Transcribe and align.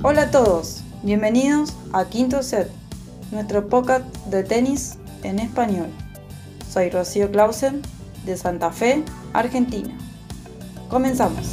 Hola 0.00 0.22
a 0.22 0.30
todos, 0.30 0.84
bienvenidos 1.02 1.74
a 1.92 2.08
Quinto 2.08 2.40
Set, 2.44 2.68
nuestro 3.32 3.68
podcast 3.68 4.06
de 4.26 4.44
tenis 4.44 4.96
en 5.24 5.40
español. 5.40 5.88
Soy 6.70 6.88
Rocío 6.88 7.28
Clausen 7.32 7.82
de 8.24 8.36
Santa 8.36 8.70
Fe, 8.70 9.02
Argentina. 9.32 9.92
Comenzamos. 10.88 11.50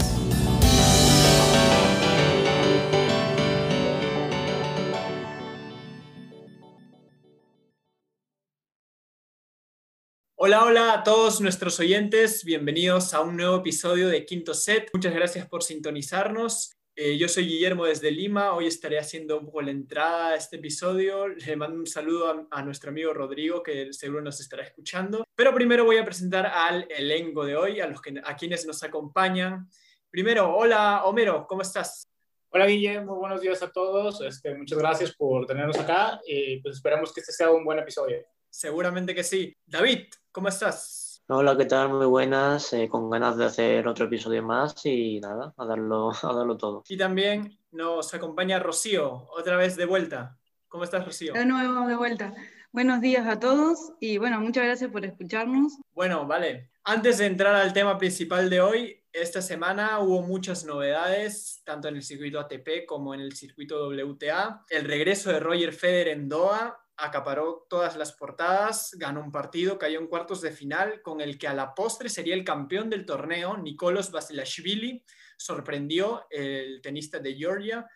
Hola, 10.35 10.65
hola 10.65 10.93
a 10.93 11.03
todos 11.03 11.41
nuestros 11.41 11.79
oyentes, 11.79 12.43
bienvenidos 12.45 13.15
a 13.15 13.21
un 13.21 13.37
nuevo 13.37 13.55
episodio 13.55 14.07
de 14.07 14.23
Quinto 14.23 14.53
Set. 14.53 14.91
Muchas 14.93 15.15
gracias 15.15 15.47
por 15.49 15.63
sintonizarnos. 15.63 16.75
Eh, 16.97 17.17
yo 17.17 17.27
soy 17.27 17.45
Guillermo 17.45 17.83
desde 17.83 18.09
Lima, 18.09 18.53
hoy 18.53 18.67
estaré 18.67 18.97
haciendo 18.97 19.37
un 19.37 19.47
poco 19.47 19.61
la 19.61 19.71
entrada 19.71 20.29
a 20.29 20.35
este 20.35 20.55
episodio. 20.55 21.27
Le 21.27 21.57
mando 21.57 21.77
un 21.77 21.85
saludo 21.85 22.47
a, 22.49 22.61
nuestro 22.61 22.91
amigo 22.91 23.13
Rodrigo, 23.13 23.61
que 23.61 23.91
seguro 23.91 24.21
nos 24.21 24.39
estará 24.39 24.63
escuchando. 24.63 25.25
Pero 25.35 25.53
primero 25.53 25.83
voy 25.83 25.97
a 25.97 26.05
presentar 26.05 26.45
al 26.45 26.87
elenco 26.89 27.43
de 27.43 27.57
hoy, 27.57 27.81
a, 27.81 27.87
los 27.87 28.01
que, 28.01 28.13
a 28.23 28.37
quienes 28.37 28.65
nos 28.65 28.81
acompañan. 28.81 29.69
Primero, 30.09 30.55
hola 30.55 31.03
Homero, 31.03 31.45
¿cómo 31.45 31.63
estás? 31.63 32.07
Hola 32.47 32.65
Guillermo, 32.65 33.17
buenos 33.17 33.41
días 33.41 33.61
a 33.61 33.69
todos. 33.69 34.21
Este, 34.21 34.55
muchas 34.55 34.79
gracias 34.79 35.13
por 35.17 35.45
tenernos 35.45 35.77
acá 35.77 36.21
y 36.25 36.61
pues 36.61 36.77
esperamos 36.77 37.11
que 37.13 37.19
este 37.19 37.33
sea 37.33 37.51
un 37.51 37.65
buen 37.65 37.79
episodio. 37.79 38.25
Seguramente 38.49 39.13
que 39.13 39.25
sí. 39.25 39.53
David, 39.65 40.05
¿cómo 40.31 40.47
estás? 40.47 41.04
Hola, 41.27 41.57
¿qué 41.57 41.65
tal? 41.65 41.89
Muy 41.89 42.05
buenas, 42.05 42.71
eh, 42.73 42.87
con 42.87 43.09
ganas 43.09 43.35
de 43.35 43.45
hacer 43.45 43.87
otro 43.87 44.05
episodio 44.05 44.43
más 44.43 44.85
y 44.85 45.19
nada, 45.19 45.55
a 45.57 45.65
darlo, 45.65 46.11
a 46.21 46.33
darlo 46.33 46.55
todo. 46.55 46.83
Y 46.87 46.97
también 46.97 47.57
nos 47.71 48.13
acompaña 48.13 48.59
Rocío, 48.59 49.25
otra 49.35 49.57
vez 49.57 49.75
de 49.75 49.85
vuelta. 49.85 50.37
¿Cómo 50.67 50.83
estás, 50.83 51.03
Rocío? 51.03 51.33
De 51.33 51.43
nuevo, 51.43 51.87
de 51.87 51.95
vuelta. 51.95 52.31
Buenos 52.71 53.01
días 53.01 53.25
a 53.25 53.39
todos 53.39 53.93
y 53.99 54.19
bueno, 54.19 54.39
muchas 54.39 54.65
gracias 54.65 54.91
por 54.91 55.03
escucharnos. 55.03 55.73
Bueno, 55.95 56.27
vale. 56.27 56.69
Antes 56.83 57.17
de 57.17 57.25
entrar 57.25 57.55
al 57.55 57.73
tema 57.73 57.97
principal 57.97 58.47
de 58.47 58.61
hoy, 58.61 59.03
esta 59.11 59.41
semana 59.41 59.97
hubo 60.01 60.21
muchas 60.21 60.63
novedades, 60.63 61.63
tanto 61.63 61.87
en 61.87 61.95
el 61.95 62.03
circuito 62.03 62.39
ATP 62.39 62.85
como 62.85 63.15
en 63.15 63.21
el 63.21 63.33
circuito 63.35 63.87
WTA. 63.87 64.63
El 64.69 64.85
regreso 64.85 65.31
de 65.31 65.39
Roger 65.39 65.73
Federer 65.73 66.09
en 66.09 66.29
Doha, 66.29 66.84
acaparó 66.97 67.65
todas 67.69 67.95
las 67.97 68.13
portadas, 68.13 68.91
ganó 68.97 69.21
un 69.21 69.31
partido, 69.31 69.77
cayó 69.77 69.99
en 69.99 70.07
cuartos 70.07 70.41
de 70.41 70.51
final, 70.51 71.01
con 71.01 71.21
el 71.21 71.37
que 71.37 71.47
a 71.47 71.53
la 71.53 71.73
postre 71.73 72.09
sería 72.09 72.35
el 72.35 72.43
campeón 72.43 72.89
del 72.89 73.05
torneo, 73.05 73.57
Nicolos 73.57 74.11
Basilashvili, 74.11 75.03
sorprendió 75.37 76.25
el 76.29 76.81
tenista 76.81 77.19
de 77.19 77.35
Georgia, 77.35 77.87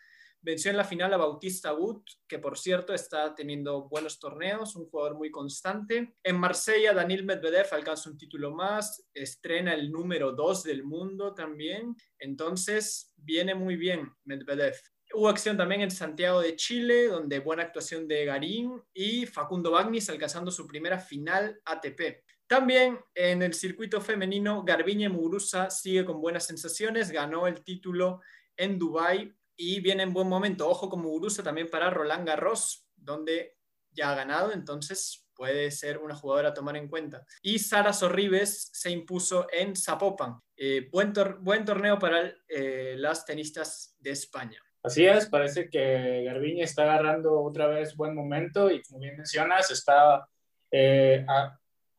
venció 0.41 0.71
en 0.71 0.77
la 0.77 0.83
final 0.83 1.13
a 1.13 1.17
Bautista 1.17 1.73
Wood, 1.73 2.03
que 2.27 2.39
por 2.39 2.57
cierto 2.57 2.93
está 2.93 3.35
teniendo 3.35 3.87
buenos 3.89 4.19
torneos, 4.19 4.75
un 4.75 4.89
jugador 4.89 5.17
muy 5.17 5.31
constante. 5.31 6.15
En 6.23 6.37
Marsella, 6.37 6.93
Daniel 6.93 7.25
Medvedev 7.25 7.67
alcanza 7.71 8.09
un 8.09 8.17
título 8.17 8.51
más, 8.51 9.07
estrena 9.13 9.73
el 9.73 9.91
número 9.91 10.31
2 10.31 10.63
del 10.63 10.83
mundo 10.83 11.33
también, 11.33 11.95
entonces 12.17 13.13
viene 13.17 13.55
muy 13.55 13.75
bien 13.75 14.11
Medvedev. 14.23 14.75
Hubo 15.13 15.27
acción 15.27 15.57
también 15.57 15.81
en 15.81 15.91
Santiago 15.91 16.41
de 16.41 16.55
Chile, 16.55 17.07
donde 17.07 17.39
buena 17.39 17.63
actuación 17.63 18.07
de 18.07 18.25
Garín 18.25 18.81
y 18.93 19.25
Facundo 19.25 19.71
Bagnis 19.71 20.09
alcanzando 20.09 20.51
su 20.51 20.67
primera 20.67 20.99
final 20.99 21.59
ATP. 21.65 22.23
También 22.45 22.99
en 23.15 23.41
el 23.41 23.53
circuito 23.53 24.01
femenino, 24.01 24.63
Garbiñe 24.63 25.09
Muguruza 25.09 25.69
sigue 25.69 26.05
con 26.05 26.21
buenas 26.21 26.45
sensaciones, 26.45 27.11
ganó 27.11 27.47
el 27.47 27.63
título 27.63 28.21
en 28.55 28.77
Dubai 28.77 29.35
y 29.55 29.79
viene 29.81 30.03
en 30.03 30.13
buen 30.13 30.27
momento. 30.27 30.67
Ojo 30.67 30.89
con 30.89 31.01
Muguruza 31.01 31.43
también 31.43 31.69
para 31.69 31.89
Roland 31.89 32.27
Garros, 32.27 32.87
donde 32.95 33.57
ya 33.91 34.11
ha 34.11 34.15
ganado, 34.15 34.51
entonces 34.51 35.27
puede 35.35 35.71
ser 35.71 35.99
una 35.99 36.15
jugadora 36.15 36.49
a 36.49 36.53
tomar 36.53 36.75
en 36.75 36.87
cuenta. 36.87 37.25
Y 37.41 37.59
Sara 37.59 37.93
Sorribes 37.93 38.69
se 38.73 38.91
impuso 38.91 39.47
en 39.51 39.75
Zapopan. 39.75 40.39
Eh, 40.55 40.89
buen, 40.91 41.13
buen, 41.41 41.65
torneo 41.65 41.97
para 41.97 42.33
eh, 42.47 42.95
las 42.97 43.25
tenistas 43.25 43.95
de 43.99 44.11
España. 44.11 44.61
Así 44.81 45.05
es, 45.05 45.27
parece 45.27 45.69
que 45.69 46.23
Garbiñe 46.23 46.63
está 46.63 46.83
agarrando 46.83 47.41
otra 47.41 47.67
vez 47.67 47.95
buen 47.95 48.15
momento 48.15 48.71
y 48.71 48.81
como 48.81 48.99
bien 48.99 49.17
mencionas, 49.17 49.69
está 49.71 50.27
eh, 50.71 51.25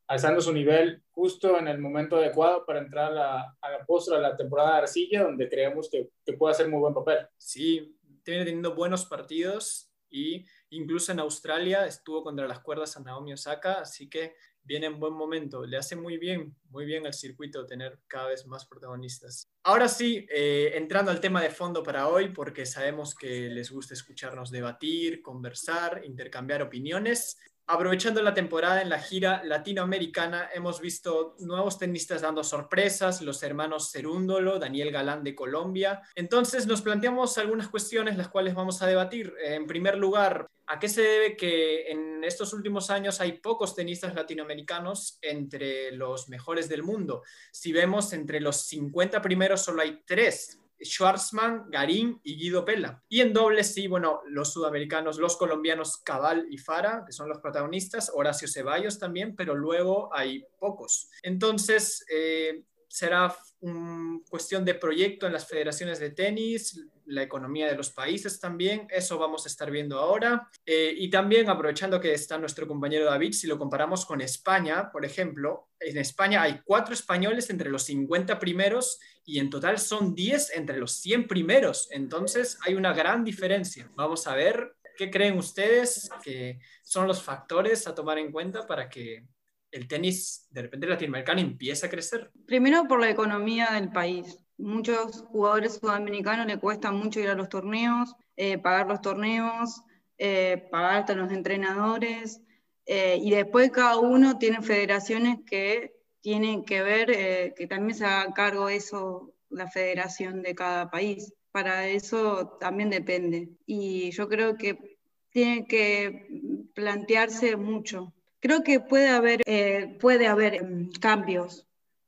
alzando 0.06 0.40
su 0.40 0.52
nivel 0.52 1.02
justo 1.10 1.58
en 1.58 1.68
el 1.68 1.78
momento 1.78 2.16
adecuado 2.16 2.64
para 2.64 2.80
entrar 2.80 3.12
a 3.12 3.14
la, 3.14 3.56
a 3.60 3.70
la 3.70 3.78
de 3.78 4.20
la 4.20 4.36
temporada 4.36 4.72
de 4.72 4.78
Arcilla, 4.78 5.24
donde 5.24 5.48
creemos 5.48 5.90
que, 5.90 6.08
que 6.24 6.32
puede 6.32 6.52
hacer 6.52 6.68
muy 6.68 6.80
buen 6.80 6.94
papel. 6.94 7.26
Sí, 7.36 7.98
tiene 8.24 8.44
teniendo 8.44 8.74
buenos 8.74 9.04
partidos 9.04 9.90
y 10.08 10.46
incluso 10.70 11.12
en 11.12 11.20
Australia 11.20 11.86
estuvo 11.86 12.22
contra 12.22 12.48
las 12.48 12.60
cuerdas 12.60 12.96
a 12.96 13.00
Naomi 13.00 13.34
Osaka, 13.34 13.80
así 13.80 14.08
que 14.08 14.34
viene 14.62 14.86
en 14.86 14.98
buen 14.98 15.12
momento. 15.12 15.64
Le 15.66 15.76
hace 15.76 15.96
muy 15.96 16.16
bien, 16.16 16.56
muy 16.70 16.84
bien 16.86 17.06
al 17.06 17.14
circuito 17.14 17.66
tener 17.66 17.98
cada 18.06 18.28
vez 18.28 18.46
más 18.46 18.66
protagonistas. 18.66 19.49
Ahora 19.62 19.88
sí, 19.88 20.26
eh, 20.30 20.72
entrando 20.74 21.10
al 21.10 21.20
tema 21.20 21.42
de 21.42 21.50
fondo 21.50 21.82
para 21.82 22.08
hoy, 22.08 22.30
porque 22.30 22.64
sabemos 22.64 23.14
que 23.14 23.50
les 23.50 23.70
gusta 23.70 23.92
escucharnos 23.92 24.50
debatir, 24.50 25.20
conversar, 25.20 26.00
intercambiar 26.04 26.62
opiniones. 26.62 27.38
Aprovechando 27.72 28.20
la 28.20 28.34
temporada 28.34 28.82
en 28.82 28.88
la 28.88 28.98
gira 28.98 29.44
latinoamericana, 29.44 30.50
hemos 30.52 30.80
visto 30.80 31.36
nuevos 31.38 31.78
tenistas 31.78 32.20
dando 32.20 32.42
sorpresas, 32.42 33.22
los 33.22 33.40
hermanos 33.44 33.92
Cerúndolo, 33.92 34.58
Daniel 34.58 34.90
Galán 34.90 35.22
de 35.22 35.36
Colombia. 35.36 36.02
Entonces 36.16 36.66
nos 36.66 36.82
planteamos 36.82 37.38
algunas 37.38 37.68
cuestiones 37.68 38.16
las 38.16 38.26
cuales 38.26 38.56
vamos 38.56 38.82
a 38.82 38.88
debatir. 38.88 39.32
En 39.40 39.68
primer 39.68 39.96
lugar, 39.98 40.48
¿a 40.66 40.80
qué 40.80 40.88
se 40.88 41.02
debe 41.02 41.36
que 41.36 41.92
en 41.92 42.24
estos 42.24 42.52
últimos 42.52 42.90
años 42.90 43.20
hay 43.20 43.34
pocos 43.34 43.76
tenistas 43.76 44.16
latinoamericanos 44.16 45.20
entre 45.22 45.92
los 45.92 46.28
mejores 46.28 46.68
del 46.68 46.82
mundo? 46.82 47.22
Si 47.52 47.70
vemos 47.70 48.12
entre 48.12 48.40
los 48.40 48.62
50 48.62 49.22
primeros 49.22 49.60
solo 49.60 49.82
hay 49.82 50.02
tres, 50.04 50.58
Schwarzman, 50.82 51.70
Garín 51.70 52.20
y 52.22 52.36
Guido 52.36 52.64
Pella. 52.64 53.02
Y 53.08 53.20
en 53.20 53.32
doble 53.32 53.64
sí, 53.64 53.86
bueno, 53.86 54.20
los 54.26 54.52
sudamericanos, 54.52 55.18
los 55.18 55.36
colombianos 55.36 55.98
Cabal 55.98 56.46
y 56.50 56.58
Fara, 56.58 57.04
que 57.06 57.12
son 57.12 57.28
los 57.28 57.38
protagonistas, 57.38 58.10
Horacio 58.14 58.48
Ceballos 58.48 58.98
también, 58.98 59.36
pero 59.36 59.54
luego 59.54 60.14
hay 60.14 60.44
pocos. 60.58 61.10
Entonces, 61.22 62.04
eh, 62.12 62.64
será 62.90 63.34
una 63.60 64.20
cuestión 64.28 64.64
de 64.64 64.74
proyecto 64.74 65.26
en 65.26 65.32
las 65.32 65.46
federaciones 65.46 66.00
de 66.00 66.10
tenis, 66.10 66.84
la 67.06 67.22
economía 67.22 67.68
de 67.68 67.76
los 67.76 67.90
países 67.90 68.40
también, 68.40 68.88
eso 68.90 69.16
vamos 69.16 69.46
a 69.46 69.48
estar 69.48 69.70
viendo 69.70 69.98
ahora. 69.98 70.50
Eh, 70.66 70.92
y 70.96 71.08
también 71.08 71.48
aprovechando 71.48 72.00
que 72.00 72.12
está 72.12 72.36
nuestro 72.36 72.66
compañero 72.66 73.04
David, 73.04 73.32
si 73.32 73.46
lo 73.46 73.58
comparamos 73.58 74.04
con 74.04 74.20
España, 74.20 74.90
por 74.90 75.04
ejemplo, 75.04 75.68
en 75.78 75.98
España 75.98 76.42
hay 76.42 76.62
cuatro 76.64 76.92
españoles 76.92 77.48
entre 77.50 77.70
los 77.70 77.84
50 77.84 78.38
primeros 78.40 78.98
y 79.24 79.38
en 79.38 79.50
total 79.50 79.78
son 79.78 80.14
10 80.14 80.56
entre 80.56 80.78
los 80.78 80.92
100 80.96 81.28
primeros, 81.28 81.88
entonces 81.92 82.58
hay 82.66 82.74
una 82.74 82.92
gran 82.92 83.22
diferencia. 83.22 83.88
Vamos 83.94 84.26
a 84.26 84.34
ver 84.34 84.74
qué 84.96 85.10
creen 85.10 85.38
ustedes 85.38 86.10
que 86.24 86.58
son 86.82 87.06
los 87.06 87.22
factores 87.22 87.86
a 87.86 87.94
tomar 87.94 88.18
en 88.18 88.32
cuenta 88.32 88.66
para 88.66 88.88
que 88.88 89.24
el 89.72 89.88
tenis 89.88 90.46
de 90.50 90.62
repente 90.62 90.86
latinoamericano 90.86 91.40
empieza 91.40 91.86
a 91.86 91.90
crecer? 91.90 92.30
Primero 92.46 92.86
por 92.88 93.00
la 93.00 93.10
economía 93.10 93.70
del 93.72 93.90
país. 93.90 94.38
Muchos 94.58 95.22
jugadores 95.28 95.78
sudamericanos 95.80 96.46
le 96.46 96.58
cuesta 96.58 96.92
mucho 96.92 97.20
ir 97.20 97.28
a 97.28 97.34
los 97.34 97.48
torneos, 97.48 98.14
eh, 98.36 98.58
pagar 98.58 98.88
los 98.88 99.00
torneos, 99.00 99.82
eh, 100.18 100.68
pagar 100.70 101.10
a 101.10 101.14
los 101.14 101.32
entrenadores, 101.32 102.42
eh, 102.84 103.18
y 103.22 103.30
después 103.30 103.70
cada 103.70 103.96
uno 103.96 104.38
tiene 104.38 104.60
federaciones 104.60 105.38
que 105.46 105.94
tienen 106.20 106.64
que 106.64 106.82
ver, 106.82 107.54
que 107.54 107.66
también 107.66 107.96
se 107.96 108.04
haga 108.04 108.34
cargo 108.34 108.68
eso, 108.68 109.32
la 109.48 109.70
federación 109.70 110.42
de 110.42 110.54
cada 110.54 110.90
país. 110.90 111.32
Para 111.50 111.88
eso 111.88 112.58
también 112.60 112.90
depende. 112.90 113.48
Y 113.64 114.10
yo 114.10 114.28
creo 114.28 114.56
que 114.56 114.98
tiene 115.30 115.66
que 115.66 116.28
plantearse 116.74 117.56
mucho 117.56 118.12
Creo 118.40 118.62
que 118.62 118.80
puede 118.80 119.08
haber, 119.10 119.42
eh, 119.46 119.96
puede 120.00 120.26
haber 120.26 120.54
em, 120.54 120.90
cambios 120.92 121.66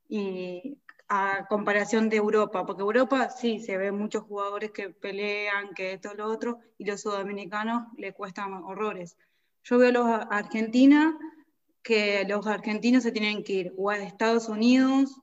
y 0.09 0.79
a 1.09 1.47
comparación 1.47 2.09
de 2.09 2.17
Europa, 2.17 2.65
porque 2.65 2.83
Europa 2.83 3.29
sí 3.29 3.61
se 3.61 3.77
ven 3.77 3.97
muchos 3.99 4.25
jugadores 4.25 4.71
que 4.71 4.89
pelean, 4.89 5.75
que 5.75 5.93
esto, 5.93 6.15
lo 6.15 6.27
otro, 6.27 6.61
y 6.79 6.87
los 6.87 7.03
sudamericanos 7.03 7.89
le 7.99 8.15
cuestan 8.15 8.55
horrores. 8.55 9.19
Yo 9.65 9.77
veo 9.77 9.91
a 9.91 9.93
los 9.93 10.27
Argentina 10.31 11.19
que 11.83 12.25
los 12.27 12.47
argentinos 12.47 13.03
se 13.03 13.13
tienen 13.13 13.45
que 13.45 13.53
ir 13.53 13.75
o 13.77 13.91
a 13.91 13.99
Estados 13.99 14.49
Unidos 14.49 15.21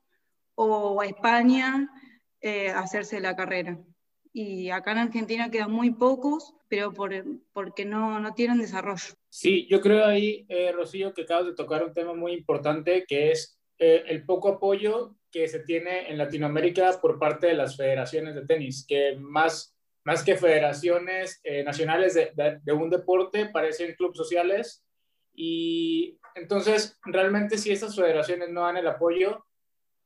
o 0.56 1.02
a 1.02 1.06
España 1.08 1.90
eh, 2.42 2.70
a 2.70 2.80
hacerse 2.80 3.20
la 3.20 3.36
carrera. 3.36 3.80
Y 4.32 4.70
acá 4.70 4.92
en 4.92 5.00
Argentina 5.00 5.50
quedan 5.50 5.72
muy 5.72 5.92
pocos, 5.92 6.54
pero 6.68 6.94
por, 6.94 7.12
porque 7.52 7.86
no, 7.86 8.20
no 8.20 8.34
tienen 8.34 8.60
desarrollo. 8.60 9.16
Sí, 9.30 9.68
yo 9.70 9.82
creo 9.82 10.06
ahí, 10.06 10.46
eh, 10.50 10.72
Rocío, 10.72 11.14
que 11.14 11.24
acabas 11.24 11.48
de 11.48 11.56
tocar 11.56 11.84
un 11.84 11.94
tema 11.94 12.14
muy 12.14 12.34
importante, 12.34 13.06
que 13.08 13.32
es 13.32 13.60
eh, 13.80 14.04
el 14.08 14.26
poco 14.26 14.50
apoyo 14.50 15.16
que 15.32 15.48
se 15.48 15.60
tiene 15.60 16.10
en 16.10 16.18
Latinoamérica 16.18 17.00
por 17.02 17.20
parte 17.20 17.48
de 17.48 17.54
las 17.54 17.78
federaciones 17.78 18.36
de 18.36 18.46
tenis, 18.46 18.86
que 18.88 19.16
más, 19.18 19.76
más 20.04 20.24
que 20.24 20.36
federaciones 20.36 21.40
eh, 21.44 21.64
nacionales 21.64 22.14
de, 22.14 22.60
de, 22.64 22.74
un 22.74 22.90
deporte, 22.90 23.48
parecen 23.48 23.96
clubes 23.96 24.18
sociales. 24.18 24.84
Y 25.34 26.20
entonces, 26.36 27.00
realmente 27.04 27.58
si 27.58 27.72
estas 27.72 27.96
federaciones 27.96 28.50
no 28.50 28.62
dan 28.62 28.78
el 28.78 28.88
apoyo, 28.88 29.46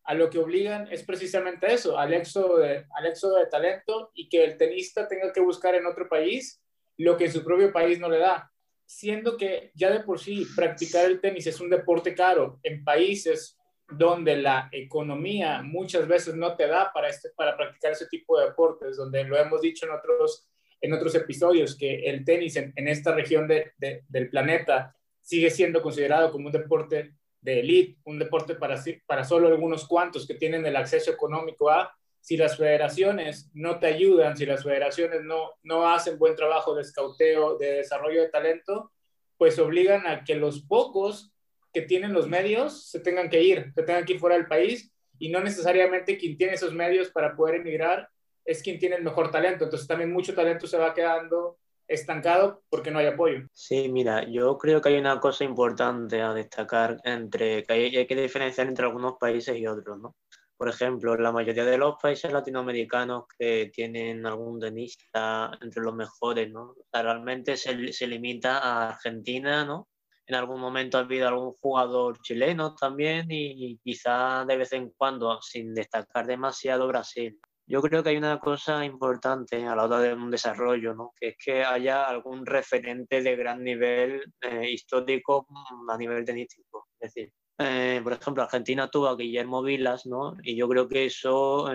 a 0.05 0.13
lo 0.13 0.29
que 0.29 0.39
obligan 0.39 0.87
es 0.91 1.03
precisamente 1.03 1.71
eso, 1.73 1.97
al 1.97 2.13
éxodo, 2.13 2.57
de, 2.57 2.85
al 2.95 3.05
éxodo 3.05 3.37
de 3.37 3.47
talento 3.47 4.11
y 4.13 4.27
que 4.27 4.43
el 4.43 4.57
tenista 4.57 5.07
tenga 5.07 5.31
que 5.31 5.39
buscar 5.39 5.75
en 5.75 5.85
otro 5.85 6.09
país 6.09 6.61
lo 6.97 7.17
que 7.17 7.31
su 7.31 7.43
propio 7.43 7.71
país 7.71 7.99
no 7.99 8.09
le 8.09 8.19
da. 8.19 8.51
Siendo 8.85 9.37
que 9.37 9.71
ya 9.75 9.89
de 9.89 10.01
por 10.01 10.19
sí 10.19 10.45
practicar 10.55 11.05
el 11.05 11.21
tenis 11.21 11.47
es 11.47 11.59
un 11.61 11.69
deporte 11.69 12.13
caro 12.13 12.59
en 12.63 12.83
países 12.83 13.57
donde 13.89 14.37
la 14.37 14.69
economía 14.71 15.61
muchas 15.61 16.07
veces 16.07 16.35
no 16.35 16.55
te 16.55 16.67
da 16.67 16.91
para, 16.93 17.09
este, 17.09 17.29
para 17.35 17.55
practicar 17.55 17.93
ese 17.93 18.07
tipo 18.07 18.37
de 18.37 18.47
deportes, 18.47 18.97
donde 18.97 19.23
lo 19.23 19.37
hemos 19.37 19.61
dicho 19.61 19.85
en 19.85 19.93
otros, 19.93 20.47
en 20.81 20.93
otros 20.93 21.15
episodios, 21.15 21.77
que 21.77 22.09
el 22.09 22.25
tenis 22.25 22.55
en, 22.57 22.73
esta 22.87 23.13
región 23.13 23.47
del 23.47 24.29
planeta 24.29 24.95
sigue 25.21 25.49
siendo 25.49 25.81
considerado 25.81 26.31
como 26.31 26.47
un 26.47 26.51
deporte 26.51 27.15
de 27.43 27.59
élite, 27.59 27.99
un 28.05 28.17
deporte 28.17 28.55
para, 28.55 28.81
para 29.05 29.23
solo 29.23 29.47
algunos 29.47 29.87
cuantos 29.87 30.25
que 30.25 30.35
tienen 30.35 30.65
el 30.65 30.75
acceso 30.75 31.11
económico 31.11 31.69
a, 31.69 31.93
si 32.19 32.37
las 32.37 32.57
federaciones 32.57 33.51
no 33.53 33.79
te 33.79 33.87
ayudan, 33.87 34.37
si 34.37 34.45
las 34.45 34.63
federaciones 34.63 35.23
no, 35.23 35.51
no 35.61 35.87
hacen 35.89 36.17
buen 36.17 36.35
trabajo 36.35 36.73
de 36.73 36.81
escauteo, 36.81 37.57
de 37.57 37.73
desarrollo 37.73 38.21
de 38.21 38.29
talento, 38.29 38.91
pues 39.37 39.59
obligan 39.59 40.07
a 40.07 40.23
que 40.23 40.35
los 40.35 40.61
pocos 40.61 41.33
que 41.73 41.81
tienen 41.81 42.13
los 42.13 42.29
medios 42.29 42.89
se 42.89 43.01
tengan 43.01 43.29
que 43.29 43.43
ir, 43.43 43.73
se 43.75 43.83
tengan 43.83 44.05
que 44.05 44.13
ir 44.13 44.19
fuera 44.19 44.37
del 44.37 44.47
país 44.47 44.93
y 45.19 45.29
no 45.29 45.41
necesariamente 45.41 46.17
quien 46.17 46.37
tiene 46.37 46.53
esos 46.53 46.73
medios 46.73 47.09
para 47.09 47.35
poder 47.35 47.55
emigrar 47.55 48.07
es 48.45 48.61
quien 48.61 48.79
tiene 48.79 48.95
el 48.95 49.03
mejor 49.03 49.31
talento. 49.31 49.65
Entonces 49.65 49.87
también 49.87 50.11
mucho 50.11 50.33
talento 50.33 50.65
se 50.65 50.77
va 50.77 50.93
quedando 50.93 51.57
estancado 51.87 52.63
porque 52.69 52.91
no 52.91 52.99
hay 52.99 53.07
apoyo. 53.07 53.47
Sí, 53.51 53.89
mira, 53.89 54.29
yo 54.29 54.57
creo 54.57 54.81
que 54.81 54.89
hay 54.89 54.97
una 54.97 55.19
cosa 55.19 55.43
importante 55.43 56.21
a 56.21 56.33
destacar 56.33 56.97
entre 57.03 57.63
que 57.63 57.73
hay, 57.73 57.95
hay 57.97 58.07
que 58.07 58.15
diferenciar 58.15 58.67
entre 58.67 58.85
algunos 58.85 59.15
países 59.19 59.57
y 59.57 59.67
otros, 59.67 59.99
¿no? 59.99 60.15
Por 60.55 60.69
ejemplo, 60.69 61.15
la 61.17 61.31
mayoría 61.31 61.65
de 61.65 61.77
los 61.77 61.95
países 62.01 62.31
latinoamericanos 62.31 63.25
que 63.37 63.71
tienen 63.73 64.25
algún 64.25 64.59
tenista 64.59 65.51
entre 65.61 65.83
los 65.83 65.93
mejores, 65.93 66.49
¿no? 66.51 66.75
realmente 66.93 67.57
se, 67.57 67.91
se 67.91 68.07
limita 68.07 68.59
a 68.59 68.89
Argentina, 68.89 69.65
¿no? 69.65 69.89
en 70.25 70.35
algún 70.35 70.59
momento 70.59 70.97
ha 70.97 71.01
habido 71.01 71.27
algún 71.27 71.53
jugador 71.53 72.21
chileno 72.21 72.75
también 72.75 73.27
y, 73.29 73.77
quizá 73.83 74.45
de 74.45 74.57
vez 74.57 74.71
en 74.73 74.89
cuando, 74.91 75.41
sin 75.41 75.73
destacar 75.73 76.25
demasiado, 76.25 76.87
Brasil. 76.87 77.39
Yo 77.65 77.81
creo 77.81 78.03
que 78.03 78.09
hay 78.09 78.17
una 78.17 78.39
cosa 78.39 78.83
importante 78.83 79.65
a 79.65 79.75
la 79.75 79.85
hora 79.85 79.99
de 79.99 80.13
un 80.13 80.29
desarrollo, 80.29 80.93
¿no? 80.93 81.13
que 81.19 81.29
es 81.29 81.35
que 81.37 81.63
haya 81.63 82.05
algún 82.05 82.45
referente 82.45 83.21
de 83.21 83.35
gran 83.35 83.63
nivel 83.63 84.21
eh, 84.41 84.69
histórico 84.69 85.47
a 85.89 85.97
nivel 85.97 86.25
tenístico. 86.25 86.89
Es 86.99 87.13
decir, 87.13 87.31
eh, 87.57 88.01
por 88.03 88.13
ejemplo, 88.13 88.43
Argentina 88.43 88.89
tuvo 88.89 89.07
a 89.07 89.15
Guillermo 89.15 89.63
Vilas, 89.63 90.05
¿no? 90.05 90.35
y 90.43 90.55
yo 90.55 90.67
creo 90.67 90.87
que 90.87 91.05
eso 91.05 91.71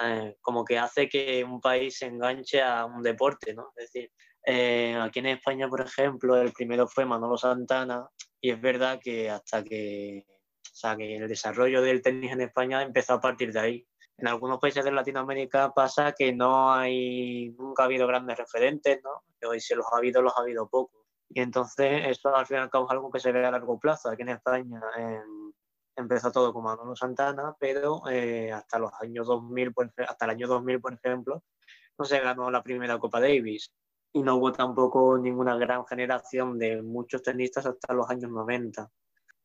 eh, 0.00 0.36
como 0.40 0.64
que 0.64 0.78
hace 0.78 1.08
que 1.08 1.44
un 1.44 1.60
país 1.60 1.98
se 1.98 2.06
enganche 2.06 2.62
a 2.62 2.84
un 2.84 3.02
deporte. 3.02 3.54
¿no? 3.54 3.72
Es 3.76 3.92
decir, 3.92 4.10
eh, 4.46 4.96
aquí 5.00 5.20
en 5.20 5.26
España, 5.26 5.68
por 5.68 5.80
ejemplo, 5.80 6.36
el 6.36 6.52
primero 6.52 6.86
fue 6.86 7.04
Manolo 7.04 7.36
Santana 7.36 8.06
y 8.40 8.50
es 8.50 8.60
verdad 8.60 9.00
que 9.02 9.30
hasta 9.30 9.62
que, 9.62 10.24
o 10.84 10.96
que 10.96 11.16
el 11.16 11.28
desarrollo 11.28 11.80
del 11.80 12.02
tenis 12.02 12.32
en 12.32 12.42
España 12.42 12.82
empezó 12.82 13.14
a 13.14 13.20
partir 13.20 13.52
de 13.52 13.60
ahí. 13.60 13.86
En 14.16 14.28
algunos 14.28 14.58
países 14.58 14.84
de 14.84 14.92
Latinoamérica 14.92 15.72
pasa 15.74 16.12
que 16.12 16.32
no 16.32 16.72
hay, 16.72 17.50
nunca 17.58 17.82
ha 17.82 17.86
habido 17.86 18.06
grandes 18.06 18.38
referentes, 18.38 19.00
¿no? 19.02 19.54
Y 19.54 19.60
si 19.60 19.74
los 19.74 19.86
ha 19.92 19.98
habido, 19.98 20.22
los 20.22 20.32
ha 20.36 20.42
habido 20.42 20.68
pocos. 20.68 21.02
Y 21.28 21.40
entonces 21.40 22.06
eso 22.06 22.34
al 22.34 22.46
final 22.46 22.70
causa 22.70 22.92
algo 22.92 23.10
que 23.10 23.18
se 23.18 23.32
ve 23.32 23.44
a 23.44 23.50
largo 23.50 23.78
plazo. 23.78 24.08
Aquí 24.10 24.22
en 24.22 24.30
España 24.30 24.80
empezó 25.96 26.30
todo 26.30 26.52
con 26.52 26.64
Manolo 26.64 26.94
Santana, 26.96 27.56
pero 27.58 28.02
eh, 28.08 28.52
hasta 28.52 28.78
los 28.78 28.92
años 29.00 29.26
2000, 29.26 29.72
hasta 30.06 30.24
el 30.24 30.30
año 30.30 30.46
2000, 30.46 30.80
por 30.80 30.94
ejemplo, 30.94 31.42
no 31.98 32.04
se 32.04 32.20
ganó 32.20 32.50
la 32.50 32.62
primera 32.62 32.98
Copa 32.98 33.20
Davis 33.20 33.72
y 34.12 34.22
no 34.22 34.36
hubo 34.36 34.52
tampoco 34.52 35.18
ninguna 35.18 35.56
gran 35.56 35.84
generación 35.86 36.58
de 36.58 36.82
muchos 36.82 37.22
tenistas 37.22 37.66
hasta 37.66 37.94
los 37.94 38.08
años 38.08 38.30
90. 38.30 38.88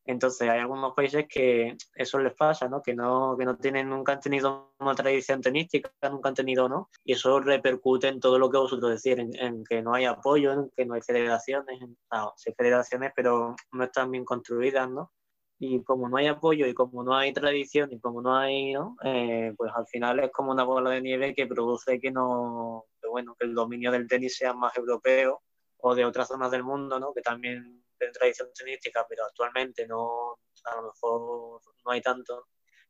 Entonces 0.09 0.49
hay 0.49 0.57
algunos 0.57 0.95
países 0.95 1.27
que 1.29 1.77
eso 1.93 2.17
les 2.17 2.33
pasa, 2.33 2.67
¿no? 2.67 2.81
Que 2.81 2.95
no, 2.95 3.35
que 3.37 3.45
no 3.45 3.57
tienen, 3.57 3.89
nunca 3.89 4.13
han 4.13 4.19
tenido 4.19 4.73
una 4.79 4.95
tradición 4.95 5.39
tenística, 5.39 5.91
nunca 6.09 6.29
han 6.29 6.35
tenido, 6.35 6.67
¿no? 6.67 6.89
Y 7.03 7.13
eso 7.13 7.39
repercute 7.39 8.07
en 8.07 8.19
todo 8.19 8.39
lo 8.39 8.49
que 8.49 8.57
vosotros 8.57 9.03
decís, 9.03 9.19
en, 9.19 9.63
que 9.63 9.83
no 9.83 9.93
hay 9.93 10.05
apoyo, 10.05 10.51
en 10.51 10.71
que 10.75 10.83
no 10.87 10.95
hay 10.95 11.01
federaciones, 11.01 11.79
no, 12.11 12.33
sí 12.37 12.49
hay 12.49 12.55
federaciones, 12.55 13.11
pero 13.15 13.55
no 13.71 13.83
están 13.83 14.09
bien 14.09 14.25
construidas, 14.25 14.89
¿no? 14.89 15.11
Y 15.59 15.83
como 15.83 16.09
no 16.09 16.17
hay 16.17 16.25
apoyo 16.25 16.65
y 16.65 16.73
como 16.73 17.03
no 17.03 17.15
hay 17.15 17.31
tradición 17.31 17.91
y 17.91 17.99
como 17.99 18.23
no 18.23 18.35
hay, 18.35 18.73
¿no? 18.73 18.95
Eh, 19.03 19.53
pues 19.55 19.71
al 19.75 19.85
final 19.85 20.21
es 20.21 20.31
como 20.31 20.51
una 20.51 20.63
bola 20.63 20.89
de 20.89 21.01
nieve 21.01 21.35
que 21.35 21.45
produce 21.45 21.99
que 21.99 22.09
no, 22.09 22.85
bueno, 23.11 23.35
que 23.39 23.45
el 23.45 23.53
dominio 23.53 23.91
del 23.91 24.07
tenis 24.07 24.37
sea 24.37 24.55
más 24.55 24.75
europeo 24.75 25.43
o 25.77 25.93
de 25.93 26.03
otras 26.03 26.29
zonas 26.29 26.49
del 26.49 26.63
mundo, 26.63 26.99
¿no? 26.99 27.13
Que 27.13 27.21
también 27.21 27.83
tienen 27.99 28.13
tradición 28.13 28.49
tenística, 28.53 29.05
pero 29.07 29.25
actualmente 29.25 29.85
no, 29.85 30.39
a 30.65 30.75
lo 30.77 30.87
mejor 30.87 31.61
no 31.85 31.91
hay 31.91 32.01
tanto 32.01 32.47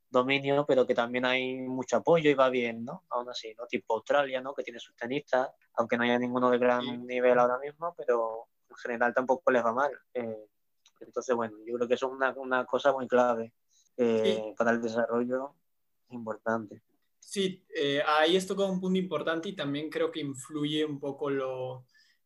dominio, 0.10 0.66
pero 0.68 0.88
que 0.88 0.96
también 0.96 1.26
hay 1.26 1.58
mucho 1.58 1.98
apoyo 1.98 2.30
y 2.30 2.34
va 2.34 2.50
bien, 2.50 2.84
¿no? 2.84 3.04
Aún 3.10 3.30
así, 3.30 3.54
¿no? 3.58 3.68
Tipo 3.68 3.96
Australia, 3.96 4.42
¿no? 4.42 4.54
Que 4.54 4.64
tiene 4.64 4.80
sus 4.80 4.96
tenistas, 4.96 5.50
aunque 5.74 5.98
no 5.98 6.04
haya 6.04 6.18
ninguno 6.18 6.50
de 6.50 6.58
gran 6.58 7.06
nivel 7.06 7.38
ahora 7.38 7.60
mismo, 7.60 7.94
pero 7.96 8.48
en 8.70 8.76
general 8.78 9.14
tampoco 9.14 9.52
les 9.52 9.64
va 9.64 9.74
mal. 9.74 9.92
Eh, 10.14 10.48
entonces, 11.02 11.36
bueno, 11.36 11.58
yo 11.66 11.76
creo 11.76 11.88
que 11.88 11.94
eso 11.94 12.08
es 12.08 12.14
una, 12.14 12.32
una 12.32 12.66
cosa 12.66 12.92
muy 12.92 13.08
clave 13.08 13.54
eh, 13.98 14.54
para 14.58 14.72
el 14.72 14.82
desarrollo 14.82 15.56
importante. 16.10 16.82
Sí, 17.20 17.64
eh, 17.76 18.02
ahí 18.06 18.36
esto 18.36 18.56
como 18.56 18.74
un 18.74 18.82
punto 18.82 18.98
importante 18.98 19.50
y 19.50 19.56
también 19.56 19.90
creo 19.90 20.12
que 20.12 20.20
influye 20.20 20.84
un 20.84 21.00
poco 21.00 21.30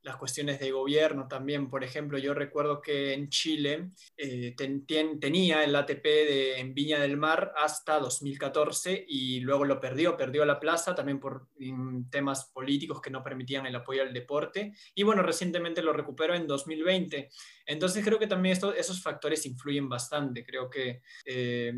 las 0.04 0.18
cuestiones 0.18 0.60
de 0.60 0.72
gobierno 0.72 1.28
también. 1.28 1.70
Por 1.70 1.84
ejemplo, 1.84 2.18
yo 2.18 2.34
recuerdo 2.34 2.82
que 2.82 3.14
en 3.14 3.30
Chile 3.30 3.92
eh, 4.18 4.56
tenía 4.56 5.64
el 5.64 5.76
ATP 5.76 6.04
de, 6.04 6.60
en 6.60 6.74
Viña 6.74 7.00
del 7.00 7.18
Mar 7.18 7.54
hasta 7.58 8.00
2014 8.00 9.06
y 9.08 9.40
luego 9.40 9.66
lo 9.66 9.80
perdió, 9.80 10.16
perdió 10.18 10.46
la 10.46 10.60
plaza 10.60 10.94
también 10.94 11.20
por 11.20 11.48
temas 12.10 12.46
políticos 12.54 13.02
que 13.02 13.10
no 13.10 13.24
permitían 13.24 13.66
el 13.66 13.76
apoyo 13.76 14.02
al 14.02 14.14
deporte 14.14 14.74
y 14.94 15.04
bueno, 15.04 15.24
recientemente 15.24 15.82
lo 15.82 15.94
recuperó 15.94 16.36
en 16.36 16.48
2020. 16.48 17.30
Entonces 17.66 18.04
creo 18.04 18.20
que 18.20 18.28
también 18.28 18.54
esto, 18.54 18.74
esos 18.74 19.02
factores 19.02 19.46
influyen 19.46 19.88
bastante. 19.90 20.46
Creo 20.46 20.70
que... 20.70 21.02
Eh, 21.26 21.74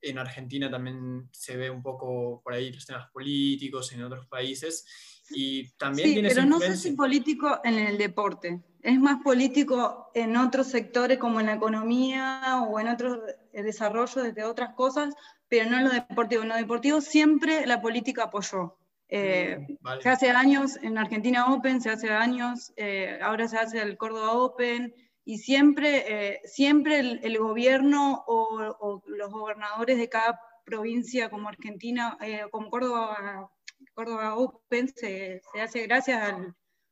en 0.00 0.18
Argentina 0.18 0.70
también 0.70 1.28
se 1.32 1.56
ve 1.56 1.70
un 1.70 1.82
poco 1.82 2.40
por 2.42 2.52
ahí 2.52 2.72
los 2.72 2.86
temas 2.86 3.10
políticos, 3.10 3.92
en 3.92 4.04
otros 4.04 4.26
países, 4.26 4.86
y 5.30 5.70
también 5.72 6.08
sí, 6.08 6.22
pero 6.22 6.44
no 6.46 6.58
sé 6.58 6.76
si 6.76 6.92
político 6.92 7.60
en 7.64 7.74
el 7.74 7.98
deporte, 7.98 8.62
es 8.82 8.98
más 8.98 9.22
político 9.22 10.10
en 10.14 10.36
otros 10.36 10.68
sectores 10.68 11.18
como 11.18 11.40
en 11.40 11.46
la 11.46 11.54
economía 11.54 12.62
o 12.68 12.78
en 12.78 12.88
otros 12.88 13.18
desarrollo 13.52 14.32
de 14.32 14.44
otras 14.44 14.74
cosas, 14.74 15.14
pero 15.48 15.68
no 15.68 15.78
en 15.78 15.84
lo 15.84 15.90
deportivo. 15.90 16.42
En 16.42 16.48
lo 16.48 16.56
deportivo 16.56 17.00
siempre 17.00 17.66
la 17.66 17.80
política 17.80 18.24
apoyó. 18.24 18.78
Eh, 19.08 19.58
mm, 19.80 20.00
se 20.02 20.08
hace 20.08 20.30
años 20.30 20.76
en 20.82 20.98
Argentina 20.98 21.52
Open, 21.52 21.80
se 21.80 21.90
hace 21.90 22.10
años, 22.10 22.72
eh, 22.76 23.18
ahora 23.22 23.48
se 23.48 23.58
hace 23.58 23.80
el 23.80 23.96
Córdoba 23.96 24.32
Open, 24.32 24.94
y 25.28 25.36
siempre, 25.36 26.04
eh, 26.08 26.40
siempre 26.46 27.00
el, 27.00 27.38
gobierno 27.38 28.24
o, 28.26 29.02
los 29.04 29.30
gobernadores 29.30 29.98
de 29.98 30.08
cada 30.08 30.40
provincia 30.64 31.28
como 31.28 31.50
Argentina, 31.50 32.16
eh, 32.22 32.46
como 32.50 32.70
Córdoba, 32.70 33.50
Córdoba 33.92 34.36
Open, 34.36 34.88
se, 34.88 35.42
hace 35.62 35.82
gracias 35.82 36.34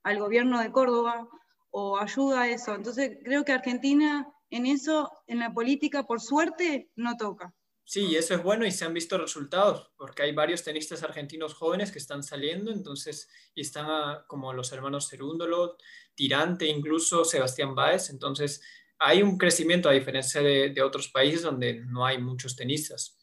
al, 0.02 0.18
gobierno 0.18 0.60
de 0.60 0.70
Córdoba 0.70 1.26
o 1.70 1.98
ayuda 1.98 2.42
a 2.42 2.48
eso. 2.48 2.74
Entonces 2.74 3.16
creo 3.24 3.42
que 3.42 3.52
Argentina 3.52 4.30
en 4.50 4.66
eso, 4.66 5.10
en 5.26 5.38
la 5.38 5.54
política, 5.54 6.02
por 6.02 6.20
suerte, 6.20 6.90
no 6.94 7.16
toca. 7.16 7.54
Sí, 7.88 8.16
eso 8.16 8.34
es 8.34 8.42
bueno 8.42 8.66
y 8.66 8.72
se 8.72 8.84
han 8.84 8.92
visto 8.92 9.16
resultados, 9.16 9.92
porque 9.96 10.24
hay 10.24 10.32
varios 10.34 10.64
tenistas 10.64 11.04
argentinos 11.04 11.54
jóvenes 11.54 11.92
que 11.92 12.00
están 12.00 12.24
saliendo, 12.24 12.72
entonces, 12.72 13.28
y 13.54 13.60
están 13.60 14.24
como 14.26 14.52
los 14.52 14.72
hermanos 14.72 15.08
Cerúndolo, 15.08 15.76
Tirante, 16.16 16.66
incluso 16.66 17.24
Sebastián 17.24 17.76
Báez, 17.76 18.10
entonces 18.10 18.60
hay 18.98 19.22
un 19.22 19.38
crecimiento 19.38 19.88
a 19.88 19.92
diferencia 19.92 20.42
de, 20.42 20.82
otros 20.82 21.08
países 21.08 21.42
donde 21.42 21.74
no 21.74 22.04
hay 22.04 22.18
muchos 22.18 22.56
tenistas. 22.56 23.16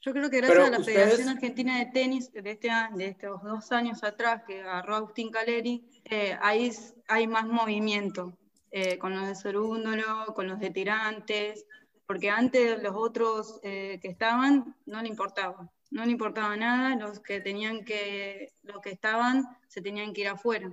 Yo 0.00 0.12
creo 0.12 0.28
que 0.28 0.38
gracias 0.38 0.66
a 0.66 0.70
la 0.70 0.84
Federación 0.84 1.28
Argentina 1.28 1.78
de 1.78 1.86
Tenis 1.86 2.32
de, 2.32 2.50
este, 2.50 2.70
de 2.96 3.06
estos 3.06 3.40
dos 3.44 3.70
años 3.70 4.02
atrás 4.02 4.42
que 4.48 4.62
agarró 4.62 4.96
Agustín 4.96 5.30
Caleri, 5.30 5.88
eh, 6.04 6.36
ahí 6.40 6.72
hay 7.06 7.28
más 7.28 7.46
movimiento 7.46 8.36
eh, 8.72 8.98
con 8.98 9.14
los 9.14 9.28
de 9.28 9.36
Cerúndolo, 9.36 10.34
con 10.34 10.48
los 10.48 10.58
de 10.58 10.70
Tirantes, 10.70 11.66
porque 12.08 12.30
antes 12.30 12.82
los 12.82 12.94
otros 12.96 13.60
eh, 13.62 13.98
que 14.00 14.08
estaban 14.08 14.74
no 14.86 15.02
le 15.02 15.08
importaba. 15.08 15.70
no 15.90 16.04
le 16.06 16.12
importaba 16.12 16.56
nada, 16.56 16.96
los 16.96 17.20
que 17.20 17.40
tenían 17.40 17.84
que, 17.84 18.50
los 18.62 18.80
que 18.80 18.90
estaban 18.90 19.44
se 19.68 19.82
tenían 19.82 20.14
que 20.14 20.22
ir 20.22 20.28
afuera. 20.28 20.70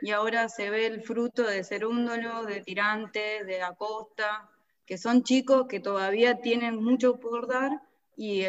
Y 0.00 0.12
ahora 0.12 0.48
se 0.48 0.70
ve 0.70 0.86
el 0.86 1.02
fruto 1.02 1.42
de 1.42 1.62
Cerúndolo, 1.62 2.44
de 2.46 2.62
Tirantes, 2.62 3.46
de 3.46 3.62
Acosta, 3.62 4.48
que 4.86 4.96
son 4.96 5.24
chicos 5.24 5.66
que 5.68 5.80
todavía 5.80 6.40
tienen 6.40 6.82
mucho 6.82 7.20
por 7.20 7.48
dar 7.48 7.82
y, 8.16 8.44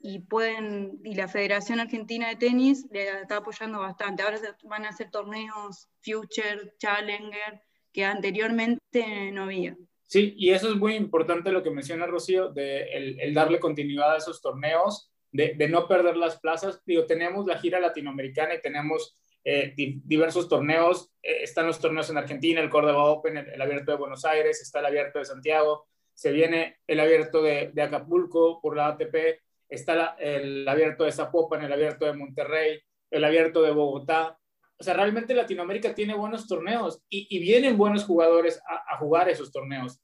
y 0.00 0.18
pueden, 0.18 1.00
y 1.04 1.14
la 1.14 1.28
Federación 1.28 1.78
Argentina 1.78 2.28
de 2.28 2.36
Tenis 2.36 2.86
le 2.90 3.20
está 3.20 3.36
apoyando 3.36 3.78
bastante. 3.78 4.24
Ahora 4.24 4.40
van 4.64 4.84
a 4.84 4.88
hacer 4.88 5.12
torneos 5.12 5.88
Future, 6.02 6.74
Challenger, 6.78 7.62
que 7.92 8.04
anteriormente 8.04 9.30
no 9.32 9.44
había. 9.44 9.76
Sí, 10.14 10.32
y 10.38 10.50
eso 10.50 10.68
es 10.68 10.76
muy 10.76 10.94
importante 10.94 11.50
lo 11.50 11.64
que 11.64 11.72
menciona 11.72 12.06
Rocío, 12.06 12.50
de 12.50 12.84
el, 13.18 13.34
darle 13.34 13.58
continuidad 13.58 14.14
a 14.14 14.18
esos 14.18 14.40
torneos, 14.40 15.10
de, 15.32 15.68
no 15.68 15.88
perder 15.88 16.16
las 16.16 16.38
plazas. 16.38 16.80
Digo, 16.86 17.04
tenemos 17.04 17.46
la 17.46 17.58
gira 17.58 17.80
latinoamericana 17.80 18.54
y 18.54 18.60
tenemos 18.60 19.18
eh, 19.42 19.74
diversos 19.76 20.48
torneos. 20.48 21.10
Eh, 21.20 21.38
están 21.42 21.66
los 21.66 21.80
torneos 21.80 22.10
en 22.10 22.18
Argentina, 22.18 22.60
el 22.60 22.70
Córdoba 22.70 23.06
Open, 23.06 23.38
el, 23.38 23.60
Abierto 23.60 23.90
de 23.90 23.98
Buenos 23.98 24.24
Aires, 24.24 24.62
está 24.62 24.78
el 24.78 24.86
Abierto 24.86 25.18
de 25.18 25.24
Santiago, 25.24 25.88
se 26.12 26.30
viene 26.30 26.76
el 26.86 27.00
Abierto 27.00 27.42
de, 27.42 27.72
de 27.74 27.82
Acapulco 27.82 28.60
por 28.60 28.76
la 28.76 28.86
ATP, 28.86 29.42
está 29.68 30.14
el 30.20 30.68
Abierto 30.68 31.02
de 31.02 31.10
Zapopan, 31.10 31.64
el 31.64 31.72
Abierto 31.72 32.06
de 32.06 32.12
Monterrey, 32.12 32.80
el 33.10 33.24
Abierto 33.24 33.62
de 33.62 33.72
Bogotá. 33.72 34.38
O 34.78 34.84
sea, 34.84 34.94
realmente 34.94 35.34
Latinoamérica 35.34 35.92
tiene 35.92 36.14
buenos 36.14 36.46
torneos 36.46 37.02
y, 37.08 37.38
vienen 37.40 37.76
buenos 37.76 38.04
jugadores 38.04 38.60
a, 38.68 38.96
jugar 38.98 39.28
esos 39.28 39.50
torneos. 39.50 40.00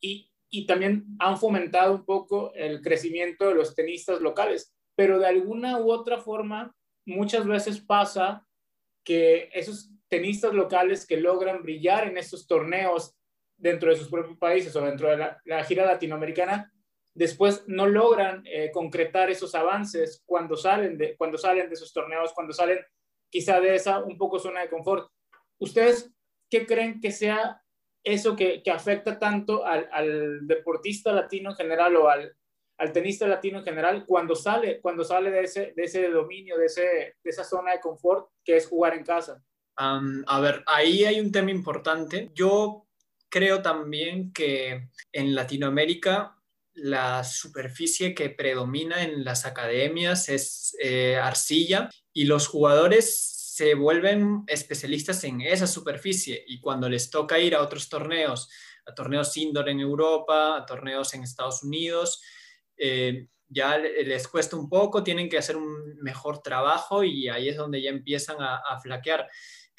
Y, 0.00 0.26
también 0.66 1.04
han 1.20 1.38
fomentado 1.38 1.94
un 1.94 2.04
poco 2.04 2.52
el 2.54 2.80
crecimiento 2.82 3.48
de 3.48 3.54
los 3.54 3.74
tenistas 3.74 4.20
locales. 4.20 4.74
Pero 4.96 5.18
de 5.18 5.26
alguna 5.26 5.78
u 5.78 5.92
otra 5.92 6.18
forma, 6.18 6.74
muchas 7.06 7.46
veces 7.46 7.80
pasa 7.80 8.46
que 9.04 9.48
esos 9.52 9.90
tenistas 10.08 10.52
locales 10.52 11.06
que 11.06 11.20
logran 11.20 11.62
brillar 11.62 12.08
en 12.08 12.18
estos 12.18 12.48
torneos 12.48 13.14
dentro 13.56 13.90
de 13.90 13.96
sus 13.96 14.08
propios 14.08 14.38
países 14.38 14.74
o 14.74 14.80
dentro 14.80 15.08
de 15.08 15.18
la, 15.44 15.64
gira 15.64 15.86
latinoamericana, 15.86 16.72
después 17.14 17.62
no 17.66 17.86
logran 17.86 18.42
eh, 18.46 18.70
concretar 18.72 19.30
esos 19.30 19.54
avances 19.54 20.22
cuando 20.26 20.56
salen, 20.56 20.98
de, 20.98 21.16
cuando 21.16 21.38
salen 21.38 21.68
de 21.68 21.74
esos 21.74 21.92
torneos, 21.92 22.32
cuando 22.32 22.52
salen 22.52 22.78
quizá 23.30 23.60
de 23.60 23.76
esa 23.76 23.98
un 24.02 24.18
poco 24.18 24.38
zona 24.38 24.62
de 24.62 24.70
confort. 24.70 25.10
¿Ustedes 25.58 26.10
qué 26.50 26.66
creen 26.66 27.00
que 27.00 27.12
sea 27.12 27.62
eso 28.04 28.36
que, 28.36 28.62
que 28.62 28.70
afecta 28.70 29.18
tanto 29.18 29.64
al, 29.64 29.88
al, 29.92 30.46
deportista 30.46 31.12
latino 31.12 31.50
en 31.50 31.56
general 31.56 31.96
o 31.96 32.08
al, 32.08 32.34
al, 32.78 32.92
tenista 32.92 33.26
latino 33.26 33.58
en 33.58 33.64
general 33.64 34.04
cuando 34.06 34.34
sale, 34.34 34.80
cuando 34.80 35.04
sale 35.04 35.30
de, 35.30 35.42
ese, 35.42 35.72
de 35.76 35.82
ese 35.82 36.08
dominio, 36.08 36.56
de, 36.56 36.66
ese, 36.66 36.82
de 36.82 37.30
esa 37.30 37.44
zona 37.44 37.72
de 37.72 37.80
confort 37.80 38.30
que 38.44 38.56
es 38.56 38.66
jugar 38.66 38.94
en 38.94 39.04
casa? 39.04 39.42
A 39.76 40.40
ver, 40.40 40.62
ahí 40.66 41.06
hay 41.06 41.20
un 41.20 41.32
tema 41.32 41.50
importante. 41.50 42.30
Yo 42.34 42.86
creo 43.30 43.62
también 43.62 44.30
que 44.30 44.88
en 45.10 45.34
Latinoamérica 45.34 46.36
la 46.74 47.24
superficie 47.24 48.14
que 48.14 48.30
predomina 48.30 49.02
en 49.02 49.24
las 49.24 49.46
academias 49.46 50.28
es 50.28 50.76
eh, 50.82 51.16
arcilla 51.16 51.88
y 52.12 52.24
los 52.24 52.46
jugadores 52.46 53.39
se 53.60 53.74
vuelven 53.74 54.42
especialistas 54.46 55.22
en 55.24 55.42
esa 55.42 55.66
superficie 55.66 56.42
y 56.46 56.60
cuando 56.60 56.88
les 56.88 57.10
toca 57.10 57.38
ir 57.38 57.54
a 57.54 57.60
otros 57.60 57.90
torneos, 57.90 58.48
a 58.86 58.94
torneos 58.94 59.36
indoor 59.36 59.68
en 59.68 59.80
Europa, 59.80 60.56
a 60.56 60.64
torneos 60.64 61.12
en 61.12 61.24
Estados 61.24 61.62
Unidos, 61.62 62.22
eh, 62.78 63.26
ya 63.50 63.76
les 63.76 64.26
cuesta 64.28 64.56
un 64.56 64.70
poco, 64.70 65.04
tienen 65.04 65.28
que 65.28 65.36
hacer 65.36 65.58
un 65.58 65.94
mejor 65.96 66.40
trabajo 66.40 67.04
y 67.04 67.28
ahí 67.28 67.50
es 67.50 67.58
donde 67.58 67.82
ya 67.82 67.90
empiezan 67.90 68.38
a 68.40 68.80
flaquear 68.80 69.28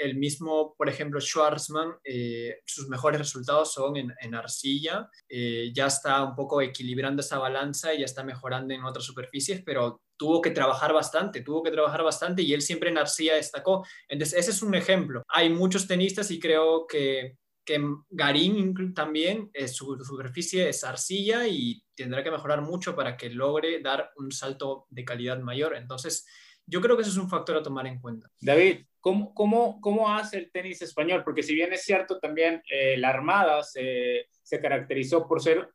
el 0.01 0.17
mismo, 0.17 0.73
por 0.75 0.89
ejemplo, 0.89 1.21
Schwarzman, 1.21 1.95
eh, 2.03 2.59
sus 2.65 2.87
mejores 2.89 3.19
resultados 3.19 3.73
son 3.73 3.95
en, 3.97 4.35
arcilla, 4.35 5.09
eh, 5.29 5.71
ya 5.73 5.87
está 5.87 6.23
un 6.23 6.35
poco 6.35 6.61
equilibrando 6.61 7.21
esa 7.21 7.37
balanza 7.37 7.93
y 7.93 7.99
ya 7.99 8.05
está 8.05 8.23
mejorando 8.23 8.73
en 8.73 8.83
otras 8.83 9.05
superficies, 9.05 9.61
pero 9.63 10.01
tuvo 10.17 10.41
que 10.41 10.51
trabajar 10.51 10.93
bastante, 10.93 11.41
tuvo 11.41 11.63
que 11.63 11.71
trabajar 11.71 12.03
bastante 12.03 12.41
y 12.41 12.53
él 12.53 12.61
siempre 12.61 12.89
en 12.89 12.97
arcilla 12.97 13.35
destacó. 13.35 13.85
Entonces, 14.07 14.39
ese 14.39 14.51
es 14.51 14.61
un 14.61 14.75
ejemplo. 14.75 15.23
Hay 15.27 15.49
muchos 15.49 15.87
tenistas 15.87 16.31
y 16.31 16.39
creo 16.39 16.87
que, 16.87 17.37
que 17.65 17.79
Garín 18.09 18.93
también, 18.93 19.49
eh, 19.53 19.67
su 19.67 19.97
superficie 20.03 20.69
es 20.69 20.83
arcilla 20.83 21.47
y 21.47 21.83
tendrá 21.95 22.23
que 22.23 22.31
mejorar 22.31 22.61
mucho 22.61 22.95
para 22.95 23.17
que 23.17 23.29
logre 23.29 23.81
dar 23.81 24.11
un 24.17 24.31
salto 24.31 24.87
de 24.89 25.05
calidad 25.05 25.39
mayor. 25.39 25.75
Entonces, 25.75 26.25
yo 26.65 26.81
creo 26.81 26.95
que 26.95 27.01
eso 27.01 27.11
es 27.11 27.17
un 27.17 27.29
factor 27.29 27.57
a 27.57 27.63
tomar 27.63 27.87
en 27.87 27.99
cuenta. 27.99 28.29
David, 28.39 28.85
¿cómo, 28.99 29.33
cómo, 29.33 29.81
cómo 29.81 30.13
hace 30.13 30.37
el 30.37 30.51
tenis 30.51 30.81
español? 30.81 31.23
Porque 31.23 31.43
si 31.43 31.53
bien 31.53 31.73
es 31.73 31.83
cierto 31.83 32.19
también 32.19 32.61
eh, 32.69 32.97
la 32.97 33.09
Armada 33.09 33.63
se, 33.63 34.27
se, 34.43 34.59
caracterizó 34.59 35.27
por 35.27 35.41
ser 35.41 35.69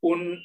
un, 0.00 0.38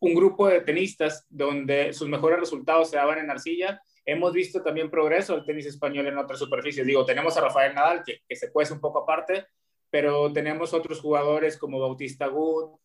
un 0.00 0.14
grupo 0.14 0.48
de 0.48 0.60
tenistas 0.60 1.26
donde 1.28 1.92
sus 1.92 2.08
mejores 2.08 2.40
resultados 2.40 2.90
se 2.90 2.96
daban 2.96 3.18
en 3.18 3.30
arcilla, 3.30 3.80
hemos 4.04 4.32
visto 4.32 4.62
también 4.62 4.90
progreso 4.90 5.34
del 5.34 5.44
tenis 5.44 5.66
español 5.66 6.06
en 6.06 6.18
otras 6.18 6.38
superficies. 6.38 6.86
Digo, 6.86 7.04
tenemos 7.04 7.36
a 7.36 7.42
Rafael 7.42 7.74
Nadal, 7.74 8.02
que, 8.04 8.20
que 8.28 8.36
se 8.36 8.52
cuece 8.52 8.72
un 8.72 8.80
poco 8.80 9.00
aparte, 9.00 9.46
pero 9.90 10.32
tenemos 10.32 10.74
otros 10.74 11.00
jugadores 11.00 11.56
como 11.56 11.80
Bautista 11.80 12.26
Gut, 12.26 12.78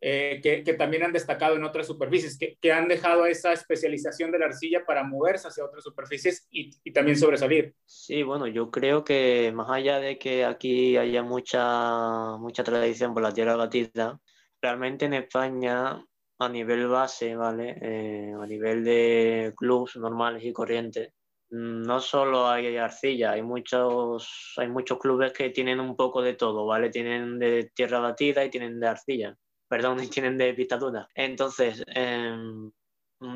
eh, 0.00 0.40
que, 0.42 0.74
también 0.74 1.02
han 1.02 1.12
destacado 1.12 1.56
en 1.56 1.64
otras 1.64 1.86
superficies, 1.86 2.38
que, 2.38 2.72
han 2.72 2.88
dejado 2.88 3.24
esa 3.24 3.52
especialización 3.52 4.30
de 4.30 4.38
la 4.38 4.46
arcilla 4.46 4.84
para 4.84 5.02
moverse 5.02 5.48
hacia 5.48 5.64
otras 5.64 5.82
superficies 5.82 6.46
y, 6.50 6.70
también 6.92 7.16
sobresalir. 7.16 7.74
Sí, 7.86 8.22
bueno, 8.22 8.46
yo 8.46 8.70
creo 8.70 9.02
que 9.02 9.50
más 9.54 9.70
allá 9.70 10.00
de 10.00 10.18
que 10.18 10.44
aquí 10.44 10.98
haya 10.98 11.22
mucha, 11.22 12.36
mucha 12.36 12.62
tradición 12.62 13.14
por 13.14 13.22
la 13.22 13.32
tierra 13.32 13.56
batida, 13.56 14.20
realmente 14.60 15.06
en 15.06 15.14
España 15.14 16.04
a 16.38 16.48
nivel 16.48 16.86
base, 16.88 17.34
¿vale? 17.34 17.78
Eh, 17.80 18.34
a 18.38 18.46
nivel 18.46 18.84
de 18.84 19.54
clubs 19.56 19.96
normales 19.96 20.44
y 20.44 20.52
corrientes, 20.52 21.14
no 21.48 22.00
solo 22.00 22.48
hay 22.48 22.76
arcilla, 22.76 23.32
hay 23.32 23.42
muchos, 23.42 24.54
hay 24.58 24.68
muchos 24.68 24.98
clubes 24.98 25.32
que 25.32 25.50
tienen 25.50 25.80
un 25.80 25.96
poco 25.96 26.20
de 26.20 26.34
todo, 26.34 26.66
¿vale? 26.66 26.90
Tienen 26.90 27.38
de 27.38 27.70
tierra 27.74 28.00
batida 28.00 28.44
y 28.44 28.50
tienen 28.50 28.80
de 28.80 28.88
arcilla 28.88 29.36
perdón, 29.68 29.98
tienen 30.10 30.38
de 30.38 30.52
dictadura. 30.52 31.08
Entonces, 31.14 31.82
em, 31.88 32.70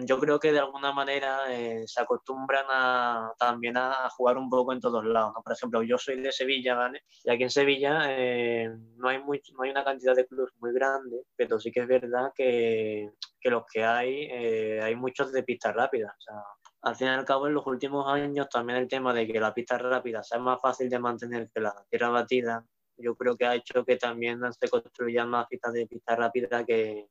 yo 0.05 0.19
creo 0.19 0.39
que 0.39 0.53
de 0.53 0.59
alguna 0.59 0.93
manera 0.93 1.53
eh, 1.53 1.85
se 1.87 2.03
acostumbran 2.03 2.67
a, 2.69 3.33
también 3.39 3.77
a 3.77 4.09
jugar 4.11 4.37
un 4.37 4.51
poco 4.51 4.73
en 4.73 4.81
todos 4.81 5.05
lados. 5.05 5.35
Por 5.43 5.53
ejemplo, 5.53 5.83
yo 5.83 5.97
soy 5.99 6.21
de 6.21 6.33
Sevilla, 6.33 6.75
¿vale? 6.75 7.03
Y 7.25 7.31
aquí 7.31 7.45
en 7.45 7.51
Sevilla 7.51 8.01
eh, 8.09 8.69
no, 8.97 9.09
hay 9.09 9.19
muy, 9.23 9.41
no 9.55 9.63
hay 9.63 9.71
una 9.71 9.85
cantidad 9.85 10.15
de 10.15 10.27
clubes 10.27 10.53
muy 10.59 10.73
grande, 10.73 11.23
pero 11.37 11.59
sí 11.59 11.71
que 11.71 11.81
es 11.81 11.89
verdad 11.89 12.33
que, 12.35 13.13
que 13.41 13.51
los 13.51 13.65
que 13.73 13.85
hay, 13.85 14.29
eh, 14.31 14.81
hay 14.83 14.95
muchos 14.97 15.33
de. 15.33 15.41
O 15.41 16.21
sea, 16.21 16.43
al 16.83 16.97
fin 16.97 17.09
y 17.09 17.11
al 17.11 17.25
cabo, 17.25 17.47
en 17.47 17.55
los 17.55 17.67
últimos 17.67 18.07
años 18.09 18.49
también 18.49 18.79
el 18.79 18.89
tema 18.89 19.13
de 19.13 19.27
que 19.27 19.41
la 19.41 19.55
pista 19.55 19.79
rápida 19.79 20.23
sea 20.23 20.39
más 20.39 20.61
fácil 20.61 20.89
de 20.89 20.99
mantener 20.99 21.51
que 21.53 21.61
la 21.61 21.75
tierra 21.89 22.11
batida 22.11 22.65
yo 22.99 23.15
creo 23.15 23.37
que 23.37 23.47
ha 23.47 23.55
hecho 23.55 23.85
que 23.85 23.97
también 23.97 24.41
se 24.53 24.69
construyan 24.69 25.31
más 25.31 25.47
pistas 25.47 25.73
de 25.73 25.87
pista 25.87 26.17
rápida 26.17 26.65
que, 26.65 27.09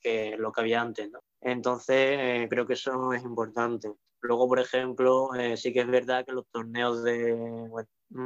que 0.00 0.36
lo 0.36 0.52
que 0.52 0.60
había 0.60 0.80
antes. 0.80 1.10
¿no? 1.10 1.20
Entonces, 1.40 2.18
eh, 2.18 2.46
creo 2.50 2.66
que 2.66 2.74
eso 2.74 3.12
es 3.12 3.22
importante. 3.22 3.92
Luego, 4.20 4.48
por 4.48 4.58
ejemplo, 4.58 5.34
eh, 5.34 5.56
sí 5.56 5.72
que 5.72 5.80
es 5.80 5.86
verdad 5.86 6.24
que 6.24 6.32
los 6.32 6.48
torneos 6.50 7.02
de 7.04 7.70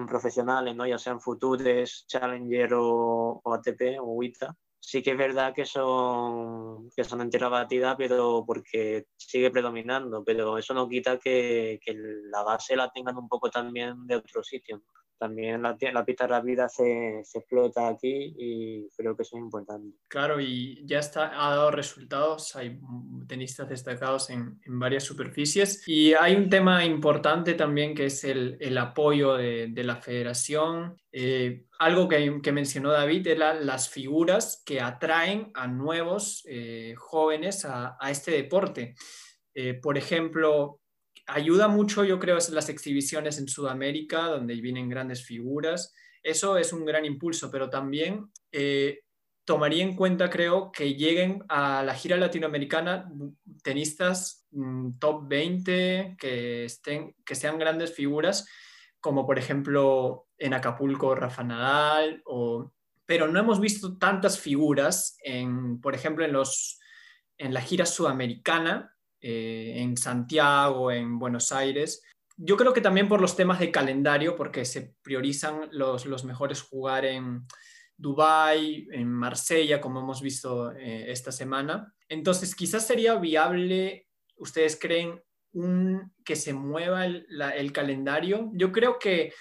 profesionales, 0.06 0.75
¿no? 0.76 0.87
ya 0.87 0.99
sean 0.99 1.20
Futures, 1.20 2.04
Challenger 2.06 2.75
o, 2.75 3.40
ATP 3.44 3.99
o 4.00 4.12
WITA, 4.12 4.54
sí 4.78 5.02
que 5.02 5.12
es 5.12 5.18
verdad 5.18 5.54
que 5.54 5.64
son, 5.64 6.90
que 6.90 7.04
son 7.04 7.22
en 7.22 7.30
tierra 7.30 7.49
batida, 7.49 7.96
pero 7.96 8.44
porque 8.46 9.06
sigue 9.16 9.50
predominando, 9.50 10.22
pero 10.25 10.58
eso 10.58 10.75
no 10.75 10.88
quita 10.88 11.18
que, 11.18 11.80
que 11.82 11.94
la 11.94 12.42
base 12.42 12.76
la 12.76 12.90
tengan 12.90 13.16
un 13.16 13.28
poco 13.28 13.50
también 13.50 14.06
de 14.06 14.16
otro 14.16 14.42
sitio 14.42 14.82
también 15.21 15.61
la, 15.61 15.77
la 15.93 16.05
pista 16.05 16.27
rápida 16.27 16.67
se, 16.69 17.21
se, 17.25 17.39
explota 17.39 17.89
aquí 17.89 18.35
y 18.39 18.89
creo 18.97 19.15
que 19.15 19.23
eso 19.23 19.37
es 19.37 19.43
importante. 19.43 19.99
Claro, 20.09 20.41
y 20.41 20.83
ya 20.87 20.99
está, 20.99 21.31
ha 21.35 21.50
dado 21.50 21.71
resultados, 21.71 22.57
hay 22.57 22.81
tenistas 23.29 23.69
destacados 23.69 24.31
en, 24.31 24.59
en 24.65 24.79
varias 24.81 25.05
superficies 25.05 25.87
y 25.87 26.15
hay 26.15 26.35
un 26.35 26.49
tema 26.49 26.87
importante 26.87 27.53
también 27.53 27.95
que 27.95 28.07
es 28.07 28.25
el, 28.25 28.57
el 28.61 28.79
apoyo 28.79 29.35
de, 29.35 29.69
de, 29.69 29.85
la 29.85 29.97
federación. 29.97 30.97
Eh, 31.12 31.67
algo 31.79 32.09
que, 32.09 32.53
mencionó 32.53 32.91
David 32.91 33.27
eran 33.27 33.67
las 33.67 33.91
figuras 33.91 34.62
que 34.65 34.81
atraen 34.81 35.50
a 35.53 35.67
nuevos 35.67 36.43
eh, 36.49 36.95
jóvenes 36.97 37.67
a, 37.67 37.99
a, 38.00 38.11
este 38.11 38.31
deporte. 38.31 38.95
Eh, 39.55 39.75
por 39.75 39.99
ejemplo, 39.99 40.79
ayuda 41.32 41.68
mucho, 41.68 42.04
yo 42.04 42.18
creo, 42.18 42.38
las 42.50 42.68
exhibiciones 42.68 43.38
en 43.38 43.49
Sudamérica, 43.49 44.26
donde 44.26 44.54
vienen 44.60 44.88
grandes 44.88 45.25
figuras. 45.25 45.94
Eso 46.22 46.58
es 46.58 46.72
un 46.72 46.84
gran 46.84 47.04
impulso, 47.04 47.50
pero 47.50 47.70
también 47.70 48.30
eh, 48.52 49.00
tomaría 49.44 49.82
en 49.82 49.96
cuenta, 49.96 50.30
creo, 50.30 50.70
que 50.70 50.94
lleguen 50.94 51.44
a 51.49 51.82
la 51.82 51.94
gira 51.94 52.16
latinoamericana 52.16 53.10
tenistas 53.62 54.46
mm, 54.50 54.99
top 54.99 55.26
20 55.28 56.16
que, 56.18 56.64
estén, 56.64 57.16
que 57.25 57.34
sean 57.34 57.58
grandes 57.58 57.94
figuras, 57.94 58.46
como 59.00 59.26
por 59.26 59.38
ejemplo 59.38 60.28
en 60.38 60.54
Acapulco 60.54 61.14
Rafa 61.14 61.42
Nadal, 61.42 62.22
o... 62.26 62.72
pero 63.06 63.28
no 63.28 63.40
hemos 63.40 63.60
visto 63.60 63.99
tantas 63.99 64.38
figuras, 64.38 65.16
en, 65.25 65.80
por 65.80 65.94
ejemplo, 65.94 66.25
en, 66.25 66.32
los, 66.32 66.78
en 67.38 67.54
la 67.54 67.60
gira 67.60 67.87
sudamericana, 67.87 68.94
eh, 69.21 69.75
en 69.77 69.97
Santiago, 69.97 70.91
en 70.91 71.19
Buenos 71.19 71.53
Aires. 71.53 72.03
Yo 72.37 72.57
creo 72.57 72.73
que 72.73 72.81
también 72.81 73.07
por 73.07 73.21
los 73.21 73.37
temas 73.37 73.59
de 73.61 73.71
calendario, 73.71 74.35
porque 74.35 74.65
se 74.65 74.95
priorizan 75.03 75.69
los, 75.73 76.25
mejores 76.25 76.62
jugar 76.62 77.05
en 77.05 77.47
Dubái, 77.99 78.89
en 78.93 79.12
Marsella, 79.12 79.81
como 79.81 80.00
hemos 80.00 80.23
visto 80.23 80.73
eh, 80.73 81.11
esta 81.12 81.33
semana. 81.33 81.95
Entonces, 82.09 82.55
quizás 82.55 82.87
sería 82.87 83.17
viable, 83.17 84.09
¿ustedes 84.37 84.79
creen 84.81 85.23
que 86.25 86.37
se 86.37 86.55
mueva 86.55 87.05
el, 87.05 87.73
calendario? 87.73 88.50
Yo 88.55 88.73
creo 88.73 88.99
que 88.99 89.35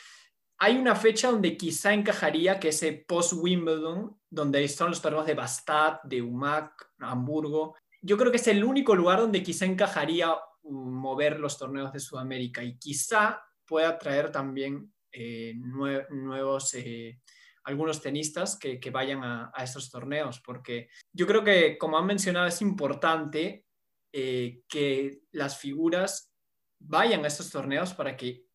hay 0.58 0.78
una 0.78 0.96
fecha 0.96 1.32
donde 1.32 1.56
quizá 1.56 1.94
encajaría 1.94 2.60
que 2.60 2.70
ese 2.70 3.06
post-Wimbledon, 3.08 4.20
donde 4.30 4.62
están 4.62 4.90
los 4.90 5.02
torneos 5.02 5.26
de 5.26 5.36
Bastad, 5.36 6.02
de 6.04 6.22
UMAC, 6.22 6.92
Hamburgo. 7.00 7.78
Yo 8.01 8.18
creo 8.18 8.32
que 8.32 8.38
es 8.38 8.48
el 8.48 8.63
único 8.63 8.96
lugar 8.96 9.20
donde 9.20 9.44
quizá 9.44 9.65
encajaría 9.65 10.36
mover 10.63 11.39
los 11.39 11.58
torneos 11.58 11.91
de 11.91 12.00
Sudamérica 12.00 12.63
y 12.63 12.77
quizá 12.77 13.41
pueda 13.65 13.98
traer 13.98 14.32
también 14.32 14.94
eh, 15.12 15.53
nuevos 15.56 16.74
eh, 16.75 17.20
algunos 17.63 18.01
tenistas 18.01 18.58
que, 18.58 18.79
vayan 18.91 19.24
a, 19.24 19.51
estos 19.63 19.91
torneos, 19.91 20.39
porque 20.39 20.89
yo 21.13 21.27
creo 21.27 21.44
que, 21.44 21.77
como 21.77 21.98
han 21.98 22.06
mencionado, 22.06 22.48
es 22.48 22.62
importante 22.62 23.65
eh, 24.12 24.63
que 24.68 25.22
las 25.32 25.58
figuras 25.60 26.34
vayan 26.79 27.24
a 27.24 27.27
estos 27.27 27.51
torneos 27.51 27.94
para 27.94 28.18
que, 28.18 28.46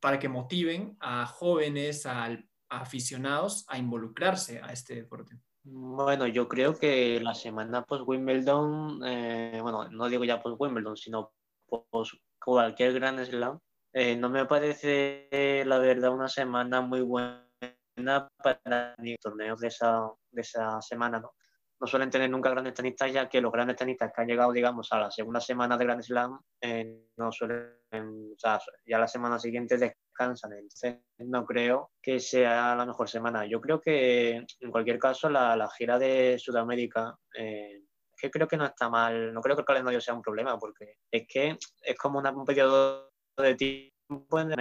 para 0.00 0.18
que 0.18 0.28
motiven 0.28 0.96
a 0.98 1.26
jóvenes, 1.26 2.04
a, 2.06 2.36
aficionados 2.68 3.64
a 3.68 3.78
involucrarse 3.78 4.60
a 4.60 4.72
este 4.72 4.96
deporte. 4.96 5.38
Bueno, 5.64 6.26
yo 6.26 6.48
creo 6.48 6.76
que 6.76 7.20
la 7.20 7.34
semana 7.34 7.84
post 7.84 8.02
Wimbledon, 8.06 9.00
eh, 9.06 9.60
bueno, 9.62 9.88
no 9.90 10.08
digo 10.08 10.24
ya 10.24 10.42
post 10.42 10.60
Wimbledon, 10.60 10.96
sino 10.96 11.32
post 11.90 12.14
cualquier 12.44 12.92
Grand 12.94 13.24
Slam, 13.24 13.60
eh, 13.92 14.16
no 14.16 14.28
me 14.28 14.44
parece 14.46 15.28
la 15.64 15.78
verdad 15.78 16.10
una 16.12 16.28
semana 16.28 16.80
muy 16.80 17.02
buena 17.02 18.28
para 18.42 18.94
ni 18.98 19.16
torneos 19.18 19.60
de 19.60 19.68
esa, 19.68 20.10
de 20.32 20.40
esa 20.40 20.80
semana, 20.82 21.20
¿no? 21.20 21.32
No 21.80 21.86
suelen 21.86 22.10
tener 22.10 22.30
nunca 22.30 22.50
grandes 22.50 22.74
tenistas, 22.74 23.12
ya 23.12 23.28
que 23.28 23.40
los 23.40 23.52
grandes 23.52 23.76
tenistas 23.76 24.12
que 24.14 24.22
han 24.22 24.28
llegado, 24.28 24.52
digamos, 24.52 24.92
a 24.92 24.98
la 24.98 25.10
segunda 25.12 25.40
semana 25.40 25.76
de 25.76 25.84
Grand 25.84 26.02
Slam, 26.02 26.40
eh, 26.60 27.06
no 27.16 27.30
suelen, 27.30 27.76
o 27.92 28.38
sea, 28.38 28.60
ya 28.86 28.98
la 28.98 29.08
semana 29.08 29.38
siguiente 29.38 29.76
descansan. 30.12 30.52
Entonces, 30.52 30.98
no 31.18 31.44
creo 31.44 31.90
que 32.00 32.20
sea 32.20 32.74
la 32.76 32.86
mejor 32.86 33.08
semana. 33.08 33.46
Yo 33.46 33.60
creo 33.60 33.80
que, 33.80 34.44
en 34.60 34.70
cualquier 34.70 34.98
caso, 34.98 35.28
la, 35.28 35.68
gira 35.76 35.98
de 35.98 36.38
Sudamérica, 36.38 37.16
eh, 37.36 37.82
que 38.16 38.30
creo 38.30 38.46
que 38.46 38.56
no 38.56 38.66
está 38.66 38.88
mal, 38.88 39.32
no 39.32 39.40
creo 39.40 39.56
que 39.56 39.62
el 39.62 39.66
calendario 39.66 40.00
sea 40.00 40.14
un 40.14 40.22
problema, 40.22 40.58
porque 40.58 40.96
es 41.10 41.26
que 41.26 41.58
es 41.82 41.98
como 41.98 42.20
un 42.20 42.44
periodo 42.44 43.10
de 43.36 43.54
tiempo 43.54 43.92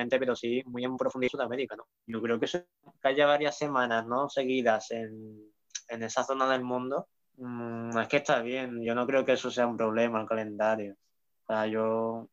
pero 0.10 0.36
sí 0.36 0.63
muy 0.65 0.86
en 0.86 0.96
profundidad 0.96 1.31
Sudamérica, 1.31 1.75
¿no? 1.75 1.86
Yo 2.08 2.22
creo 2.22 2.39
que, 2.39 2.46
eso, 2.46 2.63
que 3.01 3.08
haya 3.10 3.25
varias 3.25 3.58
semanas, 3.58 4.08
¿no? 4.08 4.29
Seguidas 4.29 4.91
en, 4.91 5.51
en 5.89 6.03
esa 6.03 6.24
zona 6.24 6.50
del 6.50 6.63
mundo, 6.63 7.08
mmm, 7.36 7.98
es 8.00 8.08
que 8.08 8.17
está 8.17 8.41
bien. 8.41 8.81
Yo 8.81 8.96
no 8.96 9.05
creo 9.05 9.25
que 9.25 9.34
eso 9.34 9.51
sea 9.51 9.67
un 9.67 9.75
problema, 9.75 10.22
el 10.22 10.27
calendario. 10.27 10.96
O 11.43 11.46
sea, 11.48 11.67
yo 11.67 12.29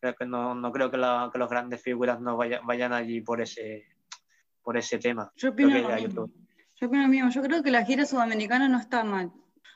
creo 0.00 0.14
que 0.14 0.26
no, 0.26 0.54
no 0.54 0.72
creo 0.72 0.90
que, 0.90 0.96
la, 0.96 1.30
que 1.32 1.38
los 1.38 1.50
grandes 1.50 1.82
figuras 1.82 2.20
no 2.20 2.36
vayan, 2.36 2.66
vayan 2.66 2.92
allí 2.92 3.20
por 3.20 3.40
ese, 3.40 3.86
por 4.62 4.76
ese 4.76 4.98
tema. 4.98 5.32
Yo 5.36 5.50
opino, 5.50 5.76
yo 5.76 6.86
opino 6.86 7.08
mismo. 7.08 7.30
Yo 7.30 7.42
creo 7.42 7.62
que 7.62 7.70
la 7.70 7.84
gira 7.84 8.04
sudamericana 8.04 8.68
no 8.68 8.78
está 8.78 9.04
mal. 9.04 9.32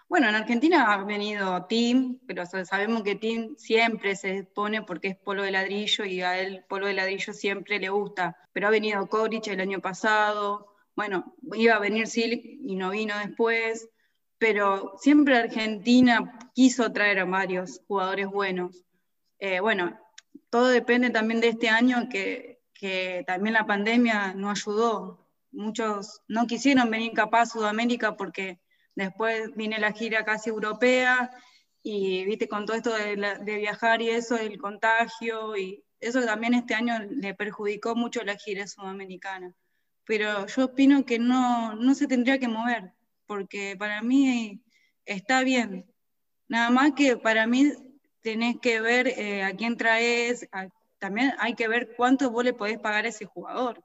Bueno, 0.09 0.29
en 0.29 0.35
Argentina 0.35 0.93
ha 0.93 1.05
venido 1.05 1.67
Tim, 1.67 2.19
pero 2.27 2.45
sabemos 2.45 3.05
que 3.05 3.15
Tim 3.15 3.55
siempre 3.57 4.17
se 4.17 4.43
pone 4.43 4.83
porque 4.83 5.09
es 5.09 5.17
polo 5.17 5.45
de 5.45 5.53
ladrillo 5.53 6.05
y 6.05 6.21
a 6.21 6.41
él 6.41 6.65
polo 6.69 6.89
de 6.89 6.95
ladrillo 6.95 7.33
siempre 7.33 7.79
le 7.79 7.91
gusta. 7.91 8.37
Pero 8.53 8.67
ha 8.67 8.71
venido 8.71 9.07
Koric 9.09 9.47
el 9.47 9.61
año 9.61 9.81
pasado, 9.81 10.75
bueno, 10.97 11.37
iba 11.55 11.77
a 11.77 11.79
venir 11.79 12.09
Silic 12.09 12.45
y 12.45 12.75
no 12.75 12.91
vino 12.91 13.17
después, 13.19 13.89
pero 14.37 14.95
siempre 14.99 15.39
Argentina 15.39 16.39
quiso 16.55 16.91
traer 16.93 17.21
a 17.21 17.25
varios 17.25 17.81
jugadores 17.87 18.27
buenos. 18.27 18.85
Eh, 19.39 19.61
bueno, 19.61 19.99
todo 20.51 20.69
depende 20.69 21.11
también 21.11 21.41
de 21.41 21.49
este 21.49 21.69
año 21.69 22.09
que, 22.11 22.63
que 22.75 23.25
también 23.27 23.55
la 23.55 23.67
pandemia 23.67 24.35
no 24.35 24.51
ayudó. 24.51 25.27
Muchos 25.53 26.23
no 26.29 26.47
quisieron 26.47 26.91
venir 26.91 27.13
capaz 27.13 27.43
a 27.43 27.47
Sudamérica 27.47 28.17
porque 28.17 28.61
Después 28.95 29.55
viene 29.57 29.79
la 29.79 29.93
gira 29.93 30.25
casi 30.25 30.51
europea 30.51 31.31
y 31.83 32.25
viste 32.25 32.49
con 32.49 32.67
todo 32.67 32.77
esto 32.77 32.93
de, 32.93 33.57
viajar 33.57 34.03
y 34.03 34.11
eso, 34.11 34.37
el 34.37 34.59
contagio 34.59 35.57
y 35.57 35.83
eso 36.01 36.23
también 36.25 36.55
este 36.55 36.75
año 36.75 36.99
le 37.09 37.35
perjudicó 37.35 37.95
mucho 37.95 38.23
la 38.25 38.37
gira 38.37 38.67
sudamericana. 38.67 39.55
Pero 40.05 40.47
yo 40.47 40.67
opino 40.67 41.07
que 41.07 41.19
no, 41.19 41.75
no 41.77 41.95
se 41.95 42.09
tendría 42.09 42.39
que 42.39 42.49
mover, 42.49 42.93
porque 43.27 43.77
para 43.79 44.03
mí 44.03 44.63
está 45.05 45.45
bien. 45.45 45.87
Nada 46.49 46.69
más 46.71 46.93
que 46.93 47.17
para 47.17 47.47
mí 47.47 47.73
tenés 48.23 48.57
que 48.61 48.81
ver 48.81 49.09
eh, 49.09 49.43
a 49.43 49.55
quién 49.55 49.77
traes, 49.77 50.49
también 50.99 51.33
hay 51.39 51.55
que 51.55 51.69
ver 51.69 51.95
cuánto 51.97 52.31
vos 52.31 52.45
le 52.45 52.53
podés 52.53 52.79
pagar 52.79 53.07
a 53.07 53.09
ese 53.09 53.25
jugador. 53.25 53.83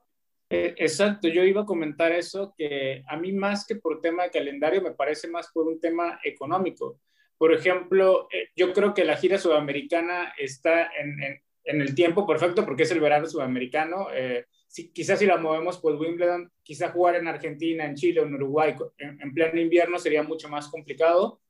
Eh, 0.50 0.76
exacto, 0.78 1.28
yo 1.28 1.44
iba 1.44 1.62
a 1.62 1.66
comentar 1.66 2.12
eso, 2.12 2.54
que 2.56 3.04
a 3.08 3.18
mí 3.18 3.32
más 3.34 3.66
que 3.66 3.76
por 3.76 4.00
tema 4.02 4.24
de 4.24 4.32
calendario 4.32 4.82
me 4.82 4.92
parece 4.92 5.28
más 5.28 5.50
por 5.52 5.68
un 5.68 5.80
tema 5.80 6.20
económico. 6.24 7.00
Por 7.38 7.54
ejemplo, 7.54 8.28
eh, 8.32 8.50
yo 8.56 8.72
creo 8.72 8.94
que 8.94 9.06
la 9.06 9.18
gira 9.18 9.38
sudamericana 9.38 10.34
está 10.38 10.92
en, 10.98 11.42
el 11.64 11.96
tiempo 11.96 12.28
perfecto 12.28 12.64
porque 12.64 12.84
es 12.84 12.92
el 12.92 13.00
verano 13.00 13.26
sudamericano. 13.26 14.08
Eh, 14.14 14.46
si, 14.68 14.92
quizás 14.92 15.18
si 15.18 15.26
la 15.26 15.38
movemos 15.38 15.80
por 15.80 15.96
Wimbledon, 15.96 16.52
quizás 16.62 16.92
jugar 16.92 17.16
en 17.16 17.28
Argentina, 17.28 17.86
en 17.86 17.96
Chile 17.96 18.22
o 18.22 18.26
en 18.26 18.36
Uruguay 18.36 18.76
en, 19.00 19.20
en 19.20 19.34
pleno 19.34 19.60
invierno 19.60 19.98
sería 19.98 20.22
mucho 20.22 20.48
más 20.48 20.68
complicado. 20.68 21.42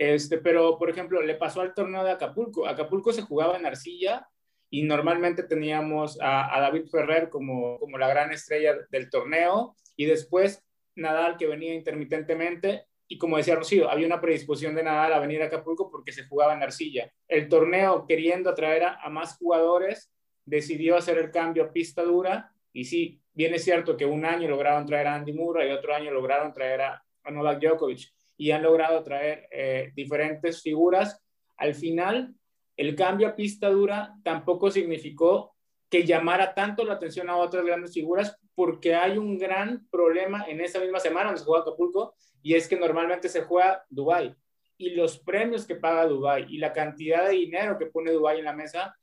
Este, 0.00 0.38
pero, 0.38 0.78
por 0.78 0.88
ejemplo, 0.88 1.20
le 1.20 1.34
pasó 1.34 1.60
al 1.60 1.74
torneo 1.74 2.02
de 2.02 2.12
Acapulco. 2.12 2.66
Acapulco 2.66 3.12
se 3.12 3.20
jugaba 3.20 3.58
en 3.58 3.66
arcilla 3.66 4.26
y 4.70 4.82
normalmente 4.84 5.42
teníamos 5.42 6.16
a, 6.22 6.58
David 6.58 6.86
Ferrer 6.86 7.28
como, 7.28 7.78
la 7.98 8.08
gran 8.08 8.32
estrella 8.32 8.78
del 8.88 9.10
torneo 9.10 9.76
y 9.96 10.06
después 10.06 10.64
Nadal 10.94 11.36
que 11.36 11.46
venía 11.46 11.74
intermitentemente 11.74 12.86
y 13.08 13.18
como 13.18 13.36
decía 13.36 13.56
Rocío, 13.56 13.90
había 13.90 14.06
una 14.06 14.22
predisposición 14.22 14.74
de 14.74 14.84
Nadal 14.84 15.12
a 15.12 15.18
venir 15.18 15.42
a 15.42 15.46
Acapulco 15.46 15.90
porque 15.90 16.12
se 16.12 16.24
jugaba 16.26 16.54
en 16.54 16.62
arcilla. 16.62 17.12
El 17.28 17.50
torneo, 17.50 18.06
queriendo 18.06 18.48
atraer 18.48 18.84
a, 18.84 19.06
más 19.10 19.36
jugadores, 19.36 20.10
decidió 20.46 20.96
hacer 20.96 21.18
el 21.18 21.30
cambio 21.30 21.64
a 21.64 21.72
pista 21.72 22.02
dura 22.02 22.54
y 22.72 22.86
sí, 22.86 23.20
bien 23.34 23.52
es 23.52 23.64
cierto 23.64 23.98
que 23.98 24.06
un 24.06 24.24
año 24.24 24.48
lograron 24.48 24.86
traer 24.86 25.08
a 25.08 25.16
Andy 25.16 25.34
Murray 25.34 25.68
y 25.68 25.72
otro 25.72 25.94
año 25.94 26.10
lograron 26.10 26.54
traer 26.54 26.80
a, 26.80 27.04
Novak 27.30 27.60
Djokovic 27.60 28.14
y 28.40 28.52
han 28.52 28.62
logrado 28.62 29.02
traer 29.04 29.46
eh, 29.50 29.92
diferentes 29.94 30.62
figuras. 30.62 31.22
Al 31.58 31.74
final, 31.74 32.34
el 32.74 32.96
cambio 32.96 33.28
a 33.28 33.36
pista 33.36 33.68
dura 33.68 34.14
tampoco 34.24 34.70
significó 34.70 35.54
que 35.90 36.06
llamara 36.06 36.54
tanto 36.54 36.82
la 36.82 36.94
atención 36.94 37.28
a 37.28 37.36
otras 37.36 37.66
grandes 37.66 37.92
figuras 37.92 38.34
porque 38.54 38.94
hay 38.94 39.18
un 39.18 39.36
gran 39.36 39.86
problema 39.90 40.46
en 40.48 40.62
esa 40.62 40.80
misma 40.80 41.00
semana 41.00 41.26
donde 41.26 41.40
se 41.40 41.44
juega 41.44 41.60
Acapulco 41.60 42.14
y 42.40 42.54
es 42.54 42.66
que 42.66 42.78
normalmente 42.78 43.28
se 43.28 43.42
juega 43.42 43.84
Dubai 43.90 44.34
y 44.78 44.94
los 44.94 45.18
premios 45.18 45.66
que 45.66 45.76
paga 45.76 46.06
Dubai 46.06 46.46
y 46.48 46.56
la 46.56 46.72
cantidad 46.72 47.26
de 47.26 47.34
dinero 47.34 47.76
que 47.76 47.86
pone 47.86 48.10
Dubai 48.10 48.38
en 48.38 48.46
la 48.46 48.54
mesa, 48.54 48.96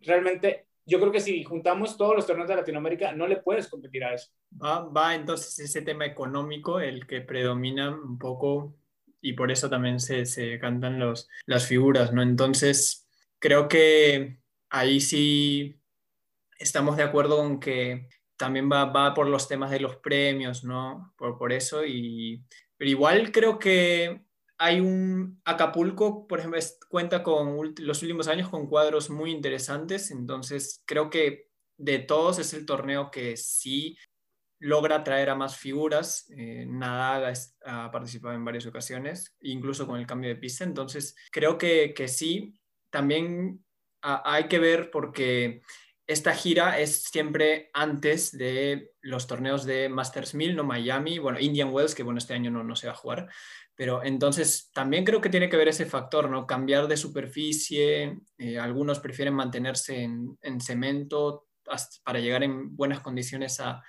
realmente 0.00 0.66
yo 0.84 0.98
creo 0.98 1.12
que 1.12 1.20
si 1.20 1.44
juntamos 1.44 1.96
todos 1.96 2.16
los 2.16 2.26
torneos 2.26 2.48
de 2.48 2.56
Latinoamérica 2.56 3.12
no 3.12 3.28
le 3.28 3.36
puedes 3.36 3.68
competir 3.68 4.02
a 4.02 4.14
eso. 4.14 4.32
Va, 4.60 4.80
va 4.88 5.14
entonces 5.14 5.56
ese 5.60 5.82
tema 5.82 6.06
económico 6.06 6.80
el 6.80 7.06
que 7.06 7.20
predomina 7.20 7.90
un 7.90 8.18
poco 8.18 8.79
y 9.20 9.34
por 9.34 9.50
eso 9.50 9.68
también 9.68 10.00
se, 10.00 10.26
se 10.26 10.58
cantan 10.58 10.98
los, 10.98 11.28
las 11.46 11.66
figuras, 11.66 12.12
¿no? 12.12 12.22
Entonces, 12.22 13.08
creo 13.38 13.68
que 13.68 14.38
ahí 14.70 15.00
sí 15.00 15.80
estamos 16.58 16.96
de 16.96 17.02
acuerdo 17.02 17.38
con 17.38 17.60
que 17.60 18.08
también 18.36 18.70
va, 18.70 18.86
va 18.86 19.12
por 19.14 19.26
los 19.26 19.48
temas 19.48 19.70
de 19.70 19.80
los 19.80 19.96
premios, 19.96 20.64
¿no? 20.64 21.12
Por, 21.16 21.36
por 21.36 21.52
eso. 21.52 21.84
Y, 21.84 22.44
pero 22.76 22.90
igual 22.90 23.32
creo 23.32 23.58
que 23.58 24.24
hay 24.58 24.80
un 24.80 25.40
Acapulco, 25.44 26.26
por 26.26 26.38
ejemplo, 26.38 26.60
cuenta 26.88 27.22
con 27.22 27.74
los 27.78 28.02
últimos 28.02 28.28
años 28.28 28.50
con 28.50 28.66
cuadros 28.66 29.08
muy 29.08 29.30
interesantes, 29.30 30.10
entonces 30.10 30.82
creo 30.84 31.08
que 31.08 31.48
de 31.78 31.98
todos 31.98 32.38
es 32.38 32.52
el 32.52 32.66
torneo 32.66 33.10
que 33.10 33.38
sí 33.38 33.96
logra 34.60 35.02
traer 35.02 35.30
a 35.30 35.34
más 35.34 35.56
figuras. 35.56 36.30
Eh, 36.36 36.66
Nadal 36.68 37.32
ha 37.64 37.90
participado 37.90 38.34
en 38.34 38.44
varias 38.44 38.66
ocasiones, 38.66 39.34
incluso 39.40 39.86
con 39.86 39.98
el 39.98 40.06
cambio 40.06 40.28
de 40.28 40.36
pista. 40.36 40.64
Entonces, 40.64 41.16
creo 41.32 41.58
que, 41.58 41.92
que 41.94 42.06
sí. 42.06 42.54
También 42.90 43.64
hay 44.02 44.48
que 44.48 44.58
ver 44.58 44.90
porque 44.90 45.62
esta 46.06 46.34
gira 46.34 46.78
es 46.78 47.04
siempre 47.04 47.70
antes 47.72 48.36
de 48.36 48.92
los 49.00 49.26
torneos 49.26 49.64
de 49.64 49.88
Masters 49.88 50.34
1000, 50.34 50.56
no 50.56 50.64
Miami, 50.64 51.18
bueno, 51.18 51.38
Indian 51.38 51.72
Wells, 51.72 51.94
que 51.94 52.02
bueno, 52.02 52.18
este 52.18 52.34
año 52.34 52.50
no, 52.50 52.64
no 52.64 52.74
se 52.74 52.88
va 52.88 52.94
a 52.94 52.96
jugar, 52.96 53.28
pero 53.76 54.02
entonces 54.02 54.70
también 54.74 55.04
creo 55.04 55.20
que 55.20 55.28
tiene 55.28 55.48
que 55.48 55.56
ver 55.56 55.68
ese 55.68 55.86
factor, 55.86 56.28
¿no? 56.28 56.48
Cambiar 56.48 56.88
de 56.88 56.96
superficie, 56.96 58.18
eh, 58.38 58.58
algunos 58.58 58.98
prefieren 58.98 59.34
mantenerse 59.34 60.02
en, 60.02 60.36
en 60.42 60.60
cemento 60.60 61.46
para 62.02 62.18
llegar 62.18 62.42
en 62.42 62.74
buenas 62.74 63.00
condiciones 63.00 63.60
a, 63.60 63.80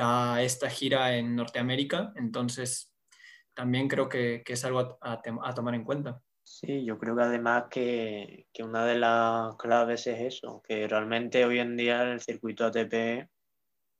a, 0.00 0.42
esta 0.42 0.70
gira 0.70 1.16
en 1.16 1.36
Norteamérica, 1.36 2.12
entonces 2.16 2.94
también 3.54 3.88
creo 3.88 4.08
que, 4.08 4.42
que 4.44 4.52
es 4.54 4.64
algo 4.64 4.98
a, 5.00 5.20
a 5.42 5.54
tomar 5.54 5.74
en 5.74 5.84
cuenta. 5.84 6.22
Sí, 6.42 6.84
yo 6.84 6.98
creo 6.98 7.14
que 7.14 7.22
además 7.22 7.64
que, 7.70 8.46
que, 8.52 8.62
una 8.62 8.86
de 8.86 8.98
las 8.98 9.54
claves 9.56 10.06
es 10.06 10.20
eso, 10.20 10.62
que 10.66 10.88
realmente 10.88 11.44
hoy 11.44 11.58
en 11.58 11.76
día 11.76 12.02
el 12.02 12.20
circuito 12.20 12.64
ATP 12.64 13.28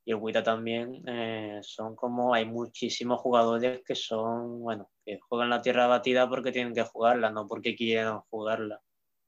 y 0.08 0.12
el 0.12 0.16
WTA 0.16 0.42
también 0.42 1.02
eh, 1.06 1.60
son 1.62 1.94
como, 1.94 2.32
hay 2.32 2.46
muchísimos 2.46 3.20
jugadores 3.20 3.82
que 3.84 3.94
son, 3.94 4.62
bueno, 4.62 4.90
que 5.04 5.18
juegan 5.20 5.50
la 5.50 5.60
tierra 5.60 5.86
batida 5.86 6.26
porque 6.30 6.50
tienen 6.50 6.72
que 6.72 6.82
jugarla, 6.82 7.30
no 7.30 7.46
porque 7.46 7.76
quieran 7.76 8.20
jugarla. 8.30 8.80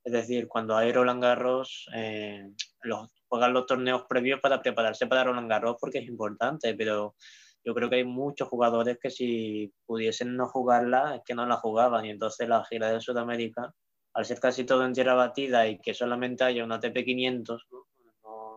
Es 0.03 0.13
decir, 0.15 0.49
cuando 0.49 0.75
hay 0.75 0.91
Roland 0.91 1.23
Garros, 1.23 1.87
eh, 1.95 2.51
los, 2.83 3.11
juegan 3.31 3.53
los 3.53 3.67
torneos 3.67 4.05
previos 4.09 4.41
para 4.41 4.61
prepararse 4.61 5.07
para 5.07 5.25
Roland 5.25 5.49
Garros 5.49 5.77
porque 5.81 5.99
es 5.99 6.09
importante, 6.09 6.75
pero 6.75 7.15
yo 7.65 7.75
creo 7.75 7.89
que 7.89 7.97
hay 7.97 8.05
muchos 8.05 8.49
jugadores 8.49 8.99
que 9.01 9.11
si 9.11 9.73
pudiesen 9.87 10.37
no 10.37 10.49
jugarla, 10.49 11.17
es 11.17 11.23
que 11.25 11.35
no 11.35 11.47
la 11.47 11.57
jugaban. 11.57 12.05
Y 12.05 12.11
entonces 12.11 12.49
la 12.49 12.65
gira 12.65 12.91
de 12.91 13.01
Sudamérica, 13.01 13.73
al 14.15 14.25
ser 14.25 14.41
casi 14.41 14.65
todo 14.65 14.85
en 14.85 14.93
tierra 14.93 15.15
batida 15.15 15.67
y 15.69 15.79
que 15.79 15.95
solamente 15.95 16.45
haya 16.45 16.65
una 16.65 16.77
ATP 16.77 17.05
500, 17.05 17.67
¿no? 17.71 17.87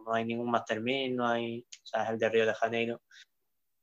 no, 0.05 0.13
hay 0.13 0.25
ningún 0.25 0.49
Master 0.49 0.81
1000, 0.81 1.15
no 1.15 1.27
hay, 1.27 1.59
o 1.62 1.86
sea, 1.86 2.03
es 2.03 2.09
el 2.09 2.17
de 2.17 2.29
Río 2.29 2.45
de 2.45 2.53
Janeiro, 2.53 3.01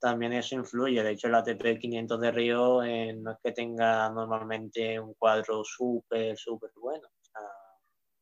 también 0.00 0.32
eso 0.32 0.54
influye. 0.54 1.02
De 1.02 1.12
hecho, 1.12 1.28
el 1.28 1.34
ATP 1.34 1.78
500 1.78 2.20
de 2.20 2.30
Río 2.32 2.82
eh, 2.82 3.12
no 3.12 3.32
es 3.32 3.38
que 3.42 3.52
tenga 3.52 4.08
normalmente 4.10 4.98
un 4.98 5.14
cuadro 5.14 5.62
súper, 5.62 6.36
súper 6.36 6.70
bueno. 6.76 7.08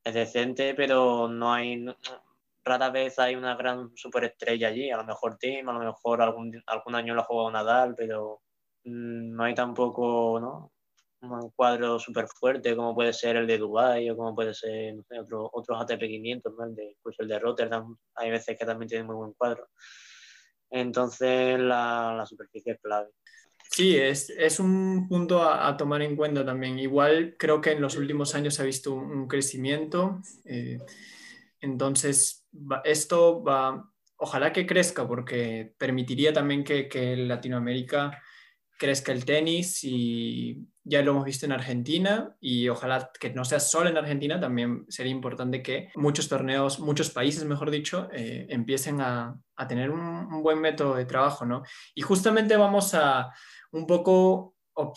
Es 0.04 0.14
decente, 0.14 0.74
pero 0.74 1.28
no 1.28 1.52
hay, 1.52 1.84
rara 2.68 2.90
vez 2.90 3.18
hay 3.18 3.34
una 3.34 3.56
gran 3.56 3.90
superestrella 3.96 4.68
allí. 4.68 4.90
A 4.90 4.96
lo 4.98 5.04
mejor 5.04 5.38
Tim, 5.38 5.68
a 5.68 5.72
lo 5.72 5.80
mejor 5.80 6.22
algún, 6.22 6.62
algún 6.66 6.94
año 6.94 7.14
lo 7.14 7.22
ha 7.22 7.24
jugado 7.24 7.50
Nadal, 7.50 7.94
pero 7.96 8.42
mm, 8.84 9.34
no 9.34 9.44
hay 9.44 9.54
tampoco 9.54 10.38
¿no? 10.40 10.72
un 11.20 11.50
cuadro 11.50 11.98
súper 11.98 12.28
fuerte 12.28 12.76
como 12.76 12.94
puede 12.94 13.12
ser 13.12 13.36
el 13.36 13.46
de 13.46 13.58
Dubai 13.58 14.08
o 14.10 14.16
como 14.16 14.34
puede 14.34 14.54
ser 14.54 14.94
no 14.94 15.02
sé, 15.02 15.18
otro, 15.18 15.50
otros 15.52 15.80
ATP 15.80 16.00
500, 16.00 16.54
¿no? 16.56 16.64
el 16.64 16.74
de, 16.74 16.96
pues 17.02 17.16
el 17.18 17.28
de 17.28 17.38
Rotterdam. 17.38 17.96
Hay 18.14 18.30
veces 18.30 18.56
que 18.58 18.64
también 18.64 18.88
tiene 18.88 19.04
muy 19.04 19.16
buen 19.16 19.32
cuadro. 19.32 19.68
Entonces 20.70 21.58
la, 21.58 22.14
la 22.16 22.26
superficie 22.26 22.72
es 22.72 22.80
clave. 22.80 23.08
Sí, 23.70 23.96
es, 23.96 24.30
es 24.30 24.60
un 24.60 25.08
punto 25.08 25.42
a, 25.42 25.68
a, 25.68 25.76
tomar 25.76 26.02
en 26.02 26.16
cuenta 26.16 26.44
también. 26.44 26.78
Igual 26.78 27.36
creo 27.38 27.60
que 27.60 27.72
en 27.72 27.82
los 27.82 27.96
últimos 27.96 28.34
años 28.34 28.54
se 28.54 28.62
ha 28.62 28.64
visto 28.64 28.94
un, 28.94 29.10
un 29.10 29.28
crecimiento. 29.28 30.20
Eh, 30.44 30.78
entonces, 31.60 32.46
esto 32.84 33.42
va, 33.42 33.90
ojalá 34.16 34.52
que 34.52 34.66
crezca 34.66 35.06
porque 35.06 35.74
permitiría 35.78 36.32
también 36.32 36.64
que, 36.64 36.88
que 36.88 37.16
Latinoamérica 37.16 38.22
crezca 38.78 39.12
el 39.12 39.24
tenis 39.24 39.82
y 39.82 40.68
ya 40.84 41.02
lo 41.02 41.10
hemos 41.10 41.24
visto 41.24 41.44
en 41.44 41.52
Argentina 41.52 42.36
y 42.40 42.68
ojalá 42.68 43.10
que 43.18 43.30
no 43.30 43.44
sea 43.44 43.60
solo 43.60 43.90
en 43.90 43.98
Argentina, 43.98 44.40
también 44.40 44.86
sería 44.88 45.12
importante 45.12 45.62
que 45.62 45.90
muchos 45.96 46.28
torneos, 46.28 46.78
muchos 46.78 47.10
países, 47.10 47.44
mejor 47.44 47.70
dicho, 47.70 48.08
eh, 48.12 48.46
empiecen 48.48 49.00
a, 49.00 49.36
a 49.56 49.68
tener 49.68 49.90
un, 49.90 50.00
un, 50.00 50.42
buen 50.42 50.60
método 50.60 50.94
de 50.94 51.04
trabajo, 51.04 51.44
¿no? 51.44 51.62
Y 51.94 52.02
justamente 52.02 52.56
vamos 52.56 52.94
a 52.94 53.30
un 53.72 53.86
poco 53.86 54.54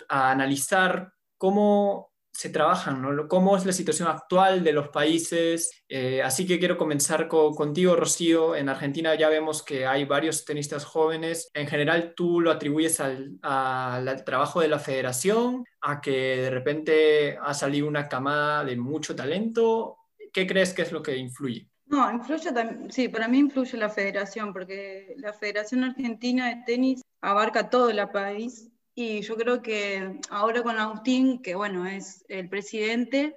a 0.07 0.31
analizar 0.31 1.11
cómo 1.37 2.10
se 2.33 2.49
trabajan, 2.49 3.01
¿no? 3.01 3.27
cómo 3.27 3.55
es 3.57 3.65
la 3.65 3.73
situación 3.73 4.07
actual 4.07 4.63
de 4.63 4.73
los 4.73 4.89
países. 4.89 5.83
Eh, 5.87 6.21
así 6.23 6.47
que 6.47 6.59
quiero 6.59 6.77
comenzar 6.77 7.27
contigo, 7.27 7.95
Rocío. 7.95 8.55
En 8.55 8.69
Argentina 8.69 9.13
ya 9.15 9.29
vemos 9.29 9.63
que 9.63 9.85
hay 9.85 10.05
varios 10.05 10.45
tenistas 10.45 10.85
jóvenes. 10.85 11.49
En 11.53 11.67
general, 11.67 12.13
tú 12.15 12.39
lo 12.39 12.51
atribuyes 12.51 12.99
al, 12.99 13.37
al, 13.41 14.23
trabajo 14.23 14.61
de 14.61 14.69
la 14.69 14.79
federación, 14.79 15.65
a 15.81 16.01
que 16.01 16.11
de 16.11 16.49
repente 16.49 17.37
ha 17.41 17.53
salido 17.53 17.87
una 17.87 18.07
camada 18.07 18.63
de 18.63 18.77
mucho 18.77 19.15
talento. 19.15 19.97
¿Qué 20.33 20.47
crees 20.47 20.73
que 20.73 20.83
es 20.83 20.91
lo 20.91 21.03
que 21.03 21.17
influye? 21.17 21.67
No, 21.87 22.09
influye 22.09 22.53
también, 22.53 22.89
sí, 22.89 23.09
para 23.09 23.27
mí 23.27 23.39
influye 23.39 23.77
la 23.77 23.89
federación, 23.89 24.53
porque 24.53 25.13
la 25.17 25.33
Federación 25.33 25.83
Argentina 25.83 26.47
de 26.47 26.63
Tenis 26.65 27.01
abarca 27.19 27.69
todo 27.69 27.89
el 27.89 28.09
país 28.09 28.70
y 28.95 29.21
yo 29.21 29.35
creo 29.35 29.61
que 29.61 30.19
ahora 30.29 30.63
con 30.63 30.77
Agustín, 30.77 31.41
que 31.41 31.55
bueno, 31.55 31.85
es 31.85 32.25
el 32.27 32.49
presidente 32.49 33.35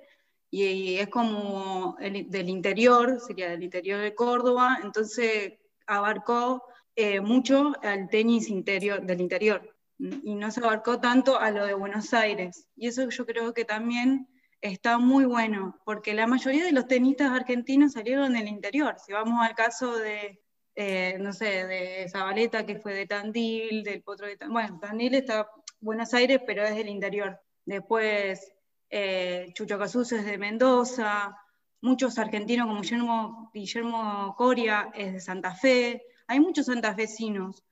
y 0.51 0.97
es 0.97 1.09
como 1.09 1.97
el, 2.01 2.31
del 2.31 2.49
interior, 2.49 3.21
sería 3.21 3.51
del 3.51 3.63
interior 3.63 4.01
de 4.01 4.15
Córdoba, 4.15 4.79
entonces 4.83 5.55
abarcó 5.87 6.63
eh, 6.97 7.21
mucho 7.21 7.73
al 7.83 8.09
tenis 8.09 8.49
interior, 8.49 9.03
del 9.03 9.21
interior 9.21 9.75
y 9.99 10.35
no 10.35 10.51
se 10.51 10.61
abarcó 10.61 11.01
tanto 11.01 11.39
a 11.39 11.51
lo 11.51 11.67
de 11.67 11.75
Buenos 11.75 12.13
Aires. 12.15 12.69
Y 12.77 12.89
eso 12.89 13.09
yo 13.09 13.27
creo 13.27 13.55
que 13.55 13.65
también 13.65 14.29
está 14.61 14.99
muy 14.99 15.25
bueno, 15.25 15.81
porque 15.85 16.15
la 16.15 16.27
mayoría 16.27 16.65
de 16.65 16.73
los 16.73 16.87
tenistas 16.87 17.31
argentinos 17.31 17.93
salieron 17.93 18.33
del 18.33 18.49
interior. 18.49 18.97
Si 19.05 19.13
vamos 19.13 19.41
al 19.47 19.55
caso 19.55 19.97
de, 19.97 20.43
eh, 20.75 21.17
no 21.21 21.33
sé, 21.33 21.67
de 21.67 22.09
Zabaleta, 22.09 22.67
que 22.67 22.79
fue 22.79 22.95
de 22.95 23.07
Tandil, 23.07 23.85
del 23.85 24.03
Potro 24.03 24.27
de 24.27 24.37
Tandil. 24.37 24.53
Bueno, 24.53 24.79
Tandil 24.81 25.15
está 25.15 25.49
Buenos 25.81 26.13
Aires, 26.15 26.41
pero 26.47 26.65
es 26.65 26.75
del 26.75 26.89
interior. 26.89 27.39
Después, 27.65 28.53
eh, 28.91 29.51
Chucho 29.55 29.79
Casus 29.79 30.13
es 30.13 30.25
de 30.25 30.39
Mendoza, 30.39 31.37
muchos 31.81 32.19
argentinos 32.19 32.67
como 32.67 32.81
Guillermo, 32.81 33.51
Guillermo 33.53 34.35
Coria 34.37 34.91
es 34.95 35.13
de 35.13 35.21
Santa 35.21 35.55
Fe, 35.55 36.03
hay 36.27 36.41
muchos 36.41 36.67
santafesinos. 36.67 37.63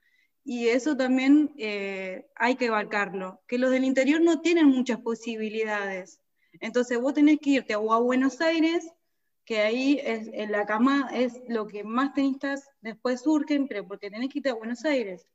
Y 0.45 0.69
eso 0.69 0.97
también 0.97 1.53
eh, 1.57 2.29
hay 2.35 2.57
que 2.57 2.69
abarcarlo, 2.69 3.41
que 3.47 3.59
los 3.59 3.71
del 3.71 3.85
interior 3.85 4.21
no 4.21 4.41
tienen 4.41 4.67
muchas 4.67 5.01
posibilidades. 5.01 6.21
Entonces 6.61 7.01
vos 7.01 7.15
tenés 7.15 7.38
que 7.41 7.51
irte 7.51 7.75
a, 7.75 7.77
a 7.77 7.99
Buenos 8.01 8.41
Aires 8.41 8.93
que 9.44 9.61
ahí 9.61 10.00
es, 10.02 10.28
en 10.33 10.52
la 10.52 10.66
cama 10.66 11.11
es 11.12 11.40
lo 11.48 11.66
que 11.66 11.85
más 11.85 12.14
tenistas 12.14 12.70
después 12.81 13.22
surgen, 13.22 13.66
pero 13.66 13.87
porque 13.87 14.11
tenés 14.11 14.28
que 14.31 14.38
irte 14.38 14.50
a 14.50 14.55
Buenos 14.55 14.85
Aires. 14.85 15.26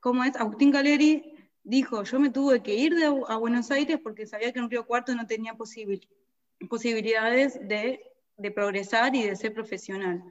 Como 0.00 0.24
es, 0.24 0.36
Agustín 0.36 0.70
Galeri 0.70 1.34
dijo, 1.62 2.02
yo 2.02 2.20
me 2.20 2.30
tuve 2.30 2.62
que 2.62 2.74
ir 2.74 2.94
de, 2.94 3.06
a 3.06 3.36
Buenos 3.36 3.70
Aires 3.70 3.98
porque 4.02 4.26
sabía 4.26 4.52
que 4.52 4.58
en 4.58 4.70
Río 4.70 4.86
Cuarto 4.86 5.14
no 5.14 5.26
tenía 5.26 5.54
posibil, 5.54 6.08
posibilidades 6.68 7.58
de, 7.66 8.00
de, 8.36 8.50
progresar 8.50 9.14
y 9.14 9.24
de 9.24 9.36
ser 9.36 9.54
profesional. 9.54 10.22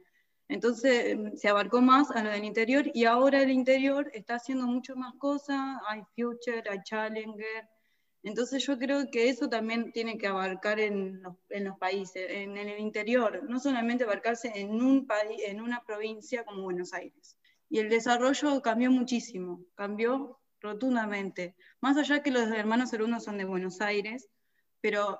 Entonces 0.47 1.17
se 1.35 1.47
abarcó 1.47 1.81
más 1.81 2.11
a 2.11 2.23
lo 2.23 2.29
del 2.29 2.43
interior 2.43 2.85
y 2.93 3.05
ahora 3.05 3.41
el 3.41 3.49
interior 3.49 4.11
está 4.13 4.35
haciendo 4.35 4.67
mucho 4.67 4.95
más 4.95 5.13
cosas, 5.15 5.79
hay 5.87 6.03
Future, 6.15 6.63
hay 6.69 6.79
Challenger, 6.83 7.67
entonces 8.25 8.65
yo 8.65 8.79
creo 8.79 9.11
que 9.11 9.29
eso 9.29 9.47
también 9.47 9.91
tiene 9.91 10.17
que 10.17 10.25
abarcar 10.25 10.79
en 10.79 11.21
los, 11.21 11.77
países, 11.77 12.25
en, 12.27 12.57
el 12.57 12.79
interior, 12.79 13.43
no 13.47 13.59
solamente 13.59 14.03
abarcarse 14.03 14.51
en, 14.55 14.81
un 14.81 15.05
país, 15.05 15.39
en 15.45 15.61
una 15.61 15.83
provincia 15.83 16.43
como 16.43 16.63
Buenos 16.63 16.91
Aires. 16.93 17.37
Y 17.69 17.77
el 17.77 17.87
desarrollo 17.87 18.63
cambió 18.63 18.89
muchísimo, 18.89 19.63
cambió 19.75 20.39
rotundamente. 20.59 21.55
Más 21.81 21.97
allá 21.97 22.23
que 22.23 22.31
los 22.31 22.49
hermanos 22.49 22.91
alumnos 22.95 23.23
son 23.23 23.37
de 23.37 23.45
Buenos 23.45 23.79
Aires, 23.79 24.27
pero 24.81 25.19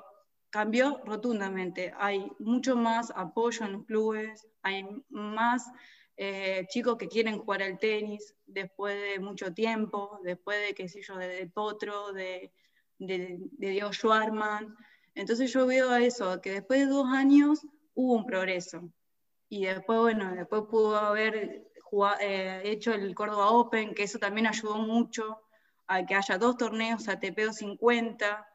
cambió 0.49 0.99
rotundamente. 1.05 1.93
Hay 1.99 2.31
mucho 2.39 2.75
más 2.75 3.13
apoyo 3.15 3.65
en 3.65 3.73
los 3.73 3.85
clubes, 3.85 4.47
hay 4.63 4.83
más 5.09 5.69
eh, 6.17 6.65
chicos 6.69 6.97
que 6.97 7.07
quieren 7.07 7.37
jugar 7.37 7.61
al 7.61 7.77
tenis 7.77 8.33
después 8.47 8.99
de 8.99 9.19
mucho 9.19 9.53
tiempo, 9.53 10.19
después 10.23 10.57
de, 10.65 10.73
qué 10.73 10.89
sé 10.89 11.01
yo, 11.03 11.17
de 11.17 11.45
Potro, 11.53 12.11
de 12.13 12.51
de, 12.99 13.37
de 13.39 13.69
Diego 13.69 13.91
Schwarman. 13.91 14.75
Entonces 15.13 15.51
yo 15.51 15.65
veo 15.65 15.95
eso, 15.95 16.41
que 16.41 16.51
después 16.51 16.79
de 16.79 16.87
dos 16.87 17.07
años 17.07 17.65
hubo 17.93 18.13
un 18.15 18.25
progreso. 18.25 18.91
Y 19.49 19.65
después, 19.65 19.99
bueno, 19.99 20.35
después 20.35 20.63
pudo 20.69 20.97
haber 20.97 21.67
jugado, 21.81 22.17
eh, 22.19 22.61
hecho 22.65 22.93
el 22.93 23.13
Córdoba 23.15 23.51
Open, 23.51 23.93
que 23.93 24.03
eso 24.03 24.19
también 24.19 24.47
ayudó 24.47 24.77
mucho 24.77 25.41
a 25.87 26.05
que 26.05 26.15
haya 26.15 26.37
dos 26.37 26.57
torneos 26.57 27.07
ATP 27.07 27.51
50, 27.51 28.47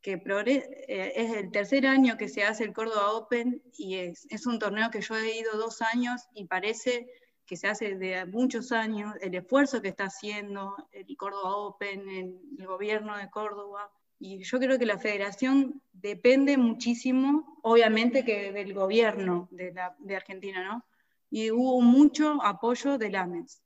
que 0.00 0.12
eh, 0.14 1.12
es 1.14 1.36
el 1.36 1.50
tercer 1.50 1.86
año 1.86 2.16
que 2.16 2.28
se 2.28 2.42
hace 2.42 2.64
el 2.64 2.72
Córdoba 2.72 3.12
Open 3.12 3.62
y 3.76 3.96
es, 3.96 4.26
es 4.30 4.46
un 4.46 4.58
torneo 4.58 4.90
que 4.90 5.02
yo 5.02 5.14
he 5.14 5.38
ido 5.38 5.58
dos 5.58 5.82
años 5.82 6.22
y 6.34 6.46
parece 6.46 7.06
que 7.50 7.56
se 7.56 7.66
hace 7.66 7.96
de 7.96 8.24
muchos 8.26 8.70
años, 8.70 9.12
el 9.20 9.34
esfuerzo 9.34 9.82
que 9.82 9.88
está 9.88 10.04
haciendo 10.04 10.76
el 10.92 11.16
Córdoba 11.16 11.56
Open, 11.56 12.08
el, 12.08 12.64
gobierno 12.64 13.16
de 13.16 13.28
Córdoba. 13.28 13.90
Y 14.20 14.44
yo 14.44 14.60
creo 14.60 14.78
que 14.78 14.86
la 14.86 14.98
federación 14.98 15.82
depende 15.90 16.56
muchísimo, 16.56 17.58
obviamente, 17.64 18.24
que 18.24 18.52
del 18.52 18.72
gobierno 18.72 19.48
de, 19.50 20.14
Argentina, 20.14 20.62
¿no? 20.62 20.84
Y 21.28 21.50
hubo 21.50 21.80
mucho 21.80 22.40
apoyo 22.40 22.98
del 22.98 23.16
AMES 23.16 23.64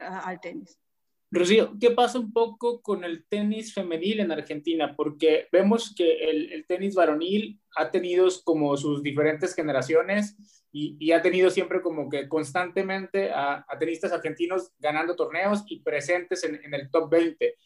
al 0.00 0.38
tenis. 0.42 0.78
Rocío, 1.34 1.72
¿qué 1.80 1.90
pasa 1.90 2.18
un 2.20 2.32
poco 2.32 2.80
con 2.80 3.02
el 3.02 3.26
tenis 3.26 3.74
femenil 3.74 4.20
en 4.20 4.30
Argentina? 4.30 4.94
Porque 4.96 5.48
vemos 5.50 5.92
que 5.94 6.30
el, 6.30 6.64
tenis 6.68 6.94
varonil 6.94 7.60
ha 7.76 7.90
tenido 7.90 8.28
como 8.44 8.76
sus 8.76 9.02
diferentes 9.02 9.52
generaciones 9.54 10.36
y, 10.70 11.10
ha 11.12 11.22
tenido 11.22 11.50
siempre 11.50 11.82
como 11.82 12.08
que 12.08 12.28
constantemente 12.28 13.32
a, 13.32 13.66
tenistas 13.80 14.12
argentinos 14.12 14.72
ganando 14.78 15.16
torneos 15.16 15.64
y 15.66 15.80
presentes 15.80 16.44
en, 16.44 16.72
el 16.72 16.90
top 16.90 17.10
20. 17.10 17.56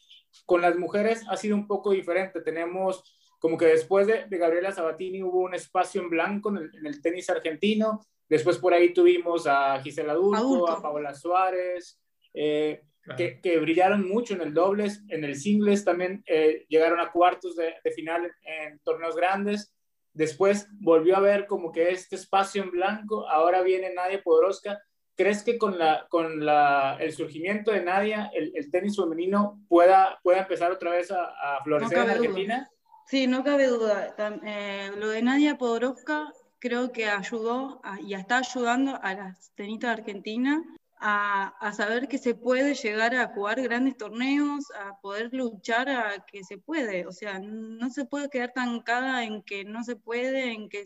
Con 0.45 0.61
las 0.61 0.75
mujeres 0.77 1.23
ha 1.29 1.37
sido 1.37 1.55
un 1.55 1.67
poco 1.67 1.91
diferente. 1.91 2.41
Tenemos 2.41 3.03
como 3.39 3.55
que 3.55 3.65
después 3.65 4.07
de, 4.07 4.25
Gabriela 4.29 4.71
Sabatini 4.71 5.21
hubo 5.21 5.41
un 5.41 5.53
espacio 5.53 6.01
en 6.01 6.09
blanco 6.09 6.49
en 6.49 6.85
el, 6.85 7.01
tenis 7.03 7.29
argentino. 7.29 8.01
Después 8.27 8.57
por 8.57 8.73
ahí 8.73 8.93
tuvimos 8.93 9.45
a 9.45 9.79
Gisela 9.81 10.13
Adulto, 10.13 10.67
a 10.69 10.81
Paola 10.81 11.13
Suárez. 11.13 11.99
Eh, 12.33 12.81
que, 13.17 13.59
brillaron 13.59 14.07
mucho 14.07 14.33
en 14.33 14.41
el 14.41 14.53
dobles, 14.53 15.03
en 15.09 15.23
el 15.23 15.35
singles 15.35 15.83
también 15.83 16.23
eh, 16.27 16.65
llegaron 16.69 16.99
a 16.99 17.11
cuartos 17.11 17.55
de, 17.55 17.73
final 17.95 18.31
en, 18.43 18.79
torneos 18.79 19.15
grandes. 19.15 19.73
Después 20.13 20.67
volvió 20.79 21.15
a 21.17 21.21
ver 21.21 21.45
como 21.47 21.71
que 21.71 21.89
este 21.89 22.15
espacio 22.15 22.63
en 22.63 22.71
blanco, 22.71 23.27
ahora 23.29 23.61
viene 23.61 23.93
Nadia 23.93 24.21
Podoroska. 24.21 24.79
¿Crees 25.15 25.43
que 25.43 25.57
con, 25.57 25.77
la, 25.77 26.07
con 26.09 26.45
la, 26.45 26.97
el 26.99 27.11
surgimiento 27.11 27.71
de 27.71 27.83
Nadia, 27.83 28.31
el, 28.33 28.71
tenis 28.71 28.95
femenino 28.95 29.61
pueda, 29.67 30.19
pueda 30.23 30.39
empezar 30.39 30.71
otra 30.71 30.91
vez 30.91 31.11
a, 31.11 31.59
florecer 31.63 31.97
en 31.97 32.09
Argentina? 32.09 32.69
Sí, 33.05 33.27
no 33.27 33.43
cabe 33.43 33.67
duda. 33.67 34.15
Eh, 34.45 34.91
lo 34.97 35.09
de 35.09 35.21
Nadia 35.21 35.57
Podoroska 35.57 36.31
creo 36.59 36.91
que 36.91 37.07
ayudó 37.07 37.81
y 38.01 38.13
está 38.13 38.37
ayudando 38.37 38.99
a 39.01 39.13
las 39.13 39.51
tenistas 39.55 39.97
argentinas 39.97 40.61
a, 40.99 41.71
saber 41.73 42.07
que 42.07 42.17
se 42.17 42.35
puede 42.35 42.73
llegar 42.75 43.15
a 43.15 43.27
jugar 43.29 43.61
grandes 43.61 43.97
torneos, 43.97 44.65
a 44.71 44.99
poder 44.99 45.33
luchar 45.33 45.89
a 45.89 46.25
que 46.25 46.43
se 46.43 46.57
puede. 46.57 47.05
O 47.07 47.11
sea, 47.11 47.39
no 47.39 47.89
se 47.89 48.05
puede 48.05 48.29
quedar 48.29 48.51
tancada 48.53 49.23
en 49.23 49.41
que 49.43 49.63
no 49.63 49.83
se 49.83 49.95
puede, 49.95 50.51
en 50.51 50.69
que 50.69 50.85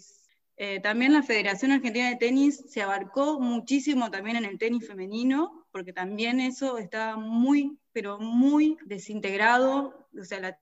eh, 0.58 0.80
también 0.82 1.14
la 1.14 1.24
Federación 1.24 1.72
Argentina 1.72 2.10
de 2.10 2.16
Tenis 2.18 2.64
se 2.70 2.84
abarcó 2.84 3.40
muchísimo 3.40 4.12
también 4.12 4.38
en 4.38 4.46
el 4.46 4.60
tenis 4.60 4.88
femenino, 4.88 5.66
porque 5.72 5.94
también 5.94 6.40
eso 6.40 6.78
está 6.78 7.18
muy, 7.18 7.80
pero 7.92 8.20
muy 8.20 8.78
desintegrado. 8.86 10.08
O 10.16 10.24
sea, 10.24 10.40
la, 10.40 10.60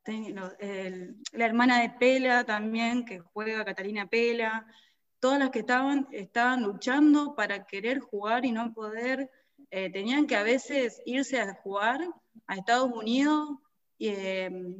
la 1.33 1.45
hermana 1.45 1.81
de 1.81 1.89
Pela 1.89 2.45
también, 2.45 3.03
que 3.03 3.19
juega 3.19 3.65
Catalina 3.65 4.07
Pela, 4.07 4.65
todas 5.19 5.39
las 5.39 5.49
que 5.51 5.59
estaban, 5.59 6.07
estaban 6.11 6.63
luchando 6.63 7.35
para 7.35 7.65
querer 7.65 7.99
jugar 7.99 8.45
y 8.45 8.53
no 8.53 8.73
poder 8.73 9.29
eh, 9.71 9.89
tenían 9.89 10.27
que 10.27 10.36
a 10.36 10.43
veces 10.43 11.01
irse 11.05 11.39
a 11.39 11.53
jugar 11.55 12.01
a 12.45 12.55
Estados 12.55 12.91
Unidos 12.91 13.57
em, 13.99 14.77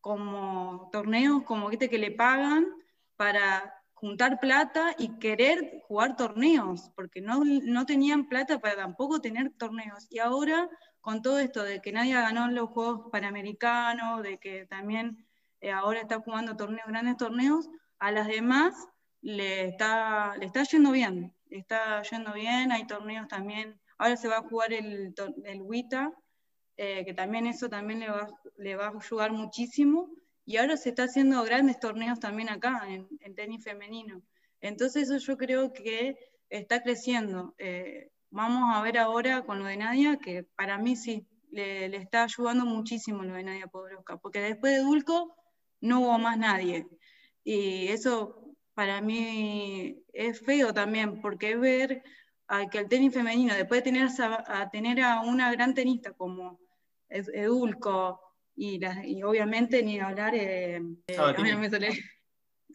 como 0.00 0.88
torneos 0.90 1.42
como 1.44 1.68
que 1.68 1.98
le 1.98 2.10
pagan 2.10 2.66
para 3.16 3.74
juntar 3.92 4.40
plata 4.40 4.94
y 4.96 5.18
querer 5.18 5.82
jugar 5.86 6.16
torneos, 6.16 6.90
porque 6.96 7.20
no, 7.20 7.42
no 7.44 7.84
tenían 7.84 8.30
plata 8.30 8.58
para 8.58 8.76
tampoco 8.76 9.20
tener 9.20 9.50
torneos. 9.58 10.06
Y 10.08 10.20
ahora, 10.20 10.70
con 11.02 11.20
todo 11.20 11.38
esto 11.38 11.62
de 11.62 11.82
que 11.82 11.92
nadie 11.92 12.14
ganó 12.14 12.48
los 12.48 12.70
Juegos 12.70 13.10
Panamericanos, 13.12 14.22
de 14.22 14.38
que 14.38 14.64
también 14.64 15.26
eh, 15.60 15.70
ahora 15.70 16.00
está 16.00 16.18
jugando 16.20 16.56
torneos, 16.56 16.86
grandes 16.86 17.18
torneos, 17.18 17.68
a 17.98 18.10
las 18.10 18.26
demás 18.26 18.74
le 19.20 19.66
está, 19.66 20.34
le 20.38 20.46
está 20.46 20.62
yendo 20.62 20.92
bien, 20.92 21.34
está 21.50 22.00
yendo 22.00 22.32
bien, 22.32 22.72
hay 22.72 22.86
torneos 22.86 23.28
también 23.28 23.78
Ahora 24.00 24.16
se 24.16 24.28
va 24.28 24.38
a 24.38 24.48
jugar 24.48 24.72
el, 24.72 25.14
el 25.44 25.60
WITA, 25.60 26.10
eh, 26.78 27.04
que 27.04 27.12
también 27.12 27.46
eso 27.46 27.68
también 27.68 28.00
le 28.00 28.74
va, 28.74 28.86
a 28.86 28.92
ayudar 28.98 29.30
muchísimo. 29.30 30.08
Y 30.46 30.56
ahora 30.56 30.78
se 30.78 30.88
está 30.88 31.02
haciendo 31.02 31.44
grandes 31.44 31.78
torneos 31.78 32.18
también 32.18 32.48
acá, 32.48 32.86
en, 32.88 33.34
tenis 33.34 33.62
femenino. 33.62 34.22
Entonces 34.62 35.10
eso 35.10 35.18
yo 35.18 35.36
creo 35.36 35.74
que 35.74 36.16
está 36.48 36.82
creciendo. 36.82 37.54
Eh, 37.58 38.08
vamos 38.30 38.74
a 38.74 38.80
ver 38.80 38.96
ahora 38.96 39.42
con 39.42 39.58
lo 39.58 39.66
de 39.66 39.76
Nadia, 39.76 40.16
que 40.16 40.44
para 40.56 40.78
mí 40.78 40.96
sí, 40.96 41.26
le, 41.50 41.94
está 41.94 42.22
ayudando 42.22 42.64
muchísimo 42.64 43.22
lo 43.22 43.34
de 43.34 43.44
Nadia 43.44 43.66
Podroska, 43.66 44.16
porque 44.16 44.40
después 44.40 44.76
de 44.76 44.82
Dulco 44.82 45.36
no 45.82 46.00
hubo 46.00 46.18
más 46.18 46.38
nadie. 46.38 46.86
Y 47.44 47.88
eso 47.88 48.56
para 48.72 49.02
mí 49.02 50.02
es 50.14 50.40
feo 50.40 50.72
también, 50.72 51.20
porque 51.20 51.54
ver 51.56 52.02
que 52.70 52.78
el 52.78 52.88
tenis 52.88 53.14
femenino, 53.14 53.54
después 53.54 53.84
de 53.84 53.92
tener 53.92 54.08
a, 54.18 54.70
tener 54.70 55.00
a 55.02 55.20
una 55.20 55.52
gran 55.52 55.72
tenista 55.74 56.12
como 56.12 56.60
Edulco 57.08 58.20
y, 58.56 58.80
y 59.04 59.22
obviamente 59.22 59.82
ni 59.82 60.00
hablar 60.00 60.34
eh, 60.34 60.82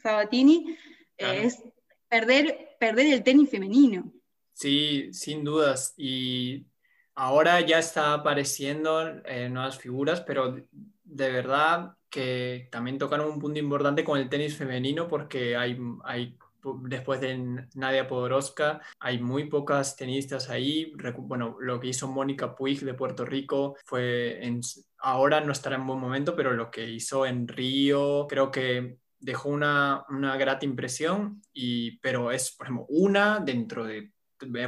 Sabatini, 0.02 0.78
es 1.18 1.62
perder, 2.08 2.78
perder 2.80 3.14
el 3.14 3.24
tenis 3.24 3.50
femenino. 3.50 4.12
Sí, 4.54 5.10
sin 5.12 5.44
dudas. 5.44 5.94
Y 5.98 6.66
ahora 7.14 7.60
ya 7.62 7.80
está 7.80 8.14
apareciendo 8.14 9.22
eh, 9.26 9.50
nuevas 9.50 9.78
figuras, 9.78 10.22
pero 10.22 10.56
de 11.04 11.32
verdad 11.32 11.98
que 12.10 12.70
también 12.72 12.98
tocaron 12.98 13.30
un 13.30 13.40
punto 13.40 13.60
importante 13.60 14.06
con 14.06 14.18
el 14.18 14.30
tenis 14.30 14.56
femenino 14.56 15.08
porque 15.08 15.58
hay, 15.58 15.78
hay 16.06 16.38
después 16.84 17.22
de 17.22 17.66
Nadia 17.76 18.08
Podoroska, 18.08 18.82
hay 19.00 19.20
muy 19.20 19.50
pocas 19.50 19.96
tenistas 19.96 20.50
ahí. 20.50 20.94
Bueno, 21.18 21.58
lo 21.60 21.80
que 21.80 21.88
hizo 21.88 22.08
Mónica 22.08 22.56
Puig 22.56 22.82
de 22.82 22.94
Puerto 22.94 23.26
Rico 23.26 23.76
fue 23.86 24.46
en, 24.46 24.62
ahora 25.00 25.42
no 25.42 25.52
estará 25.52 25.76
en 25.76 25.88
buen 25.88 26.00
momento, 26.00 26.36
pero 26.36 26.54
lo 26.54 26.72
que 26.72 26.90
hizo 26.90 27.26
en 27.26 27.48
Río, 27.48 28.28
creo 28.28 28.52
que 28.52 28.98
dejó 29.20 29.50
una, 29.50 30.04
una 30.10 30.38
grata 30.38 30.66
impresión, 30.66 31.42
y, 31.54 31.98
pero 32.00 32.32
es, 32.32 32.56
por 32.56 32.68
ejemplo, 32.68 32.86
una 32.90 33.40
dentro 33.40 33.86
de 33.86 34.12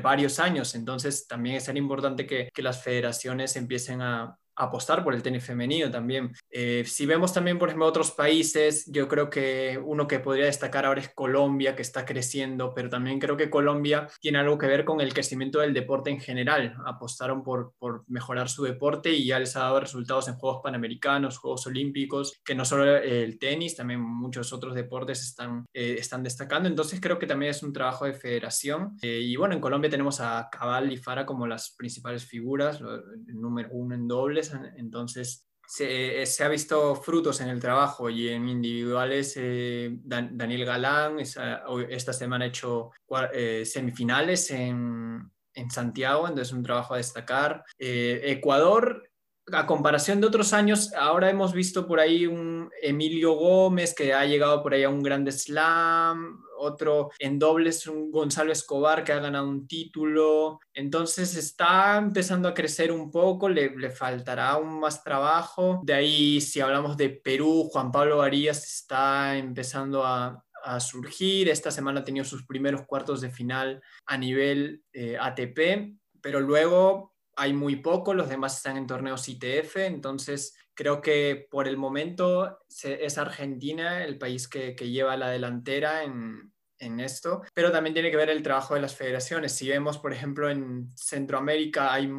varios 0.01 0.39
años, 0.39 0.73
entonces 0.75 1.27
también 1.27 1.57
es 1.57 1.67
importante 1.69 2.25
que, 2.25 2.49
que 2.53 2.61
las 2.63 2.81
federaciones 2.81 3.55
empiecen 3.55 4.01
a, 4.01 4.37
apostar 4.57 5.03
por 5.03 5.13
el 5.13 5.23
tenis 5.23 5.45
femenino 5.45 5.89
también. 5.91 6.33
Eh, 6.49 6.83
si 6.85 7.05
vemos 7.05 7.33
también, 7.33 7.59
por 7.59 7.69
ejemplo, 7.69 7.85
otros 7.85 8.11
países, 8.11 8.85
yo 8.91 9.07
creo 9.07 9.29
que 9.29 9.79
uno 9.83 10.07
que 10.07 10.19
podría 10.19 10.45
destacar 10.45 10.85
ahora 10.85 11.01
es 11.01 11.09
Colombia, 11.09 11.75
que 11.75 11.83
está 11.83 12.05
creciendo, 12.05 12.73
pero 12.73 12.89
también 12.89 13.19
creo 13.19 13.37
que 13.37 13.49
Colombia 13.49 14.07
tiene 14.19 14.39
algo 14.39 14.57
que 14.57 14.67
ver 14.67 14.83
con 14.83 14.99
el 14.99 15.13
crecimiento 15.13 15.59
del 15.59 15.73
deporte 15.73 16.09
en 16.09 16.19
general. 16.19 16.75
Apostaron 16.85 17.43
por, 17.43 17.73
por 17.77 18.03
mejorar 18.07 18.49
su 18.49 18.63
deporte 18.63 19.11
y 19.11 19.25
ya 19.27 19.39
les 19.39 19.55
ha 19.55 19.61
dado 19.61 19.79
resultados 19.79 20.27
en 20.27 20.35
Juegos 20.35 20.61
Panamericanos, 20.63 21.37
Juegos 21.37 21.67
Olímpicos, 21.67 22.39
que 22.43 22.55
no 22.55 22.65
solo 22.65 22.97
el 22.97 23.37
tenis, 23.37 23.75
también 23.75 24.01
muchos 24.01 24.51
otros 24.53 24.73
deportes 24.73 25.21
están, 25.21 25.65
eh, 25.73 25.95
están 25.99 26.23
destacando. 26.23 26.67
Entonces 26.67 26.99
creo 26.99 27.19
que 27.19 27.27
también 27.27 27.51
es 27.51 27.61
un 27.61 27.73
trabajo 27.73 28.05
de 28.05 28.13
federación. 28.13 28.97
Eh, 29.01 29.19
y 29.21 29.35
bueno, 29.35 29.53
en 29.53 29.61
Colombia 29.61 29.89
tenemos 29.89 30.19
a 30.19 30.49
Cabal 30.51 30.91
y 30.91 30.97
Fara 30.97 31.25
como 31.25 31.45
las 31.45 31.75
principales 31.77 32.25
figuras, 32.25 32.81
el 32.81 33.39
número 33.39 33.69
uno 33.71 33.95
en 33.95 34.07
dobles 34.07 34.46
entonces 34.75 35.47
se, 35.67 36.43
ha 36.43 36.47
visto 36.47 36.95
frutos 36.95 37.41
en 37.41 37.49
el 37.49 37.59
trabajo 37.59 38.09
y 38.09 38.29
en 38.29 38.47
individuales. 38.47 39.33
Eh, 39.35 39.99
Daniel 40.01 40.65
Galán 40.65 41.19
esta 41.19 42.13
semana 42.13 42.45
ha 42.45 42.47
hecho 42.47 42.91
eh, 43.33 43.63
semifinales 43.65 44.49
en, 44.51 45.31
Santiago, 45.71 46.27
entonces 46.27 46.53
un 46.53 46.61
trabajo 46.61 46.93
a 46.93 46.97
destacar. 46.97 47.63
Eh, 47.79 48.21
Ecuador 48.25 49.06
a 49.51 49.65
comparación 49.65 50.19
de 50.19 50.27
otros 50.27 50.53
años, 50.53 50.93
ahora 50.93 51.29
hemos 51.29 51.53
visto 51.53 51.87
por 51.87 51.99
ahí 51.99 52.27
un 52.27 52.69
Emilio 52.81 53.33
Gómez 53.33 53.95
que 53.95 54.13
ha 54.13 54.25
llegado 54.25 54.61
por 54.61 54.73
ahí 54.73 54.83
a 54.83 54.89
un 54.89 55.01
grande 55.01 55.31
slam, 55.31 56.43
otro 56.57 57.11
en 57.19 57.39
dobles, 57.39 57.87
un 57.87 58.11
Gonzalo 58.11 58.51
Escobar 58.51 59.03
que 59.03 59.13
ha 59.13 59.19
ganado 59.19 59.47
un 59.47 59.67
título. 59.67 60.59
Entonces 60.73 61.35
está 61.37 61.97
empezando 61.97 62.49
a 62.49 62.53
crecer 62.53 62.91
un 62.91 63.09
poco, 63.09 63.47
le, 63.47 63.89
faltará 63.91 64.49
aún 64.49 64.79
más 64.79 65.03
trabajo. 65.03 65.81
De 65.83 65.93
ahí, 65.93 66.41
si 66.41 66.59
hablamos 66.59 66.97
de 66.97 67.09
Perú, 67.09 67.69
Juan 67.71 67.91
Pablo 67.91 68.17
Varías 68.17 68.65
está 68.65 69.37
empezando 69.37 70.05
a, 70.05 70.43
surgir. 70.79 71.47
Esta 71.47 71.71
semana 71.71 72.01
ha 72.01 72.03
tenido 72.03 72.25
sus 72.25 72.45
primeros 72.45 72.81
cuartos 72.85 73.21
de 73.21 73.29
final 73.29 73.81
a 74.05 74.17
nivel 74.17 74.83
eh, 74.91 75.15
ATP, 75.17 75.95
pero 76.19 76.41
luego 76.41 77.13
hay 77.37 77.53
muy 77.53 77.77
poco, 77.77 78.13
los 78.13 78.29
demás 78.29 78.57
están 78.57 78.77
en 78.77 78.87
torneos 78.87 79.29
ITF, 79.29 79.77
entonces 79.77 80.57
creo 80.73 81.01
que 81.01 81.47
por 81.49 81.67
el 81.67 81.77
momento 81.77 82.59
es 82.83 83.17
Argentina 83.17 84.03
el 84.03 84.17
país 84.17 84.47
que, 84.47 84.73
lleva 84.73 85.15
la 85.15 85.29
delantera 85.29 86.03
en, 86.03 86.51
en 86.79 86.99
esto, 86.99 87.43
pero 87.53 87.71
también 87.71 87.93
tiene 87.93 88.11
que 88.11 88.17
ver 88.17 88.29
el 88.29 88.43
trabajo 88.43 88.75
de 88.75 88.81
las 88.81 88.95
federaciones. 88.95 89.53
Si 89.53 89.69
vemos, 89.69 89.97
por 89.97 90.13
ejemplo, 90.13 90.49
en 90.49 90.91
Centroamérica 90.95 91.93
hay 91.93 92.09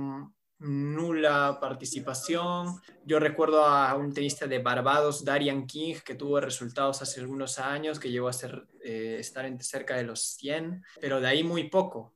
nula 0.59 1.59
participación. 1.61 2.81
Yo 3.04 3.18
recuerdo 3.18 3.64
a 3.64 3.94
un 3.94 4.12
tenista 4.12 4.46
de 4.46 4.59
Barbados, 4.59 5.24
Darian 5.24 5.66
King, 5.66 5.96
que 6.04 6.14
tuvo 6.14 6.40
resultados 6.40 7.00
hace 7.02 7.20
algunos 7.20 7.59
años, 7.59 7.98
que 7.98 8.11
llegó 8.11 8.28
a 8.28 8.33
ser, 8.33 8.66
eh, 8.83 9.16
estar 9.20 9.44
en 9.44 9.61
cerca 9.61 9.96
de 9.96 10.04
los 10.04 10.20
100, 10.20 10.83
pero 11.00 11.20
de 11.20 11.28
ahí 11.28 11.44
muy 11.44 11.68
poco. 11.68 12.14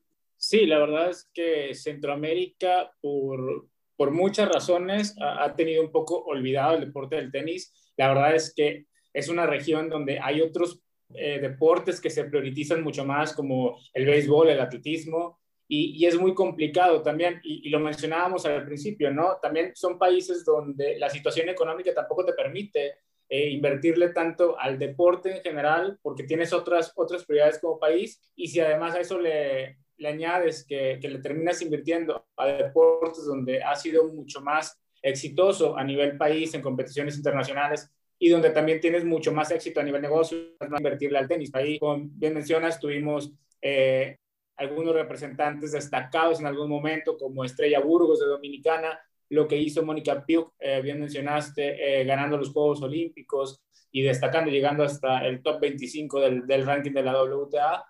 Sí, 0.52 0.66
la 0.66 0.80
verdad 0.80 1.08
es 1.08 1.30
que 1.32 1.74
Centroamérica, 1.74 2.92
por, 3.00 3.68
por 3.96 4.10
muchas 4.10 4.50
razones, 4.50 5.16
ha, 5.18 5.56
tenido 5.56 5.82
un 5.82 5.90
poco 5.90 6.24
olvidado 6.24 6.74
el 6.74 6.84
deporte 6.84 7.16
del 7.16 7.32
tenis. 7.32 7.72
La 7.96 8.08
verdad 8.08 8.34
es 8.34 8.52
que 8.54 8.84
es 9.14 9.30
una 9.30 9.46
región 9.46 9.88
donde 9.88 10.20
hay 10.20 10.42
otros 10.42 10.82
eh, 11.14 11.38
deportes 11.40 12.02
que 12.02 12.10
se 12.10 12.24
priorizan 12.24 12.82
mucho 12.82 13.02
más, 13.06 13.32
como 13.32 13.78
el 13.94 14.04
béisbol, 14.04 14.50
el 14.50 14.60
atletismo, 14.60 15.40
y, 15.66 16.04
es 16.04 16.20
muy 16.20 16.34
complicado 16.34 17.00
también, 17.00 17.40
y, 17.42 17.70
lo 17.70 17.80
mencionábamos 17.80 18.44
al 18.44 18.66
principio, 18.66 19.10
¿no? 19.10 19.38
También 19.40 19.72
son 19.74 19.98
países 19.98 20.44
donde 20.44 20.98
la 20.98 21.08
situación 21.08 21.48
económica 21.48 21.94
tampoco 21.94 22.26
te 22.26 22.34
permite 22.34 22.96
eh, 23.26 23.48
invertirle 23.48 24.10
tanto 24.10 24.58
al 24.58 24.78
deporte 24.78 25.34
en 25.34 25.42
general, 25.42 25.98
porque 26.02 26.24
tienes 26.24 26.52
otras, 26.52 26.92
otras 26.94 27.24
prioridades 27.24 27.58
como 27.58 27.78
país, 27.78 28.20
y 28.36 28.48
si 28.48 28.60
además 28.60 28.94
a 28.94 29.00
eso 29.00 29.18
le, 29.18 29.78
le 30.02 30.08
añades 30.08 30.64
que, 30.66 30.98
que, 31.00 31.08
le 31.08 31.20
terminas 31.20 31.62
invirtiendo 31.62 32.26
a 32.36 32.46
deportes 32.46 33.24
donde 33.24 33.62
ha 33.62 33.74
sido 33.76 34.08
mucho 34.12 34.40
más 34.40 34.78
exitoso 35.00 35.76
a 35.76 35.84
nivel 35.84 36.16
país 36.16 36.54
en 36.54 36.62
competiciones 36.62 37.16
internacionales 37.16 37.90
y 38.18 38.28
donde 38.28 38.50
también 38.50 38.80
tienes 38.80 39.04
mucho 39.04 39.32
más 39.32 39.50
éxito 39.50 39.80
a 39.80 39.82
nivel 39.82 40.00
negocio, 40.00 40.38
invertirle 40.60 41.18
al 41.18 41.26
tenis. 41.26 41.52
Ahí, 41.54 41.78
como 41.78 42.04
bien 42.04 42.34
mencionas, 42.34 42.78
tuvimos 42.78 43.32
eh, 43.60 44.16
algunos 44.56 44.94
representantes 44.94 45.72
destacados 45.72 46.38
en 46.38 46.46
algún 46.46 46.68
momento, 46.70 47.16
como 47.16 47.44
Estrella 47.44 47.80
Burgos 47.80 48.20
de 48.20 48.26
Dominicana, 48.26 48.96
lo 49.30 49.48
que 49.48 49.56
hizo 49.56 49.82
Mónica 49.82 50.24
Piuk, 50.24 50.52
eh, 50.60 50.80
bien 50.82 51.00
mencionaste, 51.00 52.00
eh, 52.00 52.04
ganando 52.04 52.36
los 52.36 52.50
Juegos 52.50 52.82
Olímpicos 52.82 53.60
y 53.90 54.02
destacando, 54.02 54.52
llegando 54.52 54.84
hasta 54.84 55.26
el 55.26 55.42
top 55.42 55.60
25 55.60 56.20
del, 56.20 56.46
del, 56.46 56.64
ranking 56.64 56.92
de 56.92 57.02
la 57.02 57.20
WTA, 57.20 57.84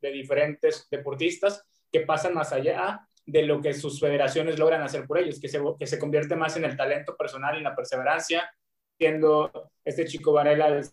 de 0.00 0.12
diferentes 0.12 0.86
deportistas 0.90 1.64
que 1.90 2.00
pasan 2.00 2.34
más 2.34 2.52
allá 2.52 3.06
de 3.26 3.42
lo 3.42 3.60
que 3.60 3.74
sus 3.74 4.00
federaciones 4.00 4.58
logran 4.58 4.82
hacer 4.82 5.06
por 5.06 5.18
ellos, 5.18 5.38
que 5.40 5.48
se, 5.48 5.60
que 5.78 5.86
se 5.86 5.98
convierte 5.98 6.34
más 6.34 6.56
en 6.56 6.64
el 6.64 6.76
talento 6.76 7.16
personal 7.16 7.54
y 7.54 7.58
en 7.58 7.64
la 7.64 7.76
perseverancia, 7.76 8.50
siendo 8.96 9.70
este 9.84 10.06
chico 10.06 10.32
Varela 10.32 10.70
del 10.70 10.84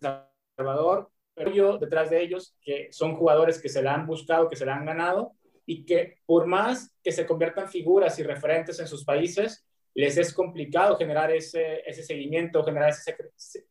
Salvador, 0.55 1.09
pero 1.33 1.51
yo 1.51 1.77
detrás 1.77 2.09
de 2.09 2.21
ellos, 2.21 2.55
que 2.61 2.89
son 2.91 3.15
jugadores 3.15 3.61
que 3.61 3.69
se 3.69 3.81
la 3.81 3.93
han 3.93 4.07
buscado, 4.07 4.49
que 4.49 4.55
se 4.55 4.65
la 4.65 4.75
han 4.75 4.85
ganado, 4.85 5.33
y 5.65 5.85
que 5.85 6.19
por 6.25 6.45
más 6.45 6.95
que 7.03 7.11
se 7.11 7.25
conviertan 7.25 7.69
figuras 7.69 8.19
y 8.19 8.23
referentes 8.23 8.79
en 8.79 8.87
sus 8.87 9.03
países, 9.03 9.65
les 9.93 10.17
es 10.17 10.33
complicado 10.33 10.97
generar 10.97 11.31
ese, 11.31 11.81
ese 11.89 12.03
seguimiento, 12.03 12.63
generar 12.63 12.89
ese 12.89 13.15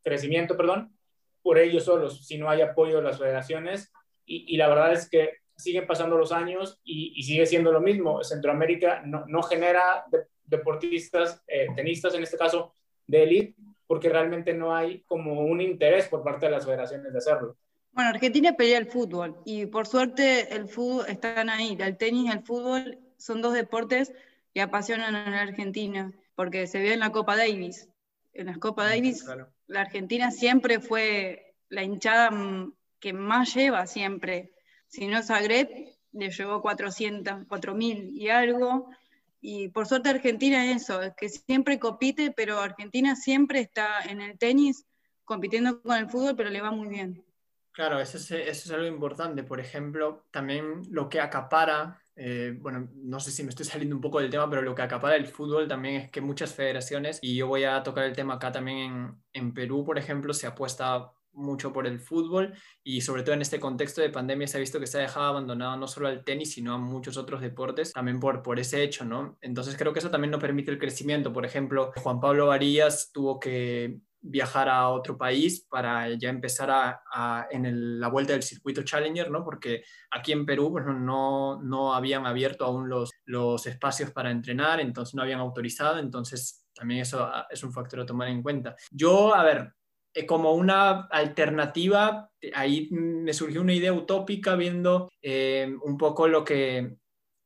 crecimiento, 0.03 0.57
perdón, 0.57 0.97
por 1.43 1.59
ellos 1.59 1.85
solos, 1.85 2.27
si 2.27 2.39
no 2.39 2.49
hay 2.49 2.63
apoyo 2.63 2.97
de 2.97 3.03
las 3.03 3.19
federaciones. 3.19 3.93
Y, 4.27 4.57
la 4.57 4.69
verdad 4.69 4.93
es 4.93 5.09
que 5.09 5.39
siguen 5.57 5.87
pasando 5.87 6.17
los 6.17 6.33
años 6.33 6.81
y, 6.85 7.23
sigue 7.23 7.47
siendo 7.47 7.73
lo 7.73 7.81
mismo. 7.81 8.23
Centroamérica 8.25 9.03
no, 9.05 9.25
no 9.27 9.43
genera 9.43 10.05
deportistas, 10.45 11.43
eh, 11.47 11.69
tenistas 11.75 12.15
en 12.15 12.23
este 12.23 12.37
caso, 12.37 12.73
de 13.07 13.23
élite, 13.23 13.55
porque 13.87 14.09
realmente 14.09 14.55
no 14.55 14.75
hay 14.75 15.03
como 15.03 15.41
un 15.41 15.61
interés 15.61 16.09
por 16.09 16.23
parte 16.23 16.47
de 16.47 16.53
las 16.53 16.65
federaciones 16.65 17.13
de 17.13 17.19
hacerlo. 17.19 17.57
Bueno, 17.93 18.11
Argentina 18.11 18.55
pelea 18.55 18.79
el 18.79 18.87
fútbol 18.87 19.37
y 19.45 19.67
por 19.67 19.87
suerte 19.87 20.55
el 20.55 20.69
fútbol 20.69 21.07
están 21.09 21.49
ahí. 21.49 21.77
El 21.79 21.97
tenis 21.97 22.27
y 22.27 22.33
el 22.33 22.43
fútbol 22.43 22.99
son 23.19 23.41
dos 23.41 23.55
deportes 23.55 24.13
que 24.53 24.61
apasionan 24.61 25.15
a 25.15 25.31
la 25.31 25.43
Argentina, 25.43 26.13
porque 26.35 26.67
se 26.67 26.81
ve 26.81 26.95
en 26.95 27.01
la 27.01 27.11
Copa 27.11 27.37
Davis. 27.37 27.89
En 28.33 28.47
las 28.47 28.59
Copa 28.59 28.85
Davis, 28.85 29.25
la 29.69 29.83
Argentina 29.83 30.33
siempre 30.33 30.81
fue 30.81 31.55
la 31.69 31.85
hinchada 31.85 32.31
que 33.05 33.13
más 33.13 33.55
lleva 33.55 33.87
siempre. 33.87 34.55
Si 34.89 35.07
no 35.07 35.23
Zagreb, 35.23 35.69
le 36.13 36.31
llevó 36.31 36.63
400, 36.63 37.47
4.000 37.47 38.13
y 38.15 38.31
algo, 38.31 38.89
y 39.43 39.69
por 39.69 39.87
suerte 39.87 40.09
Argentina 40.09 40.65
es 40.65 40.85
eso, 40.85 41.03
es 41.03 41.13
que 41.15 41.29
siempre 41.29 41.79
compite, 41.79 42.33
pero 42.35 42.61
Argentina 42.61 43.15
siempre 43.15 43.61
está 43.61 44.01
en 44.09 44.23
el 44.23 44.39
tenis 44.39 44.87
compitiendo 45.23 45.83
con 45.83 45.99
el 45.99 46.09
fútbol, 46.09 46.35
pero 46.35 46.49
le 46.49 46.63
va 46.63 46.71
muy 46.71 46.89
bien. 46.89 47.23
Claro, 47.73 48.01
eso 48.01 48.17
es, 48.17 48.71
algo 48.71 48.87
importante. 48.87 49.43
Por 49.43 49.61
ejemplo, 49.61 50.25
también 50.31 50.81
lo 50.89 51.11
que 51.11 51.21
acapara, 51.21 52.01
eh, 52.17 52.57
bueno, 52.59 52.89
no 52.95 53.21
sé 53.21 53.33
si 53.33 53.43
me 53.43 53.51
estoy 53.51 53.67
saliendo 53.67 53.97
un 53.97 54.01
poco 54.01 54.21
del 54.21 54.31
tema, 54.31 54.49
pero 54.49 54.63
lo 54.63 54.75
que 54.75 54.81
acapara 54.81 55.17
el 55.17 55.27
fútbol 55.27 55.69
también 55.69 55.97
es 55.97 56.11
que 56.11 56.23
muchas 56.23 56.55
federaciones, 56.55 57.19
y 57.21 57.37
yo 57.37 57.49
voy 57.49 57.65
a 57.65 57.83
tocar 57.83 58.05
el 58.05 58.17
tema 58.17 58.37
acá 58.37 58.51
también 58.51 58.79
en, 58.79 59.23
en 59.35 59.53
Perú, 59.53 59.85
por 59.85 59.99
ejemplo, 59.99 60.33
se 60.33 60.47
apuesta 60.47 61.13
mucho 61.35 61.73
por 61.73 61.87
el 61.87 62.01
fútbol 62.01 62.55
y 62.83 63.01
sobre 63.01 63.23
todo 63.23 63.35
en 63.35 63.43
este 63.43 63.61
contexto 63.61 64.01
de 64.01 64.11
pandemia 64.11 64.47
se 64.47 64.57
ha 64.57 64.61
visto 64.61 64.81
que 64.81 64.87
se 64.87 64.99
ha 64.99 65.03
dejado 65.03 65.27
abandonado 65.27 65.77
no 65.77 65.89
solo 65.89 66.09
al 66.09 66.25
tenis, 66.25 66.53
sino 66.53 66.75
a 66.75 66.79
muchos 66.79 67.17
otros 67.17 67.41
deportes, 67.41 67.93
también 67.93 68.21
por, 68.21 68.43
por 68.43 68.59
ese 68.59 68.83
hecho, 68.83 69.05
¿no? 69.05 69.39
Entonces 69.41 69.77
creo 69.77 69.93
que 69.93 69.99
eso 69.99 70.11
también 70.11 70.31
no 70.31 70.39
permite 70.39 70.71
el 70.71 70.79
crecimiento. 70.79 71.33
Por 71.33 71.45
ejemplo, 71.45 71.93
Juan 71.97 72.21
Pablo 72.21 72.47
Varillas 72.47 73.11
tuvo 73.13 73.39
que 73.39 74.01
viajar 74.27 74.71
a 74.71 74.89
otro 74.89 75.19
país 75.19 75.67
para 75.69 76.09
ya 76.15 76.31
empezar 76.31 76.71
a, 76.71 77.47
en 77.51 78.01
la 78.01 78.09
vuelta 78.09 78.33
del 78.33 78.43
circuito 78.43 78.83
Challenger, 78.83 79.31
¿no? 79.31 79.45
Porque 79.45 79.83
aquí 80.11 80.33
en 80.33 80.47
Perú 80.47 80.73
pues, 80.73 80.87
no, 80.87 81.61
no 81.63 81.95
habían 81.95 82.27
abierto 82.27 82.65
aún 82.65 82.89
los, 82.89 83.11
los 83.27 83.67
espacios 83.67 84.11
para 84.13 84.31
entrenar, 84.31 84.81
entonces 84.81 85.15
no 85.15 85.23
habían 85.23 85.41
autorizado, 85.41 85.99
entonces 85.99 86.67
también 86.75 87.01
eso 87.01 87.23
ah, 87.23 87.47
es 87.51 87.63
un 87.63 87.73
factor 87.73 88.01
a 88.01 88.07
tomar 88.07 88.29
en 88.29 88.43
cuenta. 88.43 88.75
Yo, 88.91 89.35
a 89.35 89.45
ver, 89.45 89.75
como 90.27 90.53
una 90.53 91.09
alternativa, 91.11 92.31
ahí 92.55 92.89
me 92.91 93.33
surgió 93.33 93.61
una 93.61 93.75
idea 93.75 93.93
utópica 93.93 94.55
viendo 94.55 95.11
eh, 95.21 95.75
un 95.83 95.99
poco 95.99 96.29
lo 96.29 96.45
que, 96.45 96.97